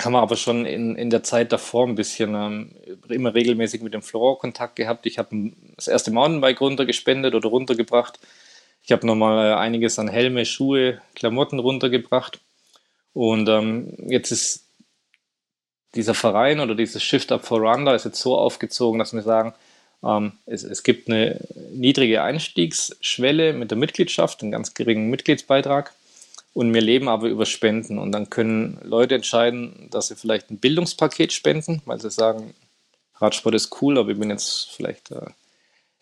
haben 0.01 0.13
wir 0.13 0.21
aber 0.21 0.37
schon 0.37 0.67
in, 0.67 0.97
in 0.97 1.11
der 1.11 1.23
Zeit 1.23 1.53
davor 1.53 1.87
ein 1.87 1.95
bisschen 1.95 2.35
ähm, 2.35 2.71
immer 3.09 3.35
regelmäßig 3.35 3.83
mit 3.83 3.95
dem 3.95 4.03
Florent 4.03 4.41
Kontakt 4.41 4.77
gehabt. 4.77 5.07
Ich 5.07 5.19
habe 5.19 5.53
das 5.77 5.89
erste 5.89 6.11
Mountainbike 6.11 6.61
runtergespendet 6.61 7.35
oder 7.35 7.49
runtergebracht. 7.49 8.19
Ich 8.85 8.93
habe 8.93 9.07
nochmal 9.07 9.51
äh, 9.51 9.55
einiges 9.55 9.99
an 9.99 10.09
Helme, 10.09 10.45
Schuhe, 10.45 11.01
Klamotten 11.15 11.59
runtergebracht. 11.59 12.41
Und 13.13 13.49
ähm, 13.49 13.95
jetzt 14.09 14.31
ist 14.31 14.67
dieser 15.95 16.15
Verein 16.15 16.61
oder 16.61 16.75
dieses 16.75 17.03
Shift 17.03 17.31
Up 17.33 17.45
for 17.45 17.61
Rwanda 17.61 17.95
ist 17.95 18.05
jetzt 18.05 18.21
so 18.21 18.37
aufgezogen, 18.37 18.99
dass 18.99 19.13
wir 19.13 19.23
sagen, 19.23 19.55
es, 20.47 20.65
es 20.65 20.83
gibt 20.83 21.09
eine 21.09 21.41
niedrige 21.73 22.23
Einstiegsschwelle 22.23 23.53
mit 23.53 23.71
der 23.71 23.79
Mitgliedschaft, 23.79 24.43
einen 24.43 24.51
ganz 24.51 24.75
geringen 24.75 25.11
Mitgliedsbeitrag. 25.11 25.93
Und 26.55 26.75
wir 26.75 26.81
leben 26.81 27.09
aber 27.09 27.29
über 27.29 27.47
Spenden. 27.47 27.99
Und 27.99 28.13
dann 28.13 28.29
können 28.29 28.79
Leute 28.83 29.15
entscheiden, 29.15 29.89
dass 29.91 30.09
sie 30.09 30.17
vielleicht 30.17 30.51
ein 30.51 30.59
Bildungspaket 30.59 31.33
spenden, 31.33 31.83
weil 31.87 32.01
sie 32.01 32.11
sagen, 32.11 32.53
Radsport 33.17 33.55
ist 33.55 33.81
cool, 33.81 33.99
aber 33.99 34.11
ich 34.11 34.19
bin 34.19 34.29
jetzt 34.29 34.71
vielleicht 34.73 35.13
äh, 35.13 35.21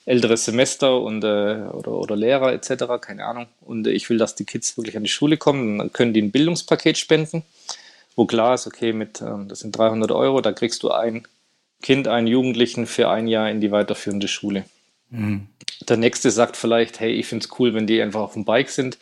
älteres 0.07 0.47
Semester 0.47 1.01
und, 1.01 1.23
äh, 1.23 1.69
oder, 1.73 1.93
oder 1.93 2.17
Lehrer 2.17 2.53
etc., 2.53 2.85
keine 3.01 3.27
Ahnung. 3.27 3.47
Und 3.61 3.87
äh, 3.87 3.91
ich 3.91 4.09
will, 4.09 4.19
dass 4.19 4.35
die 4.35 4.47
Kids 4.47 4.77
wirklich 4.77 4.97
an 4.97 5.05
die 5.05 5.11
Schule 5.11 5.37
kommen. 5.37 5.79
Dann 5.79 5.93
können 5.93 6.15
die 6.15 6.23
ein 6.23 6.33
Bildungspaket 6.33 6.99
spenden, 6.99 7.43
wo 8.17 8.25
klar 8.25 8.55
ist, 8.55 8.67
okay, 8.67 8.93
mit, 8.93 9.21
ähm, 9.21 9.47
das 9.47 9.61
sind 9.61 9.77
300 9.77 10.11
Euro, 10.11 10.41
da 10.41 10.53
kriegst 10.53 10.83
du 10.83 10.91
ein 10.91 11.27
Kind, 11.83 12.09
einen 12.09 12.27
Jugendlichen 12.27 12.87
für 12.87 13.09
ein 13.09 13.27
Jahr 13.27 13.51
in 13.51 13.61
die 13.61 13.71
weiterführende 13.71 14.29
Schule. 14.29 14.65
Mhm. 15.11 15.47
Der 15.89 15.97
nächste 15.97 16.31
sagt 16.31 16.57
vielleicht, 16.57 17.01
hey, 17.01 17.13
ich 17.13 17.27
finde 17.27 17.45
es 17.45 17.59
cool, 17.59 17.75
wenn 17.75 17.87
die 17.87 18.01
einfach 18.01 18.21
auf 18.21 18.35
dem 18.35 18.45
Bike 18.45 18.71
sind. 18.71 18.99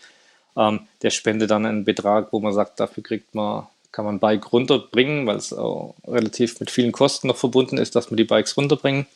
Ähm, 0.57 0.81
der 1.03 1.11
spendet 1.11 1.51
dann 1.51 1.67
einen 1.67 1.85
Betrag, 1.85 2.33
wo 2.33 2.41
man 2.41 2.53
sagt, 2.53 2.81
dafür 2.81 3.03
kriegt 3.03 3.35
man, 3.35 3.67
kann 3.93 4.05
man 4.05 4.17
ein 4.17 4.21
Bike 4.21 4.53
runterbringen, 4.53 5.27
weil 5.27 5.37
es 5.37 5.53
auch 5.53 5.95
relativ 6.07 6.61
mit 6.61 6.71
vielen 6.71 6.93
Kosten 6.93 7.29
noch 7.29 7.37
verbunden 7.37 7.79
ist, 7.79 7.97
dass 7.97 8.11
man 8.11 8.17
die 8.17 8.25
Bikes 8.25 8.57
runterbringen. 8.57 9.07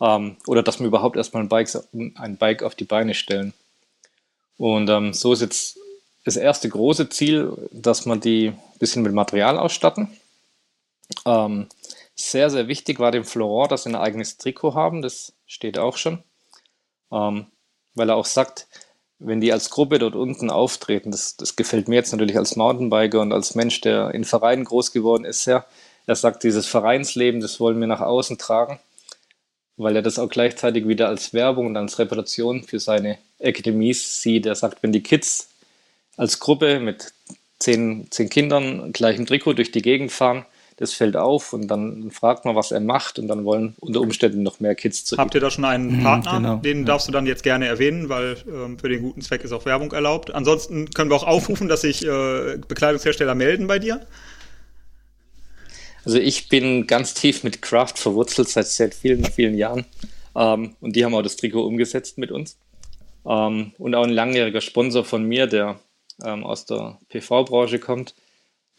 Ähm, 0.00 0.36
oder 0.46 0.62
dass 0.62 0.80
wir 0.80 0.86
überhaupt 0.86 1.16
erstmal 1.16 1.42
ein 1.42 1.48
Bike, 1.48 1.68
ein 2.14 2.36
Bike 2.36 2.62
auf 2.62 2.74
die 2.74 2.84
Beine 2.84 3.14
stellen. 3.14 3.52
Und 4.58 4.88
ähm, 4.90 5.12
so 5.12 5.32
ist 5.32 5.42
jetzt 5.42 5.78
das 6.24 6.36
erste 6.36 6.68
große 6.68 7.08
Ziel, 7.08 7.52
dass 7.72 8.06
man 8.06 8.20
die 8.20 8.48
ein 8.48 8.78
bisschen 8.78 9.02
mit 9.02 9.12
Material 9.12 9.58
ausstatten. 9.58 10.08
Ähm, 11.26 11.66
sehr, 12.30 12.50
sehr 12.50 12.68
wichtig 12.68 12.98
war 12.98 13.10
dem 13.10 13.24
Florent, 13.24 13.72
dass 13.72 13.84
sie 13.84 13.90
ein 13.90 13.96
eigenes 13.96 14.36
Trikot 14.38 14.74
haben. 14.74 15.02
Das 15.02 15.32
steht 15.46 15.78
auch 15.78 15.96
schon. 15.96 16.22
Ähm, 17.10 17.46
weil 17.94 18.08
er 18.08 18.16
auch 18.16 18.26
sagt, 18.26 18.66
wenn 19.18 19.40
die 19.40 19.52
als 19.52 19.70
Gruppe 19.70 19.98
dort 19.98 20.14
unten 20.14 20.50
auftreten, 20.50 21.10
das, 21.10 21.36
das 21.36 21.56
gefällt 21.56 21.88
mir 21.88 21.96
jetzt 21.96 22.12
natürlich 22.12 22.36
als 22.36 22.56
Mountainbiker 22.56 23.20
und 23.20 23.32
als 23.32 23.54
Mensch, 23.54 23.80
der 23.80 24.12
in 24.14 24.24
Vereinen 24.24 24.64
groß 24.64 24.92
geworden 24.92 25.24
ist, 25.24 25.44
sehr. 25.44 25.64
Er 26.06 26.16
sagt, 26.16 26.42
dieses 26.42 26.66
Vereinsleben, 26.66 27.40
das 27.40 27.60
wollen 27.60 27.78
wir 27.78 27.86
nach 27.86 28.00
außen 28.00 28.38
tragen, 28.38 28.80
weil 29.76 29.94
er 29.94 30.02
das 30.02 30.18
auch 30.18 30.28
gleichzeitig 30.28 30.88
wieder 30.88 31.08
als 31.08 31.32
Werbung 31.32 31.66
und 31.66 31.76
als 31.76 31.98
Reputation 31.98 32.64
für 32.64 32.80
seine 32.80 33.18
Akademies 33.40 34.20
sieht. 34.20 34.46
Er 34.46 34.56
sagt, 34.56 34.82
wenn 34.82 34.92
die 34.92 35.02
Kids 35.02 35.48
als 36.16 36.40
Gruppe 36.40 36.80
mit 36.80 37.12
zehn, 37.60 38.08
zehn 38.10 38.28
Kindern 38.28 38.92
gleich 38.92 39.16
im 39.16 39.26
Trikot 39.26 39.52
durch 39.52 39.70
die 39.70 39.82
Gegend 39.82 40.10
fahren, 40.10 40.44
das 40.82 40.92
fällt 40.92 41.16
auf 41.16 41.52
und 41.52 41.68
dann 41.68 42.10
fragt 42.10 42.44
man, 42.44 42.56
was 42.56 42.72
er 42.72 42.80
macht 42.80 43.18
und 43.18 43.28
dann 43.28 43.44
wollen 43.44 43.76
unter 43.78 44.00
Umständen 44.00 44.42
noch 44.42 44.58
mehr 44.58 44.74
Kids 44.74 45.04
zu 45.04 45.16
Habt 45.16 45.34
ihr 45.34 45.40
da 45.40 45.50
schon 45.50 45.64
einen 45.64 45.98
mhm, 45.98 46.02
Partner? 46.02 46.36
Genau, 46.36 46.56
den 46.56 46.80
ja. 46.80 46.84
darfst 46.84 47.06
du 47.06 47.12
dann 47.12 47.24
jetzt 47.24 47.44
gerne 47.44 47.66
erwähnen, 47.66 48.08
weil 48.08 48.36
ähm, 48.48 48.78
für 48.78 48.88
den 48.88 49.00
guten 49.00 49.22
Zweck 49.22 49.44
ist 49.44 49.52
auch 49.52 49.64
Werbung 49.64 49.92
erlaubt. 49.92 50.34
Ansonsten 50.34 50.90
können 50.90 51.10
wir 51.10 51.14
auch 51.14 51.26
aufrufen, 51.26 51.68
dass 51.68 51.82
sich 51.82 52.04
äh, 52.04 52.58
Bekleidungshersteller 52.66 53.36
melden 53.36 53.68
bei 53.68 53.78
dir. 53.78 54.04
Also 56.04 56.18
ich 56.18 56.48
bin 56.48 56.88
ganz 56.88 57.14
tief 57.14 57.44
mit 57.44 57.62
Craft 57.62 57.94
verwurzelt 57.94 58.48
seit, 58.48 58.66
seit 58.66 58.94
vielen, 58.94 59.24
vielen 59.24 59.56
Jahren. 59.56 59.86
Ähm, 60.34 60.74
und 60.80 60.96
die 60.96 61.04
haben 61.04 61.14
auch 61.14 61.22
das 61.22 61.36
Trikot 61.36 61.64
umgesetzt 61.64 62.18
mit 62.18 62.32
uns. 62.32 62.58
Ähm, 63.24 63.72
und 63.78 63.94
auch 63.94 64.02
ein 64.02 64.10
langjähriger 64.10 64.60
Sponsor 64.60 65.04
von 65.04 65.22
mir, 65.22 65.46
der 65.46 65.78
ähm, 66.24 66.42
aus 66.44 66.66
der 66.66 66.98
PV-Branche 67.08 67.78
kommt. 67.78 68.16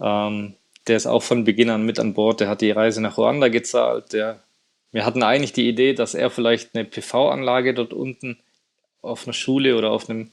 Ähm, 0.02 0.56
der 0.88 0.98
ist 0.98 1.06
auch 1.06 1.24
von 1.24 1.44
Beginn 1.44 1.70
an 1.70 1.86
mit 1.86 2.00
an 2.00 2.14
Bord. 2.14 2.40
Der 2.40 2.50
hat 2.50 2.62
die 2.62 2.72
Reise 2.72 3.02
nach 3.02 3.18
Ruanda 3.18 3.48
gezahlt. 3.48 4.14
Der, 4.14 4.44
wir 4.92 5.06
hatten 5.06 5.24
eigentlich 5.24 5.54
die 5.54 5.68
Idee, 5.68 5.94
dass 5.94 6.14
er 6.14 6.30
vielleicht 6.30 6.76
eine 6.76 6.86
PV-Anlage 6.86 7.74
dort 7.74 7.94
unten 7.94 8.38
auf 9.02 9.26
einer 9.26 9.34
Schule 9.34 9.78
oder 9.78 9.92
auf 9.92 10.10
einem 10.10 10.32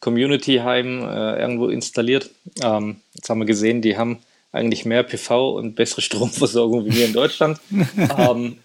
Community-Heim 0.00 1.02
äh, 1.02 1.40
irgendwo 1.40 1.68
installiert. 1.68 2.30
Ähm, 2.62 2.96
jetzt 3.14 3.30
haben 3.30 3.38
wir 3.38 3.46
gesehen, 3.46 3.82
die 3.82 3.96
haben 3.96 4.18
eigentlich 4.52 4.84
mehr 4.84 5.02
PV 5.02 5.52
und 5.56 5.74
bessere 5.74 6.00
Stromversorgung 6.02 6.84
wie 6.84 6.94
wir 6.94 7.06
in 7.06 7.12
Deutschland. 7.12 7.60
ähm, 8.18 8.58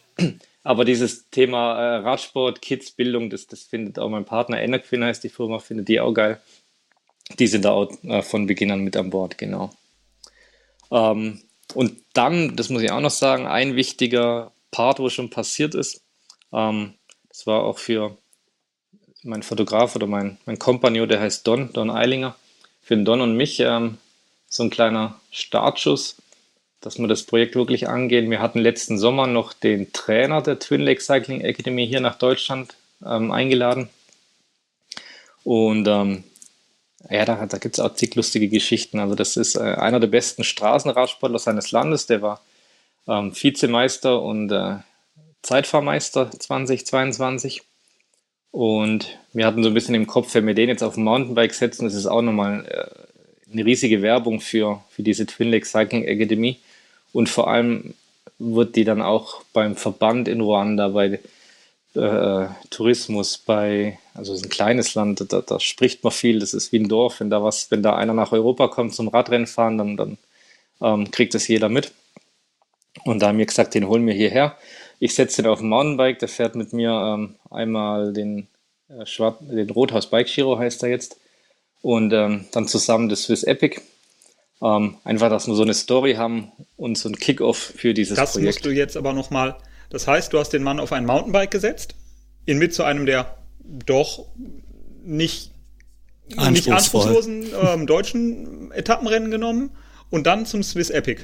aber 0.63 0.85
dieses 0.85 1.29
Thema 1.29 1.79
äh, 1.79 1.95
Radsport, 1.97 2.62
Kids, 2.62 2.91
Bildung, 2.91 3.29
das, 3.29 3.47
das 3.47 3.63
findet 3.63 3.97
auch 3.97 4.10
mein 4.10 4.25
Partner 4.25 4.62
Enerquin 4.62 5.04
heißt 5.04 5.23
die 5.23 5.29
Firma, 5.29 5.60
findet 5.60 5.87
die 5.87 5.99
auch 5.99 6.13
geil. 6.13 6.39
Die 7.37 7.47
sind 7.47 7.65
da 7.65 7.71
auch 7.71 7.91
äh, 8.04 8.21
von 8.21 8.47
Beginn 8.47 8.71
an 8.71 8.81
mit 8.81 8.97
an 8.97 9.10
Bord, 9.10 9.37
genau. 9.37 9.71
Ähm, 10.92 11.42
und 11.73 11.98
dann, 12.13 12.56
das 12.56 12.69
muss 12.69 12.81
ich 12.81 12.92
auch 12.92 13.02
noch 13.02 13.12
sagen, 13.12 13.46
ein 13.48 13.75
wichtiger 13.75 14.52
Part, 14.71 15.00
wo 15.00 15.10
schon 15.10 15.29
passiert 15.29 15.75
ist, 15.75 16.04
ähm, 16.52 16.94
das 17.29 17.46
war 17.48 17.63
auch 17.63 17.77
für 17.77 18.17
mein 19.23 19.44
Fotograf 19.44 19.96
oder 19.96 20.08
mein, 20.08 20.37
mein 20.46 20.60
Kompagnon, 20.60 21.08
der 21.08 21.19
heißt 21.19 21.46
Don, 21.46 21.71
Don 21.73 21.92
Eilinger, 21.92 22.35
für 22.81 22.96
den 22.96 23.06
Don 23.06 23.21
und 23.21 23.35
mich 23.35 23.60
ähm, 23.60 23.98
so 24.48 24.63
ein 24.63 24.69
kleiner 24.69 25.19
Startschuss, 25.31 26.17
dass 26.81 26.98
wir 26.98 27.08
das 27.08 27.23
Projekt 27.23 27.56
wirklich 27.56 27.87
angehen. 27.87 28.31
Wir 28.31 28.42
hatten 28.42 28.60
letzten 28.60 28.98
Sommer 28.98 29.27
noch 29.27 29.54
den 29.54 29.92
Trainer 29.94 30.42
der 30.42 30.60
Twin 30.60 30.81
Lake 30.81 31.02
Cycling 31.02 31.42
Academy 31.42 31.85
hier 31.85 32.00
nach 32.00 32.17
Deutschland 32.17 32.75
ähm, 33.06 33.31
eingeladen. 33.31 33.90
Und 35.44 35.87
ähm, 35.87 36.23
ja, 37.10 37.23
da, 37.25 37.45
da 37.45 37.58
gibt 37.58 37.75
es 37.75 37.79
auch 37.79 37.93
zig 37.93 38.15
lustige 38.15 38.50
Geschichten. 38.50 39.00
Also 39.00 39.15
das 39.15 39.37
ist 39.37 39.56
äh, 39.56 39.60
einer 39.60 40.00
der 40.00 40.08
besten 40.08 40.43
Straßenradsportler 40.43 41.39
seines 41.39 41.71
Landes. 41.71 42.08
Der 42.08 42.21
war 42.21 42.41
ähm, 43.08 43.31
Vizemeister 43.33 44.21
und 44.21 44.52
äh, 44.52 44.75
Zeitfahrmeister 45.41 46.29
2022. 46.31 47.62
Und 48.52 49.17
wir 49.31 49.45
hatten 49.45 49.63
so 49.63 49.69
ein 49.69 49.73
bisschen 49.73 49.95
im 49.95 50.08
Kopf, 50.08 50.33
wenn 50.33 50.47
wir 50.47 50.56
den 50.56 50.69
jetzt 50.69 50.83
auf 50.83 50.97
ein 50.97 51.04
Mountainbike 51.04 51.54
setzen, 51.54 51.85
das 51.85 51.93
ist 51.93 52.08
auch 52.08 52.21
nochmal 52.21 52.65
äh, 52.65 53.52
eine 53.52 53.65
riesige 53.65 54.02
Werbung 54.02 54.41
für, 54.41 54.83
für 54.89 55.04
diese 55.04 55.25
Twin 55.25 55.52
Lake 55.52 55.65
Cycling 55.65 56.04
Academy. 56.04 56.60
Und 57.13 57.29
vor 57.29 57.47
allem 57.47 57.93
wird 58.37 58.75
die 58.75 58.83
dann 58.83 59.02
auch 59.02 59.43
beim 59.54 59.75
Verband 59.75 60.27
in 60.27 60.41
Ruanda, 60.41 60.89
bei 60.89 61.19
äh, 61.96 62.48
Tourismus, 62.69 63.37
bei, 63.37 63.98
also 64.13 64.33
es 64.33 64.40
ist 64.40 64.46
ein 64.46 64.52
kleines 64.52 64.96
Land, 64.96 65.25
da, 65.31 65.42
da, 65.42 65.60
spricht 65.60 66.04
man 66.04 66.12
viel, 66.12 66.40
das 66.40 66.54
ist 66.54 66.71
wie 66.71 66.79
ein 66.79 66.87
Dorf, 66.87 67.19
wenn 67.19 67.29
da 67.29 67.44
was, 67.44 67.71
wenn 67.71 67.83
da 67.83 67.96
einer 67.96 68.13
nach 68.13 68.31
Europa 68.31 68.67
kommt 68.67 68.94
zum 68.94 69.08
Radrennen 69.08 69.48
fahren, 69.48 69.77
dann, 69.77 69.98
dann 69.98 70.17
ähm, 70.81 71.12
kriegt 71.12 71.33
das 71.33 71.48
jeder 71.48 71.69
mit. 71.69 71.92
Und 73.06 73.21
da 73.21 73.27
haben 73.27 73.37
wir 73.37 73.46
gesagt, 73.46 73.73
den 73.73 73.87
holen 73.87 74.06
wir 74.06 74.13
hierher. 74.13 74.58
Ich 75.00 75.15
setze 75.15 75.42
den 75.42 75.52
auf 75.52 75.62
ein 75.62 75.69
Mountainbike, 75.69 76.19
der 76.19 76.27
fährt 76.27 76.56
mit 76.56 76.73
mir 76.73 76.92
ähm, 76.92 77.35
einmal 77.50 78.13
den, 78.13 78.48
äh, 78.90 79.06
den 79.42 79.69
Rothaus 79.69 80.10
Bike 80.10 80.27
Giro 80.27 80.58
heißt 80.58 80.83
er 80.83 80.90
jetzt. 80.90 81.17
Und 81.81 82.12
ähm, 82.12 82.46
dann 82.52 82.67
zusammen 82.67 83.08
das 83.08 83.23
Swiss 83.23 83.44
Epic. 83.44 83.81
Ähm, 84.62 84.98
einfach, 85.06 85.29
dass 85.29 85.48
wir 85.48 85.56
so 85.56 85.63
eine 85.63 85.73
Story 85.73 86.15
haben 86.15 86.52
und 86.75 86.98
so 86.98 87.08
ein 87.08 87.15
Kickoff 87.15 87.58
für 87.58 87.94
dieses 87.94 88.17
das 88.17 88.33
Projekt. 88.33 88.48
Das 88.48 88.56
musst 88.56 88.65
du 88.65 88.71
jetzt 88.71 88.98
aber 88.98 89.13
nochmal, 89.13 89.56
das 89.90 90.08
heißt, 90.08 90.33
du 90.33 90.40
hast 90.40 90.52
den 90.52 90.63
Mann 90.63 90.79
auf 90.79 90.92
ein 90.92 91.06
Mountainbike 91.06 91.52
gesetzt, 91.52 91.96
ihn 92.46 92.58
mit 92.58 92.73
zu 92.73 92.83
einem 92.83 93.06
der 93.06 93.37
doch 93.85 94.25
nicht, 95.04 95.52
nicht 96.27 96.71
anspruchslosen 96.71 97.48
ähm, 97.62 97.87
deutschen 97.87 98.71
Etappenrennen 98.71 99.31
genommen 99.31 99.71
und 100.10 100.27
dann 100.27 100.46
zum 100.46 100.63
Swiss 100.63 100.90
Epic. 100.90 101.21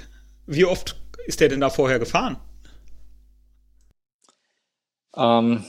Wie 0.47 0.65
oft 0.65 0.95
ist 1.25 1.39
der 1.39 1.49
denn 1.49 1.61
da 1.61 1.69
vorher 1.69 1.99
gefahren? 1.99 2.37
Ähm, 5.15 5.65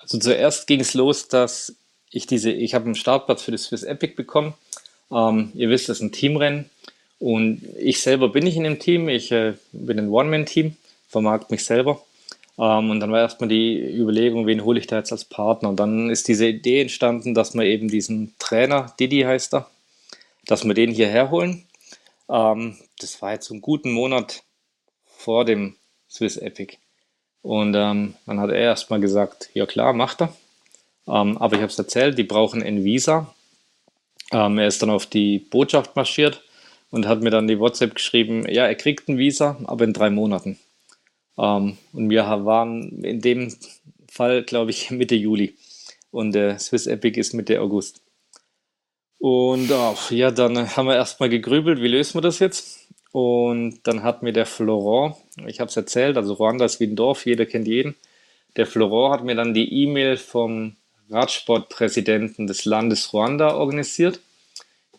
also 0.00 0.18
zuerst 0.18 0.66
ging 0.66 0.80
es 0.80 0.94
los, 0.94 1.28
dass 1.28 1.76
ich 2.10 2.26
diese, 2.26 2.50
ich 2.50 2.74
habe 2.74 2.86
einen 2.86 2.94
Startplatz 2.94 3.42
für 3.42 3.52
das 3.52 3.64
Swiss 3.64 3.82
Epic 3.82 4.14
bekommen. 4.14 4.54
Ähm, 5.10 5.52
ihr 5.54 5.70
wisst, 5.70 5.88
das 5.88 5.98
ist 5.98 6.02
ein 6.02 6.12
Teamrennen 6.12 6.68
und 7.18 7.62
ich 7.78 8.00
selber 8.00 8.28
bin 8.28 8.44
nicht 8.44 8.56
in 8.56 8.64
dem 8.64 8.78
Team. 8.78 9.08
Ich 9.08 9.32
äh, 9.32 9.54
bin 9.72 9.98
ein 9.98 10.08
One-Man-Team, 10.08 10.76
vermarkt 11.12 11.50
mich 11.50 11.64
selber. 11.64 12.02
Ähm, 12.58 12.90
und 12.90 13.00
dann 13.00 13.12
war 13.12 13.20
erstmal 13.20 13.48
die 13.48 13.78
Überlegung, 13.78 14.46
wen 14.46 14.64
hole 14.64 14.80
ich 14.80 14.86
da 14.86 14.96
jetzt 14.96 15.12
als 15.12 15.24
Partner? 15.24 15.68
Und 15.68 15.76
dann 15.76 16.10
ist 16.10 16.26
diese 16.26 16.46
Idee 16.46 16.82
entstanden, 16.82 17.34
dass 17.34 17.54
wir 17.54 17.64
eben 17.64 17.88
diesen 17.88 18.34
Trainer, 18.38 18.94
Didi 18.98 19.20
heißt 19.20 19.54
er, 19.54 19.70
dass 20.46 20.64
wir 20.64 20.74
den 20.74 20.90
hierher 20.90 21.30
holen. 21.30 21.66
Ähm, 22.28 22.76
das 22.98 23.22
war 23.22 23.32
jetzt 23.32 23.50
einen 23.50 23.60
guten 23.60 23.92
Monat 23.92 24.42
vor 25.06 25.44
dem 25.44 25.76
Swiss 26.10 26.36
Epic. 26.36 26.78
Und 27.42 27.74
ähm, 27.74 28.14
dann 28.26 28.40
hat 28.40 28.50
er 28.50 28.56
erstmal 28.56 29.00
gesagt, 29.00 29.50
ja 29.54 29.66
klar, 29.66 29.92
macht 29.92 30.22
er. 30.22 30.34
Ähm, 31.06 31.36
aber 31.38 31.56
ich 31.56 31.62
habe 31.62 31.72
es 31.72 31.78
erzählt, 31.78 32.16
die 32.18 32.24
brauchen 32.24 32.62
ein 32.62 32.84
Visa. 32.84 33.34
Ähm, 34.30 34.58
er 34.58 34.68
ist 34.68 34.82
dann 34.82 34.90
auf 34.90 35.06
die 35.06 35.38
Botschaft 35.38 35.96
marschiert 35.96 36.42
und 36.90 37.06
hat 37.06 37.22
mir 37.22 37.30
dann 37.30 37.48
die 37.48 37.58
WhatsApp 37.58 37.94
geschrieben, 37.94 38.46
ja, 38.48 38.66
er 38.66 38.74
kriegt 38.76 39.08
ein 39.08 39.18
Visa, 39.18 39.58
aber 39.64 39.84
in 39.84 39.92
drei 39.92 40.10
Monaten. 40.10 40.58
Ähm, 41.38 41.76
und 41.92 42.10
wir 42.10 42.24
waren 42.44 43.04
in 43.04 43.20
dem 43.20 43.54
Fall, 44.08 44.42
glaube 44.42 44.70
ich, 44.70 44.90
Mitte 44.90 45.14
Juli. 45.14 45.56
Und 46.10 46.32
der 46.32 46.58
Swiss 46.58 46.86
Epic 46.86 47.18
ist 47.18 47.32
Mitte 47.32 47.60
August. 47.60 48.02
Und 49.18 49.70
oh, 49.70 49.96
ja, 50.10 50.30
dann 50.30 50.76
haben 50.76 50.86
wir 50.86 50.96
erstmal 50.96 51.28
gegrübelt, 51.28 51.80
wie 51.80 51.88
lösen 51.88 52.14
wir 52.14 52.22
das 52.22 52.40
jetzt? 52.40 52.88
Und 53.12 53.80
dann 53.84 54.02
hat 54.02 54.22
mir 54.22 54.32
der 54.32 54.46
Florent, 54.46 55.14
ich 55.46 55.60
habe 55.60 55.68
es 55.68 55.76
erzählt, 55.76 56.16
also 56.16 56.32
Ruanda 56.32 56.64
ist 56.64 56.80
wie 56.80 56.86
ein 56.86 56.96
Dorf, 56.96 57.24
jeder 57.26 57.46
kennt 57.46 57.68
jeden. 57.68 57.94
Der 58.56 58.66
Florent 58.66 59.14
hat 59.14 59.24
mir 59.24 59.34
dann 59.34 59.54
die 59.54 59.82
E-Mail 59.82 60.16
vom 60.16 60.76
Radsportpräsidenten 61.10 62.46
des 62.46 62.64
Landes 62.64 63.12
Ruanda 63.12 63.54
organisiert. 63.54 64.20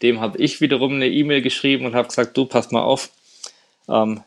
Dem 0.02 0.22
habe 0.22 0.38
ich 0.38 0.62
wiederum 0.62 0.94
eine 0.94 1.10
E-Mail 1.10 1.42
geschrieben 1.42 1.86
und 1.86 1.96
habe 1.96 2.08
gesagt, 2.08 2.38
du 2.38 2.46
pass 2.46 2.72
mal 2.72 2.84
auf, 2.84 3.10
ähm, 3.90 4.22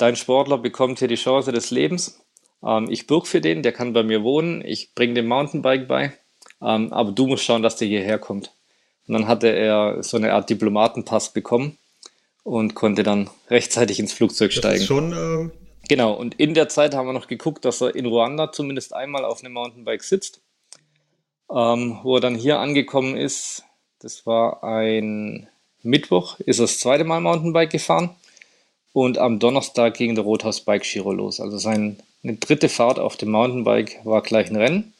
dein 0.00 0.16
Sportler 0.16 0.58
bekommt 0.58 0.98
hier 0.98 1.08
die 1.08 1.16
Chance 1.16 1.52
des 1.52 1.70
Lebens. 1.70 2.20
Ähm, 2.64 2.88
ich 2.90 3.06
bürge 3.06 3.26
für 3.26 3.40
den, 3.40 3.62
der 3.62 3.72
kann 3.72 3.92
bei 3.92 4.02
mir 4.02 4.22
wohnen, 4.22 4.64
ich 4.64 4.94
bringe 4.94 5.14
dem 5.14 5.26
Mountainbike 5.26 5.88
bei, 5.88 6.12
ähm, 6.62 6.92
aber 6.92 7.12
du 7.12 7.26
musst 7.26 7.44
schauen, 7.44 7.62
dass 7.62 7.76
der 7.76 7.88
hierher 7.88 8.18
kommt. 8.18 8.52
Und 9.06 9.14
dann 9.14 9.26
hatte 9.26 9.48
er 9.48 10.02
so 10.02 10.16
eine 10.16 10.32
Art 10.32 10.48
Diplomatenpass 10.50 11.32
bekommen 11.32 11.78
und 12.44 12.74
konnte 12.74 13.02
dann 13.02 13.28
rechtzeitig 13.48 13.98
ins 13.98 14.12
Flugzeug 14.12 14.52
steigen. 14.52 14.74
Das 14.74 14.82
ist 14.82 14.86
schon. 14.86 15.12
Äh 15.12 15.50
genau, 15.88 16.12
und 16.12 16.38
in 16.38 16.54
der 16.54 16.68
Zeit 16.68 16.94
haben 16.94 17.06
wir 17.06 17.12
noch 17.12 17.26
geguckt, 17.26 17.64
dass 17.64 17.80
er 17.80 17.94
in 17.94 18.06
Ruanda 18.06 18.52
zumindest 18.52 18.94
einmal 18.94 19.24
auf 19.24 19.42
einem 19.42 19.52
Mountainbike 19.54 20.04
sitzt. 20.04 20.40
Ähm, 21.52 21.98
wo 22.04 22.16
er 22.16 22.20
dann 22.20 22.36
hier 22.36 22.60
angekommen 22.60 23.16
ist, 23.16 23.64
das 23.98 24.24
war 24.24 24.62
ein 24.62 25.48
Mittwoch, 25.82 26.38
ist 26.40 26.60
er 26.60 26.64
das 26.64 26.78
zweite 26.78 27.04
Mal 27.04 27.20
Mountainbike 27.20 27.70
gefahren. 27.70 28.14
Und 28.92 29.18
am 29.18 29.38
Donnerstag 29.38 29.94
ging 29.94 30.14
der 30.14 30.24
Rothaus 30.24 30.62
Bike 30.62 30.82
Giro 30.82 31.12
los. 31.12 31.40
Also 31.40 31.58
seine 31.58 31.96
dritte 32.22 32.68
Fahrt 32.68 32.98
auf 32.98 33.16
dem 33.16 33.30
Mountainbike 33.30 34.04
war 34.04 34.22
gleich 34.22 34.50
ein 34.50 34.56
Rennen. 34.56 34.92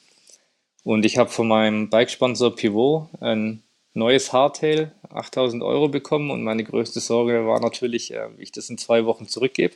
Und 0.84 1.04
ich 1.04 1.18
habe 1.18 1.30
von 1.30 1.48
meinem 1.48 1.90
Bikesponsor 1.90 2.54
Pivot 2.54 3.08
ein 3.20 3.62
neues 3.92 4.32
Hardtail, 4.32 4.92
8000 5.10 5.62
Euro 5.62 5.88
bekommen 5.88 6.30
und 6.30 6.42
meine 6.42 6.64
größte 6.64 7.00
Sorge 7.00 7.46
war 7.46 7.60
natürlich, 7.60 8.14
äh, 8.14 8.28
wie 8.36 8.44
ich 8.44 8.52
das 8.52 8.70
in 8.70 8.78
zwei 8.78 9.04
Wochen 9.04 9.28
zurückgebe. 9.28 9.74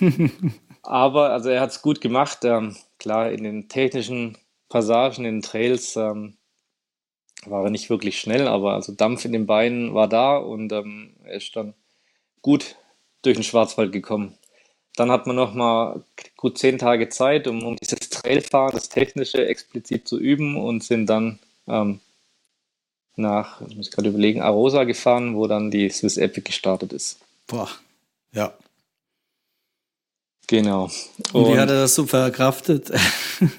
Aber 0.82 1.30
also 1.30 1.48
er 1.48 1.60
hat 1.60 1.70
es 1.70 1.82
gut 1.82 2.00
gemacht. 2.00 2.40
Ähm, 2.44 2.76
klar, 2.98 3.30
in 3.30 3.44
den 3.44 3.68
technischen 3.68 4.36
Passagen, 4.68 5.24
in 5.24 5.36
den 5.36 5.42
Trails 5.42 5.96
ähm, 5.96 6.34
war 7.44 7.64
er 7.64 7.70
nicht 7.70 7.90
wirklich 7.90 8.18
schnell, 8.20 8.48
aber 8.48 8.74
also 8.74 8.92
Dampf 8.92 9.24
in 9.24 9.32
den 9.32 9.46
Beinen 9.46 9.94
war 9.94 10.08
da 10.08 10.36
und 10.36 10.72
ähm, 10.72 11.14
er 11.24 11.34
ist 11.34 11.54
dann 11.54 11.74
gut 12.46 12.76
durch 13.22 13.36
den 13.36 13.42
Schwarzwald 13.42 13.90
gekommen. 13.90 14.38
Dann 14.94 15.10
hat 15.10 15.26
man 15.26 15.34
noch 15.34 15.52
mal 15.52 16.04
gut 16.36 16.58
zehn 16.58 16.78
Tage 16.78 17.08
Zeit, 17.08 17.48
um, 17.48 17.66
um 17.66 17.74
dieses 17.74 17.98
Trailfahren, 18.08 18.72
das 18.72 18.88
Technische 18.88 19.44
explizit 19.44 20.06
zu 20.06 20.16
üben 20.16 20.56
und 20.56 20.84
sind 20.84 21.06
dann 21.06 21.40
ähm, 21.66 21.98
nach, 23.16 23.60
ich 23.62 23.76
muss 23.76 23.90
gerade 23.90 24.10
überlegen, 24.10 24.42
Arosa 24.42 24.84
gefahren, 24.84 25.34
wo 25.34 25.48
dann 25.48 25.72
die 25.72 25.90
Swiss 25.90 26.18
Epic 26.18 26.42
gestartet 26.42 26.92
ist. 26.92 27.18
Boah, 27.48 27.68
ja. 28.30 28.54
Genau. 30.46 30.84
Und, 31.32 31.34
und 31.34 31.52
wie 31.52 31.58
hat 31.58 31.68
er 31.68 31.80
das 31.80 31.96
so 31.96 32.06
verkraftet? 32.06 32.92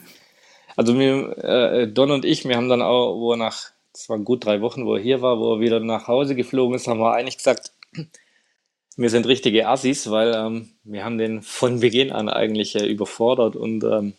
also 0.78 0.98
wir, 0.98 1.38
äh, 1.44 1.92
Don 1.92 2.12
und 2.12 2.24
ich, 2.24 2.46
wir 2.46 2.56
haben 2.56 2.70
dann 2.70 2.82
auch, 2.82 3.20
wo 3.20 3.34
er 3.34 3.38
nach, 3.38 3.72
das 3.92 4.08
waren 4.08 4.24
gut 4.24 4.46
drei 4.46 4.62
Wochen, 4.62 4.86
wo 4.86 4.96
er 4.96 5.02
hier 5.02 5.22
war, 5.22 5.40
wo 5.40 5.56
er 5.56 5.60
wieder 5.60 5.82
nach 5.82 6.08
Hause 6.08 6.36
geflogen 6.36 6.78
ist, 6.78 6.88
haben 6.88 7.02
wir 7.02 7.12
eigentlich 7.12 7.38
gesagt, 7.38 7.74
wir 8.98 9.10
sind 9.10 9.28
richtige 9.28 9.68
Assis, 9.68 10.10
weil 10.10 10.34
ähm, 10.36 10.70
wir 10.84 11.06
haben 11.06 11.18
den 11.18 11.42
von 11.44 11.80
Beginn 11.80 12.12
an 12.12 12.30
eigentlich 12.30 12.76
äh, 12.76 12.86
überfordert 12.86 13.56
und 13.56 13.84
ähm, 13.84 14.14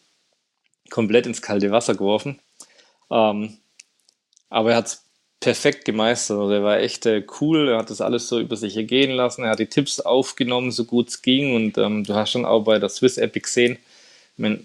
komplett 0.89 1.27
ins 1.27 1.43
kalte 1.43 1.71
Wasser 1.71 1.95
geworfen. 1.95 2.39
Ähm, 3.11 3.59
aber 4.49 4.71
er 4.71 4.77
hat 4.79 4.87
es 4.87 5.05
perfekt 5.41 5.85
gemeistert. 5.85 6.39
Also 6.39 6.53
er 6.53 6.63
war 6.63 6.79
echt 6.79 7.07
äh, 7.07 7.25
cool, 7.41 7.69
er 7.69 7.79
hat 7.79 7.91
das 7.91 8.01
alles 8.01 8.29
so 8.29 8.39
über 8.39 8.57
sich 8.57 8.77
ergehen 8.77 9.11
lassen, 9.11 9.45
er 9.45 9.51
hat 9.51 9.59
die 9.59 9.67
Tipps 9.67 10.01
aufgenommen, 10.01 10.71
so 10.71 10.85
gut 10.85 11.09
es 11.09 11.23
ging 11.23 11.55
und 11.55 11.77
ähm, 11.77 12.05
du 12.05 12.15
hast 12.15 12.31
schon 12.31 12.45
auch 12.45 12.63
bei 12.63 12.79
der 12.79 12.89
Swiss 12.89 13.19
Epic 13.19 13.45
gesehen, 13.45 13.79
mein, 14.37 14.65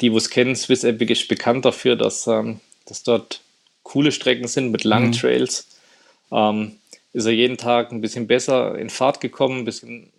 die, 0.00 0.12
wo 0.12 0.18
es 0.18 0.30
kennen, 0.30 0.56
Swiss 0.56 0.84
Epic 0.84 1.12
ist 1.12 1.28
bekannt 1.28 1.64
dafür, 1.64 1.96
dass, 1.96 2.26
ähm, 2.26 2.60
dass 2.86 3.02
dort 3.02 3.40
coole 3.82 4.12
Strecken 4.12 4.48
sind 4.48 4.70
mit 4.70 4.84
langen 4.84 5.08
mhm. 5.08 5.12
Trails. 5.12 5.66
Ähm, 6.30 6.77
ist 7.12 7.26
er 7.26 7.32
jeden 7.32 7.56
Tag 7.56 7.92
ein 7.92 8.00
bisschen 8.00 8.26
besser 8.26 8.78
in 8.78 8.90
Fahrt 8.90 9.20
gekommen, 9.20 9.60
ein 9.60 9.64
bisschen, 9.64 10.12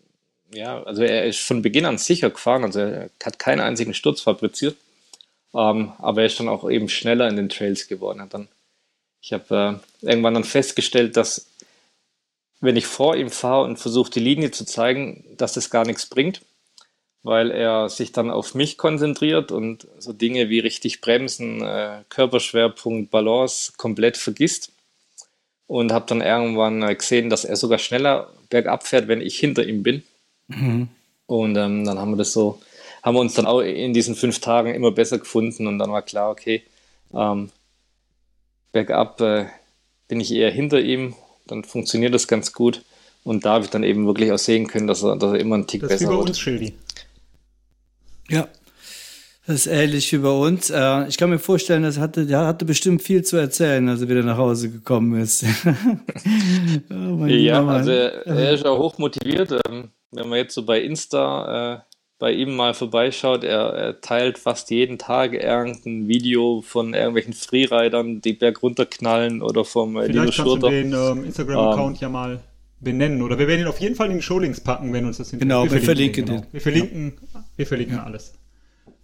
ja, 0.54 0.84
also 0.84 1.04
er 1.04 1.26
ist 1.26 1.40
von 1.40 1.62
Beginn 1.62 1.86
an 1.86 1.98
sicher 1.98 2.30
gefahren, 2.30 2.64
also 2.64 2.80
er 2.80 3.10
hat 3.24 3.40
keinen 3.40 3.62
einzigen 3.62 3.94
Sturz 3.94 4.22
fabriziert, 4.22 4.76
ähm, 5.54 5.94
aber 6.00 6.22
er 6.22 6.28
ist 6.28 6.40
dann 6.40 6.50
auch 6.50 6.70
eben 6.70 6.90
schneller 6.90 7.28
in 7.28 7.36
den 7.36 7.50
Trails 7.50 7.88
geworden, 7.88 8.22
hat 8.22 8.34
dann 8.34 8.48
ich 9.22 9.34
habe 9.34 9.82
äh, 10.02 10.08
irgendwann 10.08 10.34
dann 10.34 10.44
festgestellt, 10.44 11.18
dass 11.18 11.48
wenn 12.62 12.76
ich 12.76 12.86
vor 12.86 13.16
ihm 13.16 13.30
fahre 13.30 13.64
und 13.64 13.78
versuche 13.78 14.12
die 14.12 14.20
Linie 14.20 14.52
zu 14.52 14.66
zeigen, 14.66 15.24
dass 15.38 15.54
das 15.54 15.70
gar 15.70 15.86
nichts 15.86 16.06
bringt, 16.06 16.42
weil 17.24 17.52
er 17.52 17.90
sich 17.90 18.12
dann 18.12 18.30
auf 18.30 18.54
mich 18.54 18.78
konzentriert 18.78 19.52
und 19.52 19.88
so 19.98 20.14
Dinge 20.14 20.50
wie 20.50 20.60
richtig 20.60 21.02
bremsen, 21.02 21.62
äh, 21.62 22.04
Körperschwerpunkt, 22.10 23.12
Balance 23.12 23.74
komplett 23.78 24.18
vergisst. 24.18 24.72
Und 25.70 25.92
habe 25.92 26.06
dann 26.08 26.22
irgendwann 26.22 26.82
äh, 26.82 26.96
gesehen, 26.96 27.30
dass 27.30 27.46
er 27.46 27.56
sogar 27.56 27.78
schneller 27.78 28.34
bergab 28.50 28.88
fährt, 28.88 29.08
wenn 29.08 29.22
ich 29.22 29.38
hinter 29.38 29.64
ihm 29.64 29.84
bin. 29.84 30.04
Mhm. 30.48 30.90
Und 31.28 31.56
ähm, 31.58 31.86
dann 31.86 32.00
haben 32.00 32.12
wir 32.12 32.18
das 32.18 32.34
so, 32.34 32.60
haben 33.04 33.16
wir 33.16 33.22
uns 33.22 33.36
dann 33.36 33.46
auch 33.46 33.62
in 33.62 33.94
diesen 33.94 34.16
fünf 34.16 34.40
Tagen 34.40 34.74
immer 34.74 34.92
besser 34.92 35.20
gefunden 35.20 35.68
und 35.68 35.78
dann 35.78 35.92
war 35.92 36.02
klar, 36.02 36.32
okay, 36.32 36.64
ähm, 37.14 37.52
bergab 38.72 39.22
äh, 39.22 39.46
bin 40.08 40.20
ich 40.20 40.34
eher 40.34 40.50
hinter 40.50 40.82
ihm, 40.82 41.14
dann 41.46 41.64
funktioniert 41.64 42.16
das 42.16 42.28
ganz 42.28 42.52
gut. 42.52 42.84
Und 43.24 43.46
da 43.46 43.54
habe 43.54 43.66
ich 43.66 43.70
dann 43.70 43.84
eben 43.84 44.08
wirklich 44.08 44.32
auch 44.32 44.40
sehen 44.40 44.66
können, 44.66 44.88
dass 44.88 45.04
er, 45.04 45.18
dass 45.18 45.34
er 45.34 45.40
immer 45.40 45.54
einen 45.56 45.68
Tick 45.68 45.82
das 45.82 45.90
besser 45.90 46.04
ist 46.06 46.10
wie 46.10 46.14
bei 46.14 46.18
wird. 46.18 46.30
uns, 46.30 46.40
Schildi. 46.40 46.74
Ja, 48.28 48.48
das 49.50 49.66
ist 49.66 49.68
ähnlich 49.74 50.14
wie 50.14 50.20
bei 50.20 50.30
uns. 50.30 50.70
Äh, 50.70 51.08
ich 51.08 51.18
kann 51.18 51.32
mir 51.32 51.40
vorstellen, 51.40 51.82
das 51.82 51.98
hatte, 51.98 52.28
der 52.28 52.46
hatte 52.46 52.66
bestimmt 52.66 53.02
viel 53.02 53.24
zu 53.24 53.36
erzählen, 53.36 53.90
als 53.90 54.00
er 54.00 54.08
wieder 54.08 54.22
nach 54.22 54.38
Hause 54.38 54.70
gekommen 54.70 55.20
ist. 55.20 55.44
oh, 56.92 57.26
ja, 57.26 57.66
also 57.66 57.90
er, 57.90 58.28
er 58.28 58.52
ist 58.52 58.64
auch 58.64 58.78
hoch 58.78 59.00
motiviert. 59.00 59.52
Ähm, 59.68 59.90
wenn 60.12 60.30
man 60.30 60.38
jetzt 60.38 60.54
so 60.54 60.64
bei 60.64 60.80
Insta 60.80 61.78
äh, 61.78 61.80
bei 62.20 62.32
ihm 62.32 62.56
mal 62.56 62.76
vorbeischaut, 62.76 63.44
er, 63.44 63.74
er, 63.74 64.02
teilt 64.02 64.38
fast 64.38 64.70
jeden 64.70 65.00
Tag 65.00 65.34
irgendein 65.34 66.08
Video 66.08 66.62
von 66.62 66.94
irgendwelchen 66.94 67.34
Freeridern, 67.34 68.22
die 68.22 68.34
berg 68.34 68.62
runterknallen 68.62 69.42
oder 69.42 69.66
vom 69.66 69.98
äh, 69.98 70.06
Vielleicht 70.06 70.38
kannst 70.38 70.52
du 70.52 70.58
den 70.58 70.94
ähm, 70.94 71.24
Instagram-Account 71.24 71.98
ähm, 71.98 72.02
ja 72.02 72.10
mal 72.10 72.40
benennen. 72.82 73.24
Oder 73.24 73.40
wir 73.40 73.48
werden 73.48 73.62
ihn 73.62 73.68
auf 73.68 73.80
jeden 73.80 73.96
Fall 73.96 74.12
in 74.12 74.18
die 74.18 74.22
Showlinks 74.22 74.62
packen, 74.62 74.94
wenn 74.94 75.06
uns 75.06 75.18
das 75.18 75.34
interessiert. 75.34 75.42
Genau, 75.42 75.64
wir, 75.64 75.72
wir 75.72 75.82
verlinken 75.82 76.26
den. 76.28 76.36
Genau. 76.36 76.48
Wir 76.52 76.62
verlinken, 76.62 77.14
ja. 77.34 77.44
wir 77.56 77.66
verlinken 77.66 77.96
ja. 77.96 78.04
alles. 78.04 78.34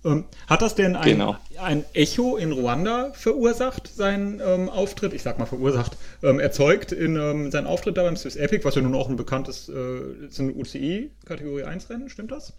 Ähm, 0.06 0.26
hat 0.48 0.62
das 0.62 0.76
denn 0.76 0.96
ein, 0.96 1.04
genau. 1.04 1.36
ein, 1.60 1.84
Echo 1.94 2.38
in 2.38 2.52
Ruanda 2.52 3.12
verursacht, 3.14 3.88
seinen 3.88 4.40
ähm, 4.40 4.70
Auftritt, 4.70 5.14
ich 5.14 5.24
sag 5.24 5.40
mal 5.40 5.48
verursacht, 5.48 5.98
ähm, 6.22 6.40
erzeugt 6.40 6.92
in 6.92 7.16
ähm, 7.16 7.50
seinen 7.50 7.66
Auftritt 7.66 7.98
da 7.98 8.04
beim 8.04 8.16
Swiss 8.16 8.36
Epic, 8.36 8.64
was 8.64 8.76
ja 8.76 8.84
nun 8.84 8.94
auch 8.94 9.10
ein 9.10 9.16
bekanntes, 9.16 9.68
äh, 9.68 10.28
ist 10.28 10.40
ein 10.40 10.56
UCI 10.56 11.10
Kategorie 11.26 11.64
1 11.64 11.90
Rennen, 11.90 12.10
stimmt 12.10 12.32
das? 12.32 12.54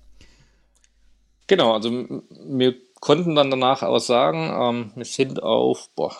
Genau, 1.47 1.72
also 1.72 1.90
wir 2.28 2.74
konnten 2.99 3.36
dann 3.36 3.53
danach 3.53 3.84
auch 3.84 4.01
sagen, 4.01 4.51
ähm, 4.61 4.90
wir 4.97 5.05
sind 5.05 5.40
auf, 5.40 5.88
boah, 5.94 6.16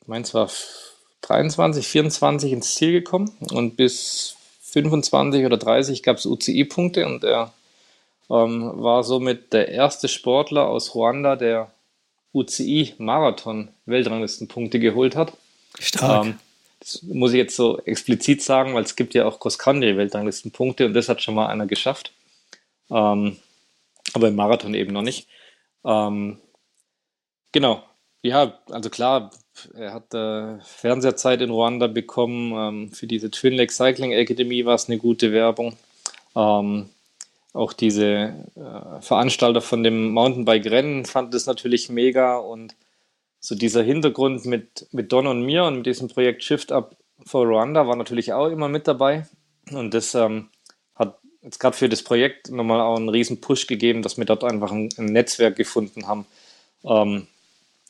ich 0.00 0.08
meine 0.08 0.24
es 0.24 0.32
war 0.32 0.50
23, 1.20 1.86
24 1.86 2.52
ins 2.52 2.74
Ziel 2.74 2.92
gekommen 2.92 3.30
und 3.52 3.76
bis 3.76 4.36
25 4.62 5.44
oder 5.44 5.58
30 5.58 6.02
gab 6.02 6.16
es 6.16 6.24
UCI-Punkte 6.24 7.04
und 7.04 7.24
er 7.24 7.52
ähm, 8.32 8.72
war 8.76 9.04
somit 9.04 9.52
der 9.52 9.68
erste 9.68 10.08
Sportler 10.08 10.66
aus 10.66 10.94
Ruanda, 10.94 11.36
der 11.36 11.70
UCI-Marathon-Weltranglistenpunkte 12.32 14.80
geholt 14.80 15.14
hat. 15.16 15.34
Stark. 15.78 16.24
Ähm, 16.24 16.38
das 16.80 17.02
muss 17.02 17.32
ich 17.32 17.36
jetzt 17.36 17.54
so 17.54 17.78
explizit 17.80 18.40
sagen, 18.42 18.72
weil 18.74 18.84
es 18.84 18.96
gibt 18.96 19.12
ja 19.14 19.26
auch 19.26 19.38
Cross-Country-Weltranglistenpunkte 19.38 20.86
und 20.86 20.94
das 20.94 21.10
hat 21.10 21.22
schon 21.22 21.34
mal 21.34 21.48
einer 21.48 21.66
geschafft. 21.66 22.12
Ähm, 22.90 23.36
aber 24.14 24.28
im 24.28 24.34
Marathon 24.34 24.74
eben 24.74 24.92
noch 24.92 25.02
nicht. 25.02 25.28
Ähm, 25.84 26.38
genau. 27.52 27.82
Ja, 28.22 28.58
also 28.70 28.88
klar, 28.88 29.30
er 29.74 29.92
hat 29.92 30.14
äh, 30.14 30.58
Fernsehzeit 30.64 31.42
in 31.42 31.50
Ruanda 31.50 31.86
bekommen. 31.86 32.52
Ähm, 32.52 32.90
für 32.92 33.06
diese 33.06 33.30
Twin 33.30 33.52
Lake 33.54 33.72
Cycling 33.72 34.12
Academy 34.12 34.64
war 34.64 34.74
es 34.74 34.88
eine 34.88 34.96
gute 34.98 35.32
Werbung. 35.32 35.76
Ähm, 36.34 36.88
auch 37.52 37.72
diese 37.72 38.34
äh, 38.56 39.00
Veranstalter 39.00 39.60
von 39.60 39.82
dem 39.82 40.10
Mountainbike-Rennen 40.10 41.04
fanden 41.04 41.32
das 41.32 41.46
natürlich 41.46 41.88
mega 41.88 42.36
und 42.36 42.74
so 43.40 43.54
dieser 43.54 43.82
Hintergrund 43.82 44.46
mit, 44.46 44.86
mit 44.92 45.12
Don 45.12 45.26
und 45.26 45.42
mir 45.42 45.64
und 45.64 45.78
mit 45.78 45.86
diesem 45.86 46.08
Projekt 46.08 46.44
Shift 46.44 46.72
Up 46.72 46.96
for 47.26 47.44
Rwanda 47.46 47.86
war 47.86 47.96
natürlich 47.96 48.32
auch 48.32 48.48
immer 48.48 48.68
mit 48.68 48.86
dabei. 48.86 49.26
Und 49.70 49.94
das 49.94 50.14
ähm, 50.14 50.48
hat 50.94 51.18
jetzt 51.42 51.58
gerade 51.58 51.76
für 51.76 51.88
das 51.88 52.02
Projekt 52.02 52.50
nochmal 52.50 52.80
auch 52.80 52.96
einen 52.96 53.08
riesen 53.08 53.40
Push 53.40 53.66
gegeben, 53.66 54.02
dass 54.02 54.16
wir 54.16 54.24
dort 54.24 54.44
einfach 54.44 54.70
ein, 54.70 54.88
ein 54.96 55.06
Netzwerk 55.06 55.56
gefunden 55.56 56.06
haben. 56.06 56.24
Ähm, 56.84 57.26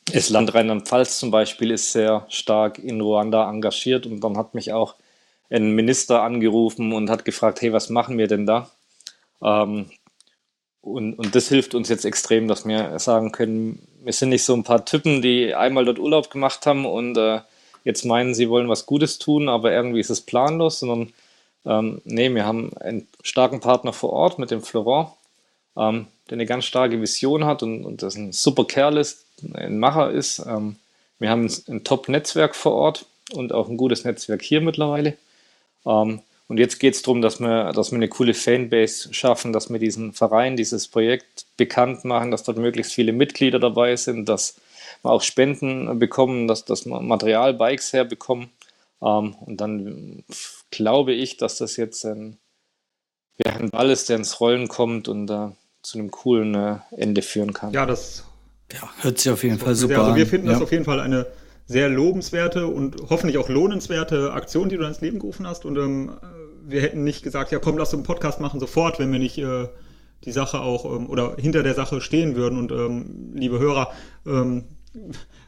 das 0.07 0.31
Land 0.31 0.55
Rheinland-Pfalz 0.55 1.19
zum 1.19 1.31
Beispiel 1.31 1.71
ist 1.71 1.93
sehr 1.93 2.27
stark 2.29 2.79
in 2.79 3.01
Ruanda 3.01 3.49
engagiert 3.49 4.07
und 4.07 4.21
dann 4.21 4.37
hat 4.37 4.55
mich 4.55 4.73
auch 4.73 4.97
ein 5.49 5.75
Minister 5.75 6.23
angerufen 6.23 6.93
und 6.93 7.11
hat 7.11 7.25
gefragt, 7.25 7.61
hey, 7.61 7.73
was 7.73 7.91
machen 7.91 8.19
wir 8.19 8.27
denn 8.27 8.47
da? 8.47 8.71
Ähm, 9.43 9.91
und, 10.81 11.15
und 11.15 11.35
das 11.35 11.49
hilft 11.49 11.75
uns 11.75 11.89
jetzt 11.89 12.05
extrem, 12.05 12.49
dass 12.49 12.67
wir 12.67 12.99
sagen 12.99 13.33
können, 13.33 13.87
wir 14.03 14.13
sind 14.13 14.31
nicht 14.31 14.45
so 14.45 14.55
ein 14.55 14.65
paar 14.65 14.85
Typen, 14.85 15.23
die 15.23 15.55
einmal 15.55 15.85
dort 15.85 16.01
Urlaub 16.01 16.31
gemacht 16.31 16.67
haben 16.67 16.85
und 16.85 17.17
äh, 17.17 17.41
jetzt 17.85 18.05
meinen, 18.05 18.35
sie 18.35 18.49
wollen 18.49 18.69
was 18.69 18.87
Gutes 18.87 19.19
tun, 19.19 19.49
aber 19.49 19.73
irgendwie 19.73 20.01
ist 20.01 20.11
es 20.11 20.21
planlos, 20.21 20.81
sondern 20.81 21.13
ähm, 21.65 22.01
nee, 22.05 22.33
wir 22.35 22.45
haben 22.45 22.77
einen 22.79 23.07
starken 23.23 23.61
Partner 23.61 23.93
vor 23.93 24.11
Ort 24.11 24.39
mit 24.39 24.51
dem 24.51 24.63
Florent, 24.63 25.11
ähm, 25.77 26.07
der 26.29 26.37
eine 26.37 26.47
ganz 26.47 26.65
starke 26.65 27.01
Vision 27.01 27.45
hat 27.45 27.63
und, 27.63 27.85
und 27.85 28.03
das 28.03 28.17
ein 28.17 28.33
super 28.33 28.65
Kerl 28.65 28.97
ist, 28.97 29.25
ein 29.55 29.79
Macher 29.79 30.11
ist. 30.11 30.41
Ähm, 30.41 30.77
wir 31.21 31.31
haben 31.31 31.49
ein 31.69 31.85
Top-Netzwerk 31.85 32.57
vor 32.57 32.73
Ort 32.73 33.07
und 33.33 33.53
auch 33.53 33.69
ein 33.69 33.77
gutes 33.77 34.05
Netzwerk 34.05 34.43
hier 34.43 34.61
mittlerweile. 34.61 35.17
Ähm, 35.87 36.23
und 36.53 36.59
jetzt 36.59 36.79
geht 36.81 36.95
es 36.95 37.01
darum, 37.01 37.23
dass 37.23 37.41
wir, 37.41 37.73
dass 37.73 37.93
wir 37.93 37.97
eine 37.97 38.11
coole 38.11 38.35
Fanbase 38.35 39.15
schaffen, 39.15 39.55
dass 39.55 39.71
wir 39.71 39.79
diesen 39.79 40.13
Verein, 40.13 40.55
dieses 40.55 40.87
Projekt 40.87 41.47
bekannt 41.57 42.05
machen, 42.05 42.31
dass 42.31 42.43
dort 42.43 42.59
möglichst 42.59 42.93
viele 42.93 43.15
Mitglieder 43.15 43.59
dabei 43.59 43.97
sind, 43.97 44.29
dass 44.29 44.57
wir 45.01 45.13
auch 45.13 45.23
Spenden 45.23 45.99
bekommen, 45.99 46.49
dass, 46.49 46.67
dass 46.67 46.85
wir 46.85 47.01
Material, 47.01 47.55
Bikes 47.55 47.95
herbekommen. 47.95 48.51
Ähm, 49.01 49.35
und 49.47 49.63
dann 49.63 50.25
glaube 50.71 51.15
ich, 51.15 51.39
dass 51.39 51.57
das 51.57 51.79
jetzt 51.79 52.05
ein, 52.05 52.37
ja, 53.43 53.57
ein 53.57 53.71
Ball 53.71 53.89
ist, 53.89 54.11
der 54.11 54.17
ins 54.17 54.39
Rollen 54.39 54.69
kommt 54.69 55.09
und 55.09 55.31
äh, 55.31 55.49
zu 55.81 55.99
einem 55.99 56.11
coolen 56.11 56.55
äh, 56.55 56.77
Ende 56.95 57.23
führen 57.23 57.55
kann. 57.55 57.73
Ja, 57.73 57.87
das 57.87 58.25
ja, 58.75 58.91
hört 59.01 59.19
sich 59.19 59.33
auf 59.33 59.43
jeden 59.43 59.59
Fall 59.59 59.75
super 59.75 59.95
also 59.95 60.03
an. 60.03 60.09
Also 60.09 60.19
wir 60.19 60.27
finden 60.27 60.49
ja. 60.49 60.53
das 60.53 60.61
auf 60.61 60.73
jeden 60.73 60.85
Fall 60.85 61.01
eine 61.01 61.25
sehr 61.67 61.89
lobenswerte 61.89 62.67
und 62.67 62.97
hoffentlich 63.09 63.39
auch 63.39 63.49
lohnenswerte 63.49 64.35
Aktion, 64.35 64.69
die 64.69 64.77
du 64.77 64.85
ins 64.85 65.01
Leben 65.01 65.19
gerufen 65.19 65.47
hast. 65.47 65.65
Und 65.65 65.79
ähm, 65.79 66.13
wir 66.65 66.83
hätten 66.83 67.05
nicht 67.05 67.23
gesagt, 67.23 67.53
ja 67.53 67.59
komm, 67.59 67.79
lass 67.79 67.89
uns 67.89 68.01
einen 68.01 68.07
Podcast 68.07 68.41
machen 68.41 68.61
sofort, 68.61 68.99
wenn 68.99 69.13
wir 69.13 69.19
nicht 69.19 69.39
äh, 69.39 69.69
die 70.25 70.33
Sache 70.33 70.61
auch 70.61 70.85
ähm, 70.85 71.09
oder 71.09 71.37
hinter 71.37 71.63
der 71.63 71.75
Sache 71.75 72.01
stehen 72.01 72.37
würden. 72.37 72.59
Und 72.59 72.73
ähm, 72.73 73.33
liebe 73.35 73.59
Hörer, 73.59 73.93
ähm, 74.27 74.65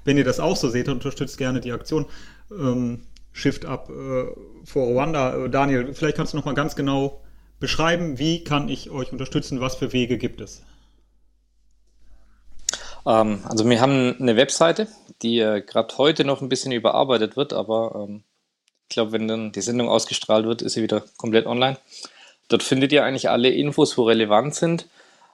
wenn 0.05 0.17
ihr 0.17 0.25
das 0.25 0.41
auch 0.41 0.57
so 0.57 0.69
seht, 0.69 0.89
unterstützt 0.89 1.39
gerne 1.39 1.61
die 1.61 1.73
Aktion. 1.73 2.07
Ähm, 2.51 3.03
Shift 3.33 3.65
Up 3.67 3.91
äh, 3.91 4.27
vor 4.65 4.87
Ruanda. 4.87 5.45
Äh, 5.45 5.51
Daniel, 5.51 5.93
vielleicht 5.93 6.17
kannst 6.17 6.33
du 6.33 6.37
noch 6.37 6.45
mal 6.45 6.55
ganz 6.55 6.77
genau 6.77 7.21
beschreiben, 7.61 8.19
wie 8.19 8.45
kann 8.45 8.69
ich 8.69 8.91
euch 8.91 9.13
unterstützen, 9.13 9.61
was 9.61 9.75
für 9.77 9.93
Wege 9.93 10.19
gibt 10.19 10.41
es? 10.41 10.63
Ähm, 13.07 13.41
also 13.49 13.69
wir 13.69 13.81
haben 13.81 14.17
eine 14.19 14.37
Webseite, 14.37 14.89
die 15.23 15.41
äh, 15.41 15.63
gerade 15.63 15.97
heute 15.99 16.25
noch 16.25 16.43
ein 16.43 16.49
bisschen 16.49 16.73
überarbeitet 16.73 17.37
wird, 17.37 17.53
aber 17.53 18.07
ähm, 18.09 18.23
ich 18.89 18.95
glaube, 18.95 19.13
wenn 19.13 19.29
dann 19.29 19.53
die 19.53 19.61
Sendung 19.61 19.89
ausgestrahlt 19.89 20.47
wird, 20.47 20.63
ist 20.63 20.75
sie 20.75 20.83
wieder 20.83 21.03
komplett 21.17 21.47
online. 21.47 21.79
Dort 22.49 22.63
findet 22.63 22.93
ihr 22.93 23.05
eigentlich 23.05 23.31
alle 23.31 23.49
Infos, 23.51 23.97
wo 23.97 24.05
relevant 24.05 24.55
sind. 24.55 24.87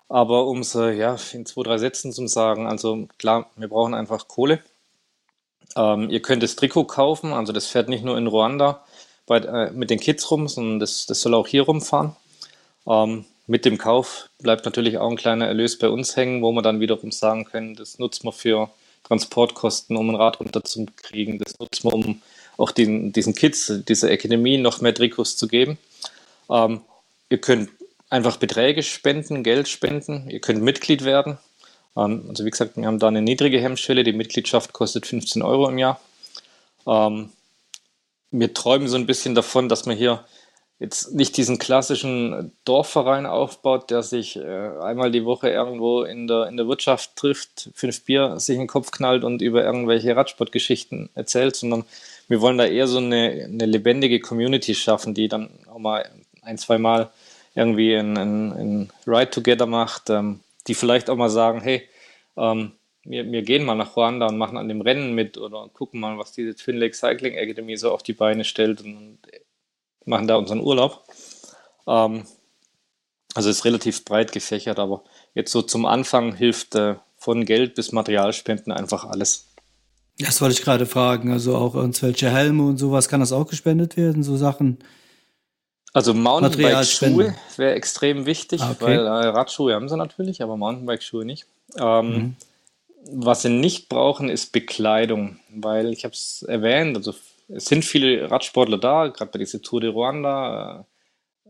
Aber 0.09 0.47
um 0.47 0.61
es 0.61 0.75
ja, 0.75 1.17
in 1.33 1.47
zwei, 1.47 1.63
drei 1.63 1.79
Sätzen 1.79 2.13
zu 2.13 2.27
sagen, 2.27 2.67
also 2.67 3.09
klar, 3.19 3.49
wir 3.57 3.69
brauchen 3.69 3.95
einfach 3.95 4.27
Kohle. 4.27 4.61
Ähm, 5.77 6.11
ihr 6.11 6.21
könnt 6.21 6.43
das 6.43 6.57
Trikot 6.57 6.85
kaufen, 6.85 7.33
also 7.33 7.53
das 7.53 7.67
fährt 7.67 7.89
nicht 7.89 8.05
nur 8.05 8.19
in 8.19 8.27
Ruanda 8.27 8.85
bei, 9.27 9.39
äh, 9.39 9.71
mit 9.71 9.91
den 9.91 10.01
Kids 10.01 10.29
rum, 10.31 10.49
sondern 10.49 10.81
das, 10.81 11.07
das 11.07 11.21
soll 11.21 11.35
auch 11.35 11.47
hier 11.47 11.63
rumfahren. 11.63 12.17
Ähm, 12.89 13.25
mit 13.47 13.65
dem 13.65 13.79
Kauf 13.79 14.31
bleibt 14.39 14.65
natürlich 14.65 14.99
auch 14.99 15.11
ein 15.11 15.17
kleiner 15.17 15.47
Erlös 15.47 15.79
bei 15.79 15.89
uns 15.89 16.17
hängen, 16.17 16.43
wo 16.43 16.51
wir 16.53 16.63
dann 16.63 16.81
wiederum 16.81 17.13
sagen 17.13 17.45
können, 17.45 17.77
das 17.77 17.99
nutzt 18.01 18.25
man 18.25 18.33
für 18.33 18.71
Transportkosten, 19.05 19.97
um 19.97 20.11
ein 20.11 20.17
Rad 20.17 20.41
runterzukriegen. 20.41 21.39
Das 21.39 21.59
nutzt 21.59 21.85
man, 21.85 21.95
um 21.95 22.23
auch 22.57 22.71
den, 22.71 23.13
diesen 23.13 23.35
Kids, 23.35 23.73
dieser 23.89 24.11
Akademie 24.11 24.59
noch 24.59 24.81
mehr 24.81 24.95
Trikots 24.95 25.37
zu 25.37 25.49
geben. 25.49 25.79
Ähm, 26.51 26.83
ihr 27.29 27.39
könnt 27.39 27.71
einfach 28.11 28.37
Beträge 28.37 28.83
spenden, 28.83 29.43
Geld 29.43 29.69
spenden. 29.69 30.29
Ihr 30.29 30.41
könnt 30.41 30.63
Mitglied 30.63 31.05
werden. 31.05 31.39
Ähm, 31.97 32.27
also 32.29 32.45
wie 32.45 32.51
gesagt, 32.51 32.77
wir 32.77 32.87
haben 32.87 32.99
da 32.99 33.09
eine 33.09 33.23
niedrige 33.23 33.61
Hemmschwelle. 33.61 34.05
Die 34.05 34.13
Mitgliedschaft 34.13 34.73
kostet 34.73 35.07
15 35.07 35.43
Euro 35.43 35.69
im 35.69 35.79
Jahr. 35.79 36.01
Ähm, 36.87 37.31
wir 38.31 38.55
träumen 38.55 38.89
so 38.89 38.97
ein 38.97 39.07
bisschen 39.07 39.35
davon, 39.35 39.69
dass 39.69 39.87
wir 39.87 39.95
hier 39.95 40.25
jetzt 40.79 41.15
nicht 41.15 41.37
diesen 41.37 41.59
klassischen 41.59 42.53
Dorfverein 42.65 43.27
aufbaut, 43.27 43.91
der 43.91 44.03
sich 44.03 44.37
äh, 44.37 44.71
einmal 44.81 45.11
die 45.11 45.27
Woche 45.27 45.51
irgendwo 45.51 46.03
in 46.03 46.27
der, 46.27 46.47
in 46.47 46.57
der 46.57 46.69
Wirtschaft 46.69 47.17
trifft, 47.17 47.71
fünf 47.75 48.05
Bier 48.05 48.41
sich 48.41 48.55
in 48.55 48.63
den 48.63 48.69
Kopf 48.69 48.91
knallt 48.91 49.23
und 49.23 49.43
über 49.43 49.63
irgendwelche 49.63 50.17
Radsportgeschichten 50.17 51.11
erzählt, 51.15 51.55
sondern 51.55 51.85
wir 52.31 52.41
wollen 52.41 52.59
da 52.59 52.65
eher 52.65 52.87
so 52.87 52.99
eine, 52.99 53.49
eine 53.53 53.67
lebendige 53.67 54.21
Community 54.21 54.77
schaffen, 54.77 55.15
die 55.15 55.27
dann 55.27 55.51
auch 55.67 55.81
mal 55.81 56.09
ein, 56.43 56.59
zwei 56.59 56.79
Mal 56.79 57.11
irgendwie 57.57 57.93
ein, 57.97 58.17
ein, 58.17 58.53
ein 58.53 58.93
Ride 59.05 59.31
Together 59.31 59.67
macht, 59.67 60.11
ähm, 60.11 60.39
die 60.69 60.75
vielleicht 60.75 61.11
auch 61.11 61.17
mal 61.17 61.29
sagen, 61.29 61.61
hey, 61.61 61.89
ähm, 62.37 62.71
wir, 63.03 63.31
wir 63.33 63.43
gehen 63.43 63.65
mal 63.65 63.75
nach 63.75 63.97
Ruanda 63.97 64.29
und 64.29 64.39
machen 64.39 64.59
an 64.59 64.69
dem 64.69 64.81
Rennen 64.81 65.13
mit 65.13 65.39
oder 65.39 65.69
gucken 65.71 65.99
mal, 65.99 66.19
was 66.19 66.31
diese 66.31 66.55
Twin 66.55 66.77
Lake 66.77 66.95
Cycling 66.95 67.35
Academy 67.35 67.77
so 67.77 67.91
auf 67.91 68.05
die 68.05 68.13
Beine 68.13 68.45
stellt 68.45 68.81
und 68.81 69.19
machen 70.05 70.29
da 70.29 70.37
unseren 70.37 70.61
Urlaub. 70.61 71.03
Ähm, 71.89 72.27
also 73.35 73.51
ist 73.51 73.65
relativ 73.65 74.05
breit 74.05 74.31
gefächert, 74.31 74.79
aber 74.79 75.03
jetzt 75.35 75.51
so 75.51 75.63
zum 75.63 75.85
Anfang 75.85 76.37
hilft 76.37 76.77
äh, 76.77 76.95
von 77.17 77.45
Geld 77.45 77.75
bis 77.75 77.91
Materialspenden 77.91 78.73
einfach 78.73 79.05
alles. 79.05 79.50
Das 80.21 80.41
wollte 80.41 80.55
ich 80.55 80.63
gerade 80.63 80.87
fragen. 80.87 81.33
Also 81.33 81.57
auch 81.57 81.75
irgendwelche 81.75 82.31
Helme 82.31 82.65
und 82.65 82.77
sowas, 82.77 83.09
kann 83.09 83.21
das 83.21 83.33
auch 83.33 83.47
gespendet 83.47 83.97
werden? 83.97 84.23
So 84.23 84.37
Sachen? 84.37 84.79
Also 85.93 86.15
Mountainbike-Schuhe 86.15 87.35
wäre 87.57 87.75
extrem 87.75 88.27
wichtig, 88.27 88.61
ah, 88.63 88.71
okay. 88.71 88.85
weil 88.85 89.07
äh, 89.07 89.29
Radschuhe 89.29 89.75
haben 89.75 89.89
sie 89.89 89.97
natürlich, 89.97 90.43
aber 90.43 90.57
Mountainbike-Schuhe 90.57 91.25
nicht. 91.25 91.47
Ähm, 91.77 92.13
mhm. 92.13 92.37
Was 93.13 93.43
sie 93.43 93.49
nicht 93.49 93.89
brauchen, 93.89 94.29
ist 94.29 94.53
Bekleidung, 94.53 95.41
weil 95.49 95.93
ich 95.93 96.05
habe 96.05 96.15
es 96.15 96.43
erwähnt, 96.43 96.97
also 96.97 97.15
es 97.49 97.65
sind 97.65 97.85
viele 97.85 98.31
Radsportler 98.31 98.79
da, 98.79 99.09
gerade 99.09 99.33
bei 99.33 99.39
dieser 99.41 99.63
Tour 99.63 99.81
de 99.81 99.91
Ruanda. 99.91 100.87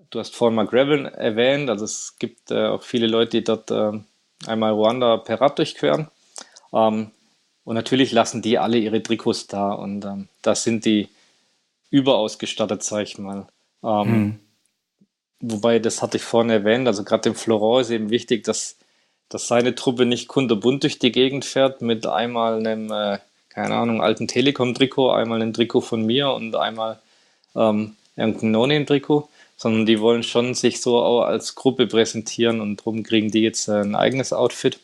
du 0.08 0.18
hast 0.18 0.34
vorhin 0.34 0.54
mal 0.54 0.66
Gravel 0.66 1.06
erwähnt, 1.06 1.68
also 1.68 1.84
es 1.84 2.16
gibt 2.18 2.50
äh, 2.50 2.68
auch 2.68 2.82
viele 2.82 3.08
Leute, 3.08 3.32
die 3.32 3.44
dort 3.44 3.70
äh, 3.70 3.92
einmal 4.46 4.72
Ruanda 4.72 5.18
per 5.18 5.40
Rad 5.40 5.58
durchqueren. 5.58 6.08
Ähm, 6.72 7.10
und 7.64 7.74
natürlich 7.74 8.12
lassen 8.12 8.42
die 8.42 8.58
alle 8.58 8.78
ihre 8.78 9.02
Trikots 9.02 9.46
da 9.46 9.72
und 9.72 10.04
ähm, 10.04 10.28
da 10.42 10.54
sind 10.54 10.84
die 10.84 11.08
überausgestattet, 11.90 12.82
sag 12.82 13.02
ich 13.02 13.18
mal. 13.18 13.46
Ähm, 13.82 14.04
hm. 14.04 14.38
Wobei, 15.40 15.78
das 15.78 16.02
hatte 16.02 16.18
ich 16.18 16.22
vorhin 16.22 16.50
erwähnt, 16.50 16.86
also 16.86 17.02
gerade 17.02 17.22
dem 17.22 17.34
Florent 17.34 17.86
ist 17.86 17.90
eben 17.90 18.11
wichtig, 18.11 18.44
dass, 18.44 18.76
dass 19.28 19.48
seine 19.48 19.74
Truppe 19.74 20.04
nicht 20.04 20.28
kunterbunt 20.28 20.82
durch 20.82 20.98
die 20.98 21.12
Gegend 21.12 21.44
fährt 21.44 21.80
mit 21.80 22.06
einmal 22.06 22.58
einem, 22.58 22.92
äh, 22.92 23.18
keine 23.48 23.74
Ahnung, 23.74 24.02
alten 24.02 24.28
Telekom-Trikot, 24.28 25.11
einmal 25.11 25.40
einem 25.40 25.54
Trikot 25.54 25.80
von 25.80 26.04
mir 26.04 26.30
und 26.30 26.54
einmal 26.56 26.98
ähm, 27.56 27.96
irgendein 28.16 28.50
No-Name-Trikot, 28.50 29.28
sondern 29.56 29.86
die 29.86 30.00
wollen 30.00 30.22
schon 30.22 30.54
sich 30.54 30.80
so 30.80 30.98
auch 30.98 31.22
als 31.22 31.54
Gruppe 31.54 31.86
präsentieren 31.86 32.61
und 32.61 32.76
darum 32.76 33.02
kriegen 33.02 33.30
die 33.30 33.42
jetzt 33.42 33.68
äh, 33.68 33.80
ein 33.80 33.94
eigenes 33.94 34.32
Outfit. 34.32 34.78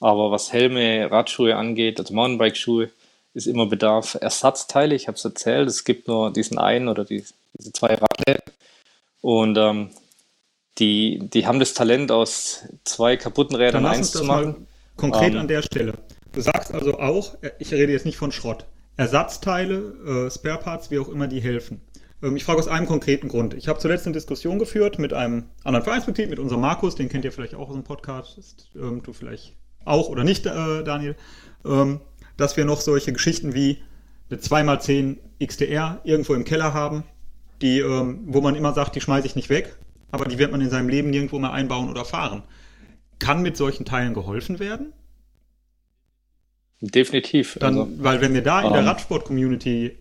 Aber 0.00 0.30
was 0.30 0.52
Helme, 0.52 1.10
Radschuhe 1.10 1.56
angeht, 1.56 1.98
also 1.98 2.14
Mountainbike-Schuhe, 2.14 2.90
ist 3.34 3.46
immer 3.46 3.66
Bedarf 3.66 4.16
Ersatzteile. 4.20 4.94
Ich 4.94 5.08
habe 5.08 5.16
es 5.16 5.24
erzählt, 5.24 5.68
es 5.68 5.84
gibt 5.84 6.08
nur 6.08 6.32
diesen 6.32 6.58
einen 6.58 6.88
oder 6.88 7.04
die, 7.04 7.24
diese 7.58 7.72
zwei 7.72 7.94
Radläden. 7.94 8.42
Und 9.20 9.58
ähm, 9.58 9.90
die, 10.78 11.18
die 11.32 11.46
haben 11.46 11.58
das 11.58 11.74
Talent, 11.74 12.10
aus 12.10 12.64
zwei 12.84 13.16
kaputten 13.16 13.56
Rädern 13.56 13.86
eins 13.86 14.12
zu 14.12 14.24
machen. 14.24 14.66
konkret 14.96 15.32
ähm, 15.32 15.40
an 15.40 15.48
der 15.48 15.62
Stelle. 15.62 15.94
Du 16.32 16.40
sagst 16.40 16.72
also 16.72 16.98
auch, 16.98 17.36
ich 17.58 17.72
rede 17.72 17.92
jetzt 17.92 18.06
nicht 18.06 18.16
von 18.16 18.32
Schrott, 18.32 18.66
Ersatzteile, 18.96 20.26
äh, 20.26 20.30
Spareparts, 20.30 20.90
wie 20.90 20.98
auch 20.98 21.08
immer, 21.08 21.28
die 21.28 21.40
helfen. 21.40 21.80
Ähm, 22.22 22.36
ich 22.36 22.44
frage 22.44 22.58
aus 22.58 22.68
einem 22.68 22.86
konkreten 22.86 23.28
Grund. 23.28 23.54
Ich 23.54 23.68
habe 23.68 23.78
zuletzt 23.78 24.06
eine 24.06 24.14
Diskussion 24.14 24.58
geführt 24.58 24.98
mit 24.98 25.12
einem 25.12 25.44
anderen 25.62 25.84
Vereinsmitglied, 25.84 26.30
mit 26.30 26.38
unserem 26.38 26.60
Markus, 26.60 26.96
den 26.96 27.08
kennt 27.08 27.24
ihr 27.24 27.32
vielleicht 27.32 27.54
auch 27.54 27.68
aus 27.68 27.74
dem 27.74 27.84
Podcast, 27.84 28.70
ähm, 28.74 29.02
du 29.02 29.12
vielleicht 29.12 29.54
auch 29.84 30.08
oder 30.08 30.24
nicht, 30.24 30.46
äh, 30.46 30.82
Daniel, 30.84 31.16
ähm, 31.64 32.00
dass 32.36 32.56
wir 32.56 32.64
noch 32.64 32.80
solche 32.80 33.12
Geschichten 33.12 33.54
wie 33.54 33.78
eine 34.30 34.40
2x10 34.40 35.18
XTR 35.44 36.00
irgendwo 36.04 36.34
im 36.34 36.44
Keller 36.44 36.74
haben, 36.74 37.04
die, 37.62 37.80
ähm, 37.80 38.20
wo 38.26 38.40
man 38.40 38.54
immer 38.54 38.72
sagt, 38.72 38.96
die 38.96 39.00
schmeiße 39.00 39.26
ich 39.26 39.36
nicht 39.36 39.50
weg, 39.50 39.76
aber 40.10 40.24
die 40.24 40.38
wird 40.38 40.52
man 40.52 40.60
in 40.60 40.70
seinem 40.70 40.88
Leben 40.88 41.10
nirgendwo 41.10 41.38
mehr 41.38 41.52
einbauen 41.52 41.90
oder 41.90 42.04
fahren. 42.04 42.42
Kann 43.18 43.42
mit 43.42 43.56
solchen 43.56 43.84
Teilen 43.84 44.14
geholfen 44.14 44.58
werden? 44.58 44.92
Definitiv. 46.80 47.56
Dann, 47.60 47.78
also, 47.78 47.92
weil 47.98 48.20
wenn 48.20 48.34
wir 48.34 48.42
da 48.42 48.62
in 48.62 48.72
der 48.72 48.82
ähm, 48.82 48.88
Radsport-Community, 48.88 49.96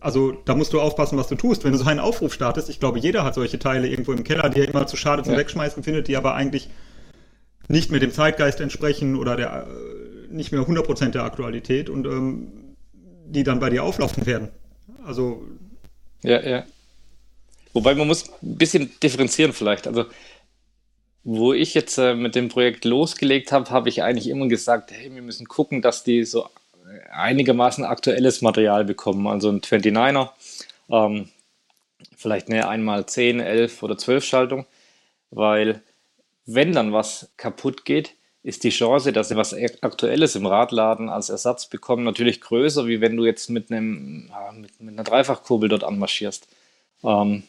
also 0.00 0.32
da 0.44 0.54
musst 0.54 0.72
du 0.72 0.80
aufpassen, 0.80 1.16
was 1.18 1.28
du 1.28 1.34
tust. 1.34 1.64
Wenn 1.64 1.72
du 1.72 1.78
so 1.78 1.86
einen 1.86 2.00
Aufruf 2.00 2.32
startest, 2.32 2.68
ich 2.68 2.80
glaube, 2.80 2.98
jeder 2.98 3.24
hat 3.24 3.34
solche 3.34 3.58
Teile 3.58 3.88
irgendwo 3.88 4.12
im 4.12 4.24
Keller, 4.24 4.48
die 4.48 4.60
er 4.60 4.68
immer 4.68 4.86
zu 4.86 4.96
schade 4.96 5.22
zum 5.22 5.32
ja. 5.32 5.38
Wegschmeißen 5.38 5.82
findet, 5.82 6.08
die 6.08 6.16
aber 6.16 6.34
eigentlich 6.34 6.68
nicht 7.72 7.90
mehr 7.90 8.00
dem 8.00 8.12
Zeitgeist 8.12 8.60
entsprechen 8.60 9.16
oder 9.16 9.34
der, 9.34 9.66
äh, 9.66 10.32
nicht 10.32 10.52
mehr 10.52 10.60
100% 10.60 11.08
der 11.10 11.24
Aktualität 11.24 11.88
und 11.88 12.06
ähm, 12.06 12.76
die 13.26 13.44
dann 13.44 13.60
bei 13.60 13.70
dir 13.70 13.82
auflaufen 13.82 14.26
werden. 14.26 14.48
Also. 15.04 15.42
Ja, 16.22 16.40
ja. 16.42 16.64
Wobei 17.72 17.94
man 17.94 18.06
muss 18.06 18.28
ein 18.42 18.58
bisschen 18.58 18.90
differenzieren 19.02 19.54
vielleicht. 19.54 19.86
Also, 19.86 20.04
wo 21.24 21.54
ich 21.54 21.72
jetzt 21.72 21.96
äh, 21.96 22.14
mit 22.14 22.34
dem 22.34 22.50
Projekt 22.50 22.84
losgelegt 22.84 23.52
habe, 23.52 23.70
habe 23.70 23.88
ich 23.88 24.02
eigentlich 24.02 24.28
immer 24.28 24.48
gesagt, 24.48 24.92
hey, 24.92 25.12
wir 25.14 25.22
müssen 25.22 25.48
gucken, 25.48 25.80
dass 25.80 26.04
die 26.04 26.24
so 26.24 26.48
einigermaßen 27.10 27.84
aktuelles 27.84 28.42
Material 28.42 28.84
bekommen. 28.84 29.26
Also 29.26 29.48
ein 29.48 29.62
29er, 29.62 30.28
ähm, 30.90 31.30
vielleicht 32.18 32.50
eine 32.50 32.68
einmal 32.68 33.06
10, 33.06 33.40
11 33.40 33.82
oder 33.82 33.96
12 33.96 34.24
Schaltung, 34.24 34.66
weil 35.30 35.80
wenn 36.46 36.72
dann 36.72 36.92
was 36.92 37.32
kaputt 37.36 37.84
geht, 37.84 38.14
ist 38.42 38.64
die 38.64 38.70
Chance, 38.70 39.12
dass 39.12 39.28
sie 39.28 39.36
was 39.36 39.54
Aktuelles 39.82 40.34
im 40.34 40.46
Radladen 40.46 41.08
als 41.08 41.28
Ersatz 41.28 41.66
bekommen, 41.66 42.02
natürlich 42.02 42.40
größer, 42.40 42.86
wie 42.86 43.00
wenn 43.00 43.16
du 43.16 43.24
jetzt 43.24 43.50
mit, 43.50 43.70
einem, 43.70 44.30
mit, 44.54 44.80
mit 44.80 44.94
einer 44.94 45.04
Dreifachkurbel 45.04 45.68
dort 45.68 45.84
anmarschierst. 45.84 46.48
Ähm, 47.04 47.44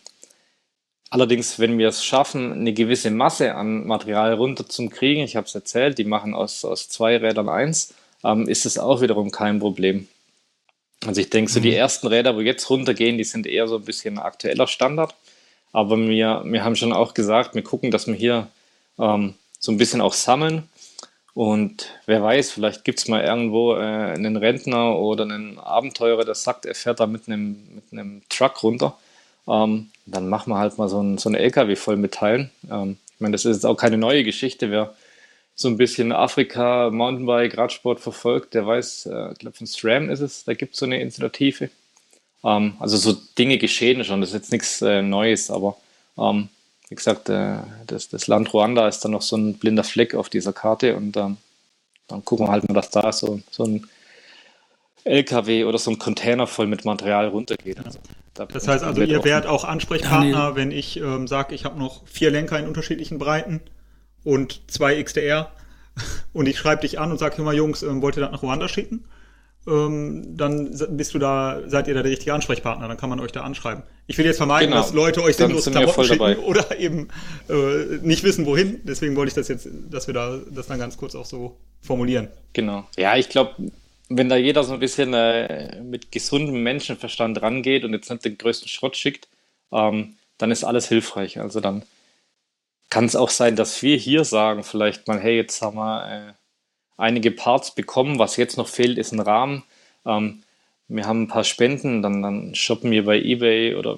allerdings, 1.10 1.58
wenn 1.58 1.80
wir 1.80 1.88
es 1.88 2.06
schaffen, 2.06 2.54
eine 2.54 2.74
gewisse 2.74 3.10
Masse 3.10 3.56
an 3.56 3.88
Material 3.88 4.34
runter 4.34 4.70
zu 4.70 4.88
kriegen, 4.90 5.24
ich 5.24 5.36
habe 5.36 5.48
es 5.48 5.56
erzählt, 5.56 5.98
die 5.98 6.04
machen 6.04 6.36
aus, 6.36 6.64
aus 6.64 6.90
zwei 6.90 7.18
Rädern 7.18 7.50
eins, 7.50 7.96
ähm, 8.24 8.48
ist 8.48 8.68
es 8.68 8.78
auch 8.78 9.02
wiederum 9.02 9.32
kein 9.32 9.60
Problem. 9.60 10.08
Also 11.06 11.22
ich 11.22 11.30
denke, 11.30 11.52
so 11.52 11.60
die 11.60 11.72
mhm. 11.72 11.78
ersten 11.78 12.08
Räder, 12.08 12.36
wo 12.36 12.42
jetzt 12.42 12.70
runtergehen, 12.70 13.18
die 13.18 13.24
sind 13.24 13.48
eher 13.48 13.68
so 13.68 13.78
ein 13.78 13.84
bisschen 13.84 14.20
aktueller 14.20 14.68
Standard. 14.68 15.16
Aber 15.72 15.98
wir, 15.98 16.44
wir 16.46 16.64
haben 16.64 16.76
schon 16.76 16.94
auch 16.94 17.16
gesagt, 17.16 17.56
wir 17.56 17.64
gucken, 17.64 17.90
dass 17.90 18.06
wir 18.06 18.14
hier 18.14 18.48
ähm, 19.00 19.36
so 19.60 19.72
ein 19.72 19.78
bisschen 19.78 20.02
auch 20.02 20.14
sammeln. 20.14 20.70
Und 21.34 21.90
wer 22.06 22.22
weiß, 22.22 22.52
vielleicht 22.52 22.84
gibt 22.84 23.00
es 23.00 23.08
mal 23.08 23.24
irgendwo 23.24 23.74
äh, 23.76 23.80
einen 23.80 24.38
Rentner 24.38 24.98
oder 25.00 25.24
einen 25.24 25.58
Abenteurer, 25.58 26.26
der 26.26 26.36
sagt, 26.36 26.66
er 26.66 26.76
fährt 26.76 27.00
da 27.00 27.08
mit 27.08 27.28
einem, 27.28 27.58
mit 27.74 27.86
einem 27.92 28.22
Truck 28.30 28.62
runter. 28.62 28.98
Ähm, 29.48 29.90
dann 30.06 30.30
machen 30.30 30.52
wir 30.52 30.60
halt 30.60 30.78
mal 30.78 30.90
so 30.90 31.00
einen, 31.00 31.18
so 31.18 31.30
einen 31.30 31.36
LKW 31.36 31.76
voll 31.76 31.98
mit 31.98 32.14
Teilen. 32.14 32.52
Ähm, 32.70 32.98
ich 33.16 33.22
meine, 33.22 33.32
das 33.32 33.46
ist 33.46 33.56
jetzt 33.58 33.66
auch 33.66 33.76
keine 33.76 33.98
neue 33.98 34.24
Geschichte. 34.24 34.70
Wer 34.70 34.94
so 35.56 35.68
ein 35.68 35.78
bisschen 35.78 36.12
Afrika, 36.12 36.90
Mountainbike, 36.92 37.58
Radsport 37.58 38.00
verfolgt, 38.00 38.54
der 38.54 38.66
weiß, 38.66 39.08
äh, 39.08 39.32
ich 39.34 39.40
glaube 39.40 39.58
von 39.58 39.68
SRAM 39.68 40.10
ist 40.10 40.20
es, 40.20 40.44
da 40.46 40.54
gibt 40.54 40.74
es 40.74 40.80
so 40.80 40.86
eine 40.86 41.00
Initiative. 41.00 41.70
Ähm, 42.44 42.76
also 42.80 42.98
so 42.98 43.14
Dinge 43.38 43.58
geschehen 43.58 44.04
schon, 44.04 44.22
das 44.22 44.30
ist 44.32 44.36
jetzt 44.36 44.52
nichts 44.52 44.82
äh, 44.82 45.02
Neues, 45.02 45.52
aber 45.52 45.78
ähm, 46.18 46.50
wie 46.94 46.96
gesagt, 46.96 47.28
äh, 47.28 47.56
das, 47.88 48.10
das, 48.10 48.28
Land 48.28 48.54
Ruanda 48.54 48.88
ist 48.88 49.00
dann 49.00 49.14
noch 49.14 49.24
so 49.24 49.36
ein 49.36 49.56
blinder 49.56 49.84
Fleck 49.84 50.14
auf 50.14 50.30
dieser 50.30 50.54
Karte 50.54 50.96
und 50.96 51.18
ähm, 51.18 51.38
dann 52.08 52.24
gucken 52.24 52.46
wir 52.46 52.52
halt 52.52 52.68
mal, 52.70 52.76
dass 52.76 52.92
da 52.92 53.12
so, 53.12 53.40
so 53.50 53.64
ein 53.64 53.88
LKW 55.04 55.64
oder 55.64 55.80
so 55.80 55.90
ein 55.90 55.98
Container 55.98 56.46
voll 56.46 56.68
mit 56.68 56.86
Material 56.86 57.30
runtergeht. 57.30 57.84
Also, 57.84 57.98
da 58.36 58.46
das 58.46 58.68
heißt 58.68 58.84
also, 58.84 59.02
ihr 59.02 59.24
werdet 59.24 59.50
auch 59.50 59.64
Ansprechpartner, 59.64 60.56
wenn 60.56 60.70
ich 60.70 60.98
ähm, 60.98 61.28
sage, 61.28 61.56
ich 61.56 61.66
habe 61.66 61.80
noch 61.80 62.06
vier 62.06 62.30
Lenker 62.30 62.60
in 62.60 62.68
unterschiedlichen 62.68 63.18
Breiten 63.18 63.62
und 64.24 64.62
zwei 64.68 65.02
XDR 65.02 65.52
und 66.34 66.48
ich 66.48 66.60
schreibe 66.60 66.84
dich 66.84 67.00
an 67.00 67.10
und 67.10 67.18
sage, 67.18 67.38
hör 67.38 67.46
mal 67.46 67.56
Jungs, 67.56 67.82
ähm, 67.82 68.04
wollt 68.04 68.18
ihr 68.18 68.22
das 68.22 68.32
nach 68.32 68.44
Ruanda 68.44 68.68
schicken? 68.68 69.04
Ähm, 69.68 70.36
dann 70.38 70.78
bist 70.92 71.14
du 71.14 71.20
da, 71.20 71.62
seid 71.68 71.88
ihr 71.88 71.94
da 71.94 72.04
der 72.04 72.12
richtige 72.12 72.34
Ansprechpartner, 72.34 72.88
dann 72.88 72.98
kann 72.98 73.10
man 73.10 73.20
euch 73.20 73.32
da 73.32 73.42
anschreiben. 73.42 73.84
Ich 74.08 74.18
will 74.18 74.26
jetzt 74.26 74.38
vermeiden, 74.38 74.72
genau. 74.72 74.82
dass 74.82 74.94
Leute 74.94 75.24
euch 75.24 75.38
sinnlos 75.38 75.66
Klamotten 75.66 76.04
schicken 76.04 76.20
dabei. 76.20 76.38
oder 76.40 76.78
eben 76.80 77.08
äh, 77.50 77.98
nicht 78.02 78.24
wissen, 78.24 78.46
wohin. 78.46 78.82
Deswegen 78.84 79.16
wollte 79.16 79.30
ich 79.30 79.36
das 79.36 79.48
jetzt, 79.48 79.68
dass 79.90 80.08
wir 80.08 80.14
da 80.14 80.40
das 80.52 80.68
dann 80.68 80.80
ganz 80.80 80.98
kurz 80.98 81.16
auch 81.16 81.26
so 81.26 81.58
formulieren. 81.82 82.28
Genau. 82.52 82.88
Ja, 82.98 83.16
ich 83.16 83.30
glaube, 83.30 83.56
wenn 84.10 84.30
da 84.30 84.36
jeder 84.36 84.64
so 84.64 84.74
ein 84.74 84.80
bisschen 84.80 85.14
äh, 85.14 85.82
mit 85.82 86.12
gesundem 86.12 86.62
Menschenverstand 86.64 87.42
rangeht 87.42 87.86
und 87.86 87.94
jetzt 87.94 88.10
nicht 88.10 88.26
den 88.26 88.38
größten 88.38 88.68
Schrott 88.68 88.98
schickt, 88.98 89.28
ähm, 89.72 90.16
dann 90.38 90.52
ist 90.52 90.64
alles 90.64 90.88
hilfreich. 90.90 91.40
Also 91.40 91.62
dann 91.62 91.84
kann 92.90 93.06
es 93.06 93.16
auch 93.16 93.30
sein, 93.30 93.56
dass 93.56 93.82
wir 93.82 93.96
hier 93.98 94.26
sagen, 94.26 94.64
vielleicht 94.64 95.08
mal, 95.08 95.20
hey, 95.20 95.38
jetzt 95.38 95.62
haben 95.62 95.78
wir 95.78 96.06
äh, 96.06 96.34
einige 97.04 97.32
Parts 97.32 97.76
bekommen. 97.76 98.18
Was 98.18 98.38
jetzt 98.38 98.58
noch 98.58 98.68
fehlt, 98.68 98.98
ist 98.98 99.12
ein 99.12 99.20
Rahmen. 99.20 99.64
Ähm, 100.06 100.44
wir 100.88 101.06
haben 101.06 101.24
ein 101.24 101.28
paar 101.28 101.44
Spenden, 101.44 102.02
dann, 102.02 102.22
dann 102.22 102.56
shoppen 102.56 102.92
wir 102.92 103.06
bei 103.06 103.20
eBay 103.20 103.76
oder 103.76 103.98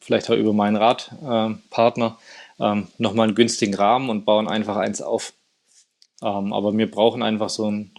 vielleicht 0.00 0.30
auch 0.30 0.36
über 0.36 0.52
meinen 0.52 0.76
Radpartner 0.76 2.18
äh, 2.58 2.64
ähm, 2.64 2.88
nochmal 2.98 3.28
einen 3.28 3.34
günstigen 3.34 3.74
Rahmen 3.74 4.10
und 4.10 4.24
bauen 4.24 4.48
einfach 4.48 4.76
eins 4.76 5.00
auf. 5.00 5.32
Ähm, 6.22 6.52
aber 6.52 6.76
wir 6.76 6.90
brauchen 6.90 7.22
einfach 7.22 7.48
so 7.48 7.70
ein, 7.70 7.90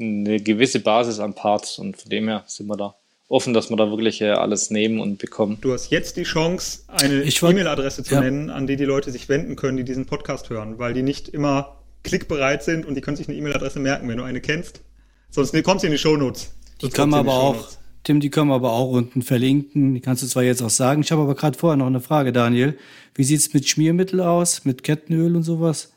eine 0.00 0.40
gewisse 0.40 0.80
Basis 0.80 1.20
an 1.20 1.34
Parts 1.34 1.78
und 1.78 1.96
von 1.96 2.10
dem 2.10 2.28
her 2.28 2.44
sind 2.46 2.66
wir 2.66 2.76
da 2.76 2.94
offen, 3.28 3.54
dass 3.54 3.70
wir 3.70 3.76
da 3.76 3.88
wirklich 3.88 4.20
äh, 4.20 4.30
alles 4.30 4.70
nehmen 4.70 5.00
und 5.00 5.18
bekommen. 5.18 5.58
Du 5.62 5.72
hast 5.72 5.90
jetzt 5.90 6.16
die 6.18 6.24
Chance, 6.24 6.80
eine 6.88 7.22
E-Mail-Adresse 7.22 8.04
zu 8.04 8.14
ja. 8.14 8.20
nennen, 8.20 8.50
an 8.50 8.66
die 8.66 8.76
die 8.76 8.84
Leute 8.84 9.10
sich 9.10 9.28
wenden 9.28 9.56
können, 9.56 9.78
die 9.78 9.84
diesen 9.84 10.06
Podcast 10.06 10.50
hören, 10.50 10.78
weil 10.78 10.92
die 10.92 11.02
nicht 11.02 11.28
immer 11.28 11.81
klickbereit 12.02 12.62
sind 12.62 12.86
und 12.86 12.94
die 12.94 13.00
können 13.00 13.16
sich 13.16 13.28
eine 13.28 13.36
E-Mail-Adresse 13.36 13.80
merken, 13.80 14.08
wenn 14.08 14.18
du 14.18 14.24
eine 14.24 14.40
kennst. 14.40 14.82
Sonst 15.30 15.60
kommt 15.62 15.80
sie 15.80 15.86
in 15.86 15.92
die 15.92 15.98
Shownotes. 15.98 16.52
Die 16.80 16.90
können 16.90 17.10
wir 17.10 17.18
aber 17.18 17.34
auch, 17.34 17.68
Tim, 18.04 18.20
die 18.20 18.30
können 18.30 18.48
wir 18.48 18.54
aber 18.54 18.72
auch 18.72 18.90
unten 18.90 19.22
verlinken. 19.22 19.94
Die 19.94 20.00
kannst 20.00 20.22
du 20.22 20.26
zwar 20.26 20.42
jetzt 20.42 20.62
auch 20.62 20.70
sagen. 20.70 21.02
Ich 21.02 21.12
habe 21.12 21.22
aber 21.22 21.34
gerade 21.34 21.56
vorher 21.56 21.76
noch 21.76 21.86
eine 21.86 22.00
Frage, 22.00 22.32
Daniel. 22.32 22.76
Wie 23.14 23.24
sieht's 23.24 23.54
mit 23.54 23.68
Schmiermittel 23.68 24.20
aus, 24.20 24.64
mit 24.64 24.82
Kettenöl 24.82 25.36
und 25.36 25.44
sowas? 25.44 25.92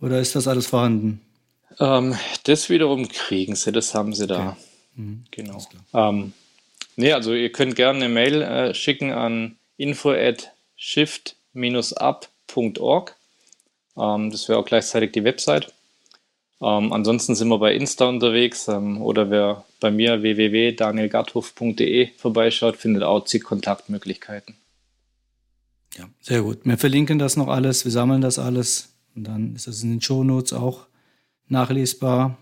Oder 0.00 0.20
ist 0.20 0.34
das 0.34 0.48
alles 0.48 0.66
vorhanden? 0.66 1.20
Ähm, 1.78 2.16
das 2.44 2.70
wiederum 2.70 3.08
kriegen 3.08 3.54
sie, 3.54 3.72
das 3.72 3.94
haben 3.94 4.14
sie 4.14 4.26
da. 4.26 4.50
Okay. 4.50 4.56
Mhm. 4.96 5.24
Genau. 5.30 5.62
Ähm, 5.92 6.32
nee, 6.96 7.12
also 7.12 7.34
ihr 7.34 7.52
könnt 7.52 7.76
gerne 7.76 8.04
eine 8.04 8.12
Mail 8.12 8.42
äh, 8.42 8.74
schicken 8.74 9.12
an 9.12 9.56
info 9.76 10.10
at 10.10 10.52
shift-up.org. 10.76 13.16
Ähm, 13.98 14.30
das 14.30 14.48
wäre 14.48 14.58
auch 14.58 14.64
gleichzeitig 14.64 15.12
die 15.12 15.24
Website. 15.24 15.72
Ähm, 16.60 16.92
ansonsten 16.92 17.34
sind 17.34 17.48
wir 17.48 17.58
bei 17.58 17.74
Insta 17.74 18.06
unterwegs 18.06 18.68
ähm, 18.68 19.02
oder 19.02 19.30
wer 19.30 19.64
bei 19.80 19.90
mir 19.90 20.22
www.danielgarthof.de 20.22 22.10
vorbeischaut, 22.16 22.76
findet 22.76 23.02
auch 23.02 23.24
zig 23.24 23.44
Kontaktmöglichkeiten. 23.44 24.56
Ja, 25.98 26.04
sehr 26.20 26.42
gut. 26.42 26.60
Wir 26.64 26.78
verlinken 26.78 27.18
das 27.18 27.36
noch 27.36 27.48
alles, 27.48 27.84
wir 27.84 27.92
sammeln 27.92 28.22
das 28.22 28.38
alles 28.38 28.94
und 29.14 29.24
dann 29.24 29.54
ist 29.54 29.66
das 29.66 29.82
in 29.82 29.90
den 29.90 30.00
Shownotes 30.00 30.52
auch 30.54 30.86
nachlesbar. 31.48 32.38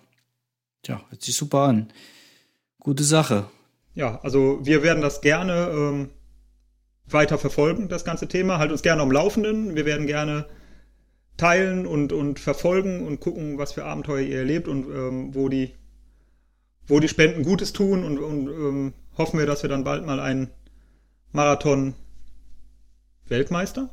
Ja, 0.87 1.03
hört 1.09 1.23
sich 1.23 1.37
super 1.37 1.61
an. 1.61 1.93
Gute 2.79 3.03
Sache. 3.05 3.47
Ja, 3.95 4.21
also 4.23 4.59
wir 4.63 4.83
werden 4.83 5.03
das 5.03 5.21
gerne 5.21 5.71
ähm, 5.71 6.11
weiter 7.07 7.39
verfolgen, 7.39 7.89
das 7.89 8.05
ganze 8.05 8.29
Thema. 8.29 8.59
Halt 8.59 8.71
uns 8.71 8.83
gerne 8.83 9.03
am 9.03 9.11
Laufenden. 9.11 9.75
Wir 9.75 9.87
werden 9.87 10.07
gerne 10.07 10.47
teilen 11.37 11.87
und, 11.87 12.13
und 12.13 12.39
verfolgen 12.39 13.05
und 13.07 13.21
gucken, 13.21 13.59
was 13.59 13.73
für 13.73 13.85
Abenteuer 13.85 14.21
ihr 14.21 14.39
erlebt 14.39 14.69
und 14.69 14.87
ähm, 14.87 15.35
wo, 15.35 15.49
die, 15.49 15.75
wo 16.87 17.01
die 17.01 17.09
Spenden 17.09 17.43
Gutes 17.43 17.73
tun 17.73 18.05
und, 18.05 18.19
und 18.19 18.47
ähm, 18.49 18.93
hoffen 19.19 19.39
wir, 19.39 19.47
dass 19.47 19.63
wir 19.63 19.71
dann 19.71 19.85
bald 19.85 20.07
mal 20.07 20.21
einen 20.21 20.51
Marathon-Weltmeister 21.33 23.91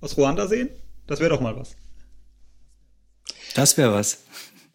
aus 0.00 0.16
Ruanda 0.16 0.46
sehen. 0.46 0.70
Das 1.06 1.20
wäre 1.20 1.30
doch 1.30 1.40
mal 1.40 1.56
was. 1.56 1.76
Das 3.54 3.76
wäre 3.76 3.92
was. 3.92 4.24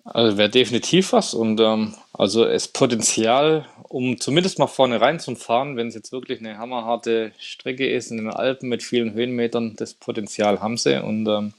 Also 0.04 0.38
wäre 0.38 0.50
definitiv 0.50 1.14
was 1.14 1.34
und 1.34 1.60
ähm, 1.60 1.94
also 2.14 2.46
es 2.46 2.68
Potenzial, 2.68 3.66
um 3.90 4.20
zumindest 4.20 4.58
mal 4.58 4.68
vorne 4.68 5.00
rein 5.00 5.20
zu 5.20 5.36
fahren, 5.36 5.78
wenn 5.78 5.88
es 5.88 5.96
jetzt 5.96 6.12
wirklich 6.12 6.40
eine 6.40 6.58
hammerharte 6.58 7.32
Strecke 7.38 7.88
ist 7.88 8.10
in 8.10 8.18
den 8.18 8.30
Alpen 8.30 8.70
mit 8.70 8.82
vielen 8.82 9.14
Höhenmetern, 9.14 9.76
das 9.76 9.94
Potenzial 9.94 10.62
haben 10.62 10.78
sie 10.78 11.04
und 11.04 11.28
ähm, 11.28 11.54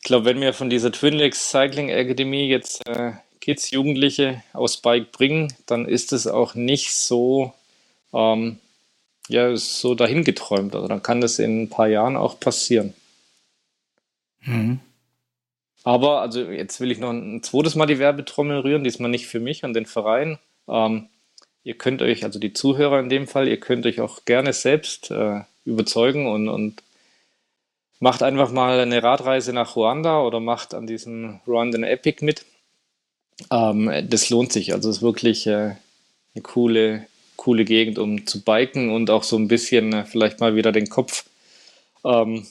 ich 0.00 0.04
glaube, 0.04 0.24
wenn 0.26 0.40
wir 0.40 0.52
von 0.52 0.70
dieser 0.70 0.92
Twin 0.92 1.14
Lakes 1.14 1.50
Cycling 1.50 1.88
Academy 1.88 2.46
jetzt 2.46 2.86
äh, 2.88 3.12
Kids, 3.40 3.70
Jugendliche 3.70 4.42
aus 4.52 4.76
Bike 4.78 5.12
bringen, 5.12 5.52
dann 5.66 5.86
ist 5.86 6.12
es 6.12 6.26
auch 6.26 6.54
nicht 6.54 6.94
so, 6.94 7.52
ähm, 8.12 8.58
ja, 9.28 9.56
so 9.56 9.94
dahin 9.94 10.24
geträumt. 10.24 10.74
Also 10.74 10.88
dann 10.88 11.02
kann 11.02 11.20
das 11.20 11.38
in 11.38 11.62
ein 11.62 11.70
paar 11.70 11.88
Jahren 11.88 12.16
auch 12.16 12.38
passieren. 12.38 12.94
Mhm. 14.42 14.80
Aber, 15.84 16.20
also 16.20 16.42
jetzt 16.42 16.80
will 16.80 16.90
ich 16.90 16.98
noch 16.98 17.10
ein 17.10 17.42
zweites 17.42 17.74
Mal 17.74 17.86
die 17.86 17.98
Werbetrommel 17.98 18.60
rühren, 18.60 18.84
diesmal 18.84 19.10
nicht 19.10 19.26
für 19.26 19.40
mich 19.40 19.64
und 19.64 19.74
den 19.74 19.86
Verein. 19.86 20.38
Ähm, 20.68 21.08
ihr 21.64 21.74
könnt 21.74 22.02
euch, 22.02 22.24
also 22.24 22.38
die 22.38 22.52
Zuhörer 22.52 23.00
in 23.00 23.08
dem 23.08 23.26
Fall, 23.26 23.48
ihr 23.48 23.58
könnt 23.58 23.86
euch 23.86 24.00
auch 24.00 24.24
gerne 24.24 24.52
selbst 24.52 25.10
äh, 25.10 25.40
überzeugen 25.64 26.26
und, 26.26 26.48
und 26.48 26.82
macht 28.00 28.22
einfach 28.22 28.52
mal 28.52 28.80
eine 28.80 29.02
Radreise 29.02 29.52
nach 29.52 29.76
Ruanda 29.76 30.22
oder 30.22 30.40
macht 30.40 30.74
an 30.74 30.86
diesem 30.86 31.40
Rwandan 31.46 31.82
Epic 31.82 32.24
mit. 32.24 32.44
Ähm, 33.50 33.90
das 34.08 34.30
lohnt 34.30 34.52
sich. 34.52 34.72
Also 34.72 34.90
es 34.90 34.96
ist 34.96 35.02
wirklich 35.02 35.46
äh, 35.46 35.76
eine 36.34 36.42
coole, 36.42 37.06
coole 37.36 37.64
Gegend, 37.64 37.98
um 37.98 38.26
zu 38.26 38.42
biken 38.42 38.90
und 38.90 39.10
auch 39.10 39.22
so 39.22 39.36
ein 39.36 39.48
bisschen 39.48 39.92
äh, 39.92 40.04
vielleicht 40.04 40.40
mal 40.40 40.54
wieder 40.54 40.72
den 40.72 40.88
Kopf 40.88 41.24
ähm, 42.04 42.46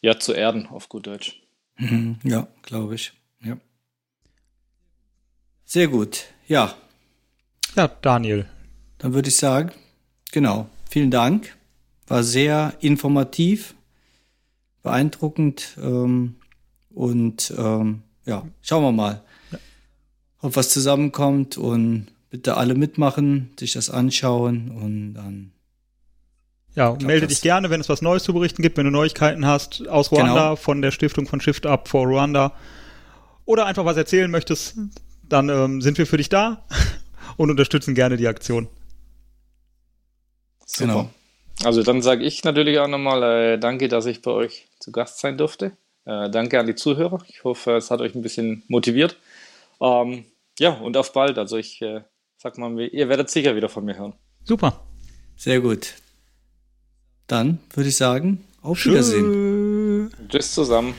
ja, 0.00 0.18
zu 0.18 0.32
erden, 0.32 0.66
auf 0.66 0.88
gut 0.88 1.06
Deutsch. 1.06 1.40
Mhm, 1.76 2.18
ja, 2.22 2.46
glaube 2.62 2.94
ich. 2.94 3.12
Ja. 3.42 3.56
Sehr 5.64 5.88
gut. 5.88 6.24
Ja. 6.46 6.74
Ja, 7.74 7.88
Daniel. 7.88 8.46
Dann 8.98 9.14
würde 9.14 9.28
ich 9.28 9.36
sagen, 9.36 9.72
genau. 10.30 10.68
Vielen 10.88 11.10
Dank. 11.10 11.56
War 12.06 12.22
sehr 12.22 12.74
informativ 12.80 13.74
beeindruckend. 14.84 15.76
Ähm, 15.82 16.36
und 16.90 17.52
ähm, 17.58 18.02
ja, 18.24 18.44
schauen 18.62 18.84
wir 18.84 18.92
mal, 18.92 19.22
ob 20.40 20.54
was 20.54 20.68
zusammenkommt 20.70 21.58
und 21.58 22.06
bitte 22.30 22.56
alle 22.56 22.76
mitmachen, 22.76 23.50
sich 23.58 23.72
das 23.72 23.90
anschauen 23.90 24.70
und 24.70 25.14
dann. 25.14 25.50
Ja, 26.76 26.90
glaub, 26.90 27.02
melde 27.02 27.26
dich 27.26 27.40
gerne, 27.40 27.70
wenn 27.70 27.80
es 27.80 27.88
was 27.88 28.02
Neues 28.02 28.24
zu 28.24 28.32
berichten 28.32 28.62
gibt, 28.62 28.76
wenn 28.76 28.84
du 28.84 28.90
Neuigkeiten 28.90 29.46
hast 29.46 29.86
aus 29.88 30.10
Ruanda, 30.10 30.34
genau. 30.34 30.56
von 30.56 30.82
der 30.82 30.90
Stiftung 30.90 31.26
von 31.26 31.40
Shift 31.40 31.66
Up 31.66 31.88
for 31.88 32.06
Ruanda 32.06 32.52
oder 33.44 33.66
einfach 33.66 33.84
was 33.84 33.96
erzählen 33.96 34.30
möchtest, 34.30 34.76
dann 35.28 35.48
ähm, 35.48 35.82
sind 35.82 35.98
wir 35.98 36.06
für 36.06 36.16
dich 36.16 36.28
da 36.28 36.64
und 37.36 37.50
unterstützen 37.50 37.94
gerne 37.94 38.16
die 38.16 38.26
Aktion. 38.26 38.68
Super. 40.66 40.86
Genau. 40.86 41.10
Also 41.62 41.82
dann 41.82 42.02
sage 42.02 42.24
ich 42.24 42.42
natürlich 42.44 42.78
auch 42.78 42.88
nochmal 42.88 43.22
äh, 43.22 43.58
danke, 43.58 43.88
dass 43.88 44.06
ich 44.06 44.22
bei 44.22 44.30
euch 44.30 44.66
zu 44.80 44.92
Gast 44.92 45.20
sein 45.20 45.38
durfte. 45.38 45.76
Äh, 46.04 46.30
danke 46.30 46.58
an 46.58 46.66
die 46.66 46.74
Zuhörer. 46.74 47.22
Ich 47.28 47.44
hoffe, 47.44 47.72
es 47.76 47.90
hat 47.90 48.00
euch 48.00 48.14
ein 48.14 48.22
bisschen 48.22 48.64
motiviert. 48.68 49.16
Ähm, 49.80 50.24
ja, 50.58 50.70
und 50.70 50.96
auf 50.96 51.12
bald. 51.12 51.38
Also 51.38 51.56
ich 51.56 51.80
äh, 51.80 52.02
sag 52.36 52.58
mal, 52.58 52.78
ihr 52.78 53.08
werdet 53.08 53.30
sicher 53.30 53.56
wieder 53.56 53.68
von 53.68 53.84
mir 53.84 53.96
hören. 53.96 54.14
Super. 54.42 54.84
Sehr 55.36 55.60
gut. 55.60 55.94
Dann 57.26 57.58
würde 57.72 57.88
ich 57.88 57.96
sagen, 57.96 58.44
auf 58.62 58.84
Wiedersehen. 58.84 60.10
Tschüss 60.28 60.52
zusammen. 60.52 60.94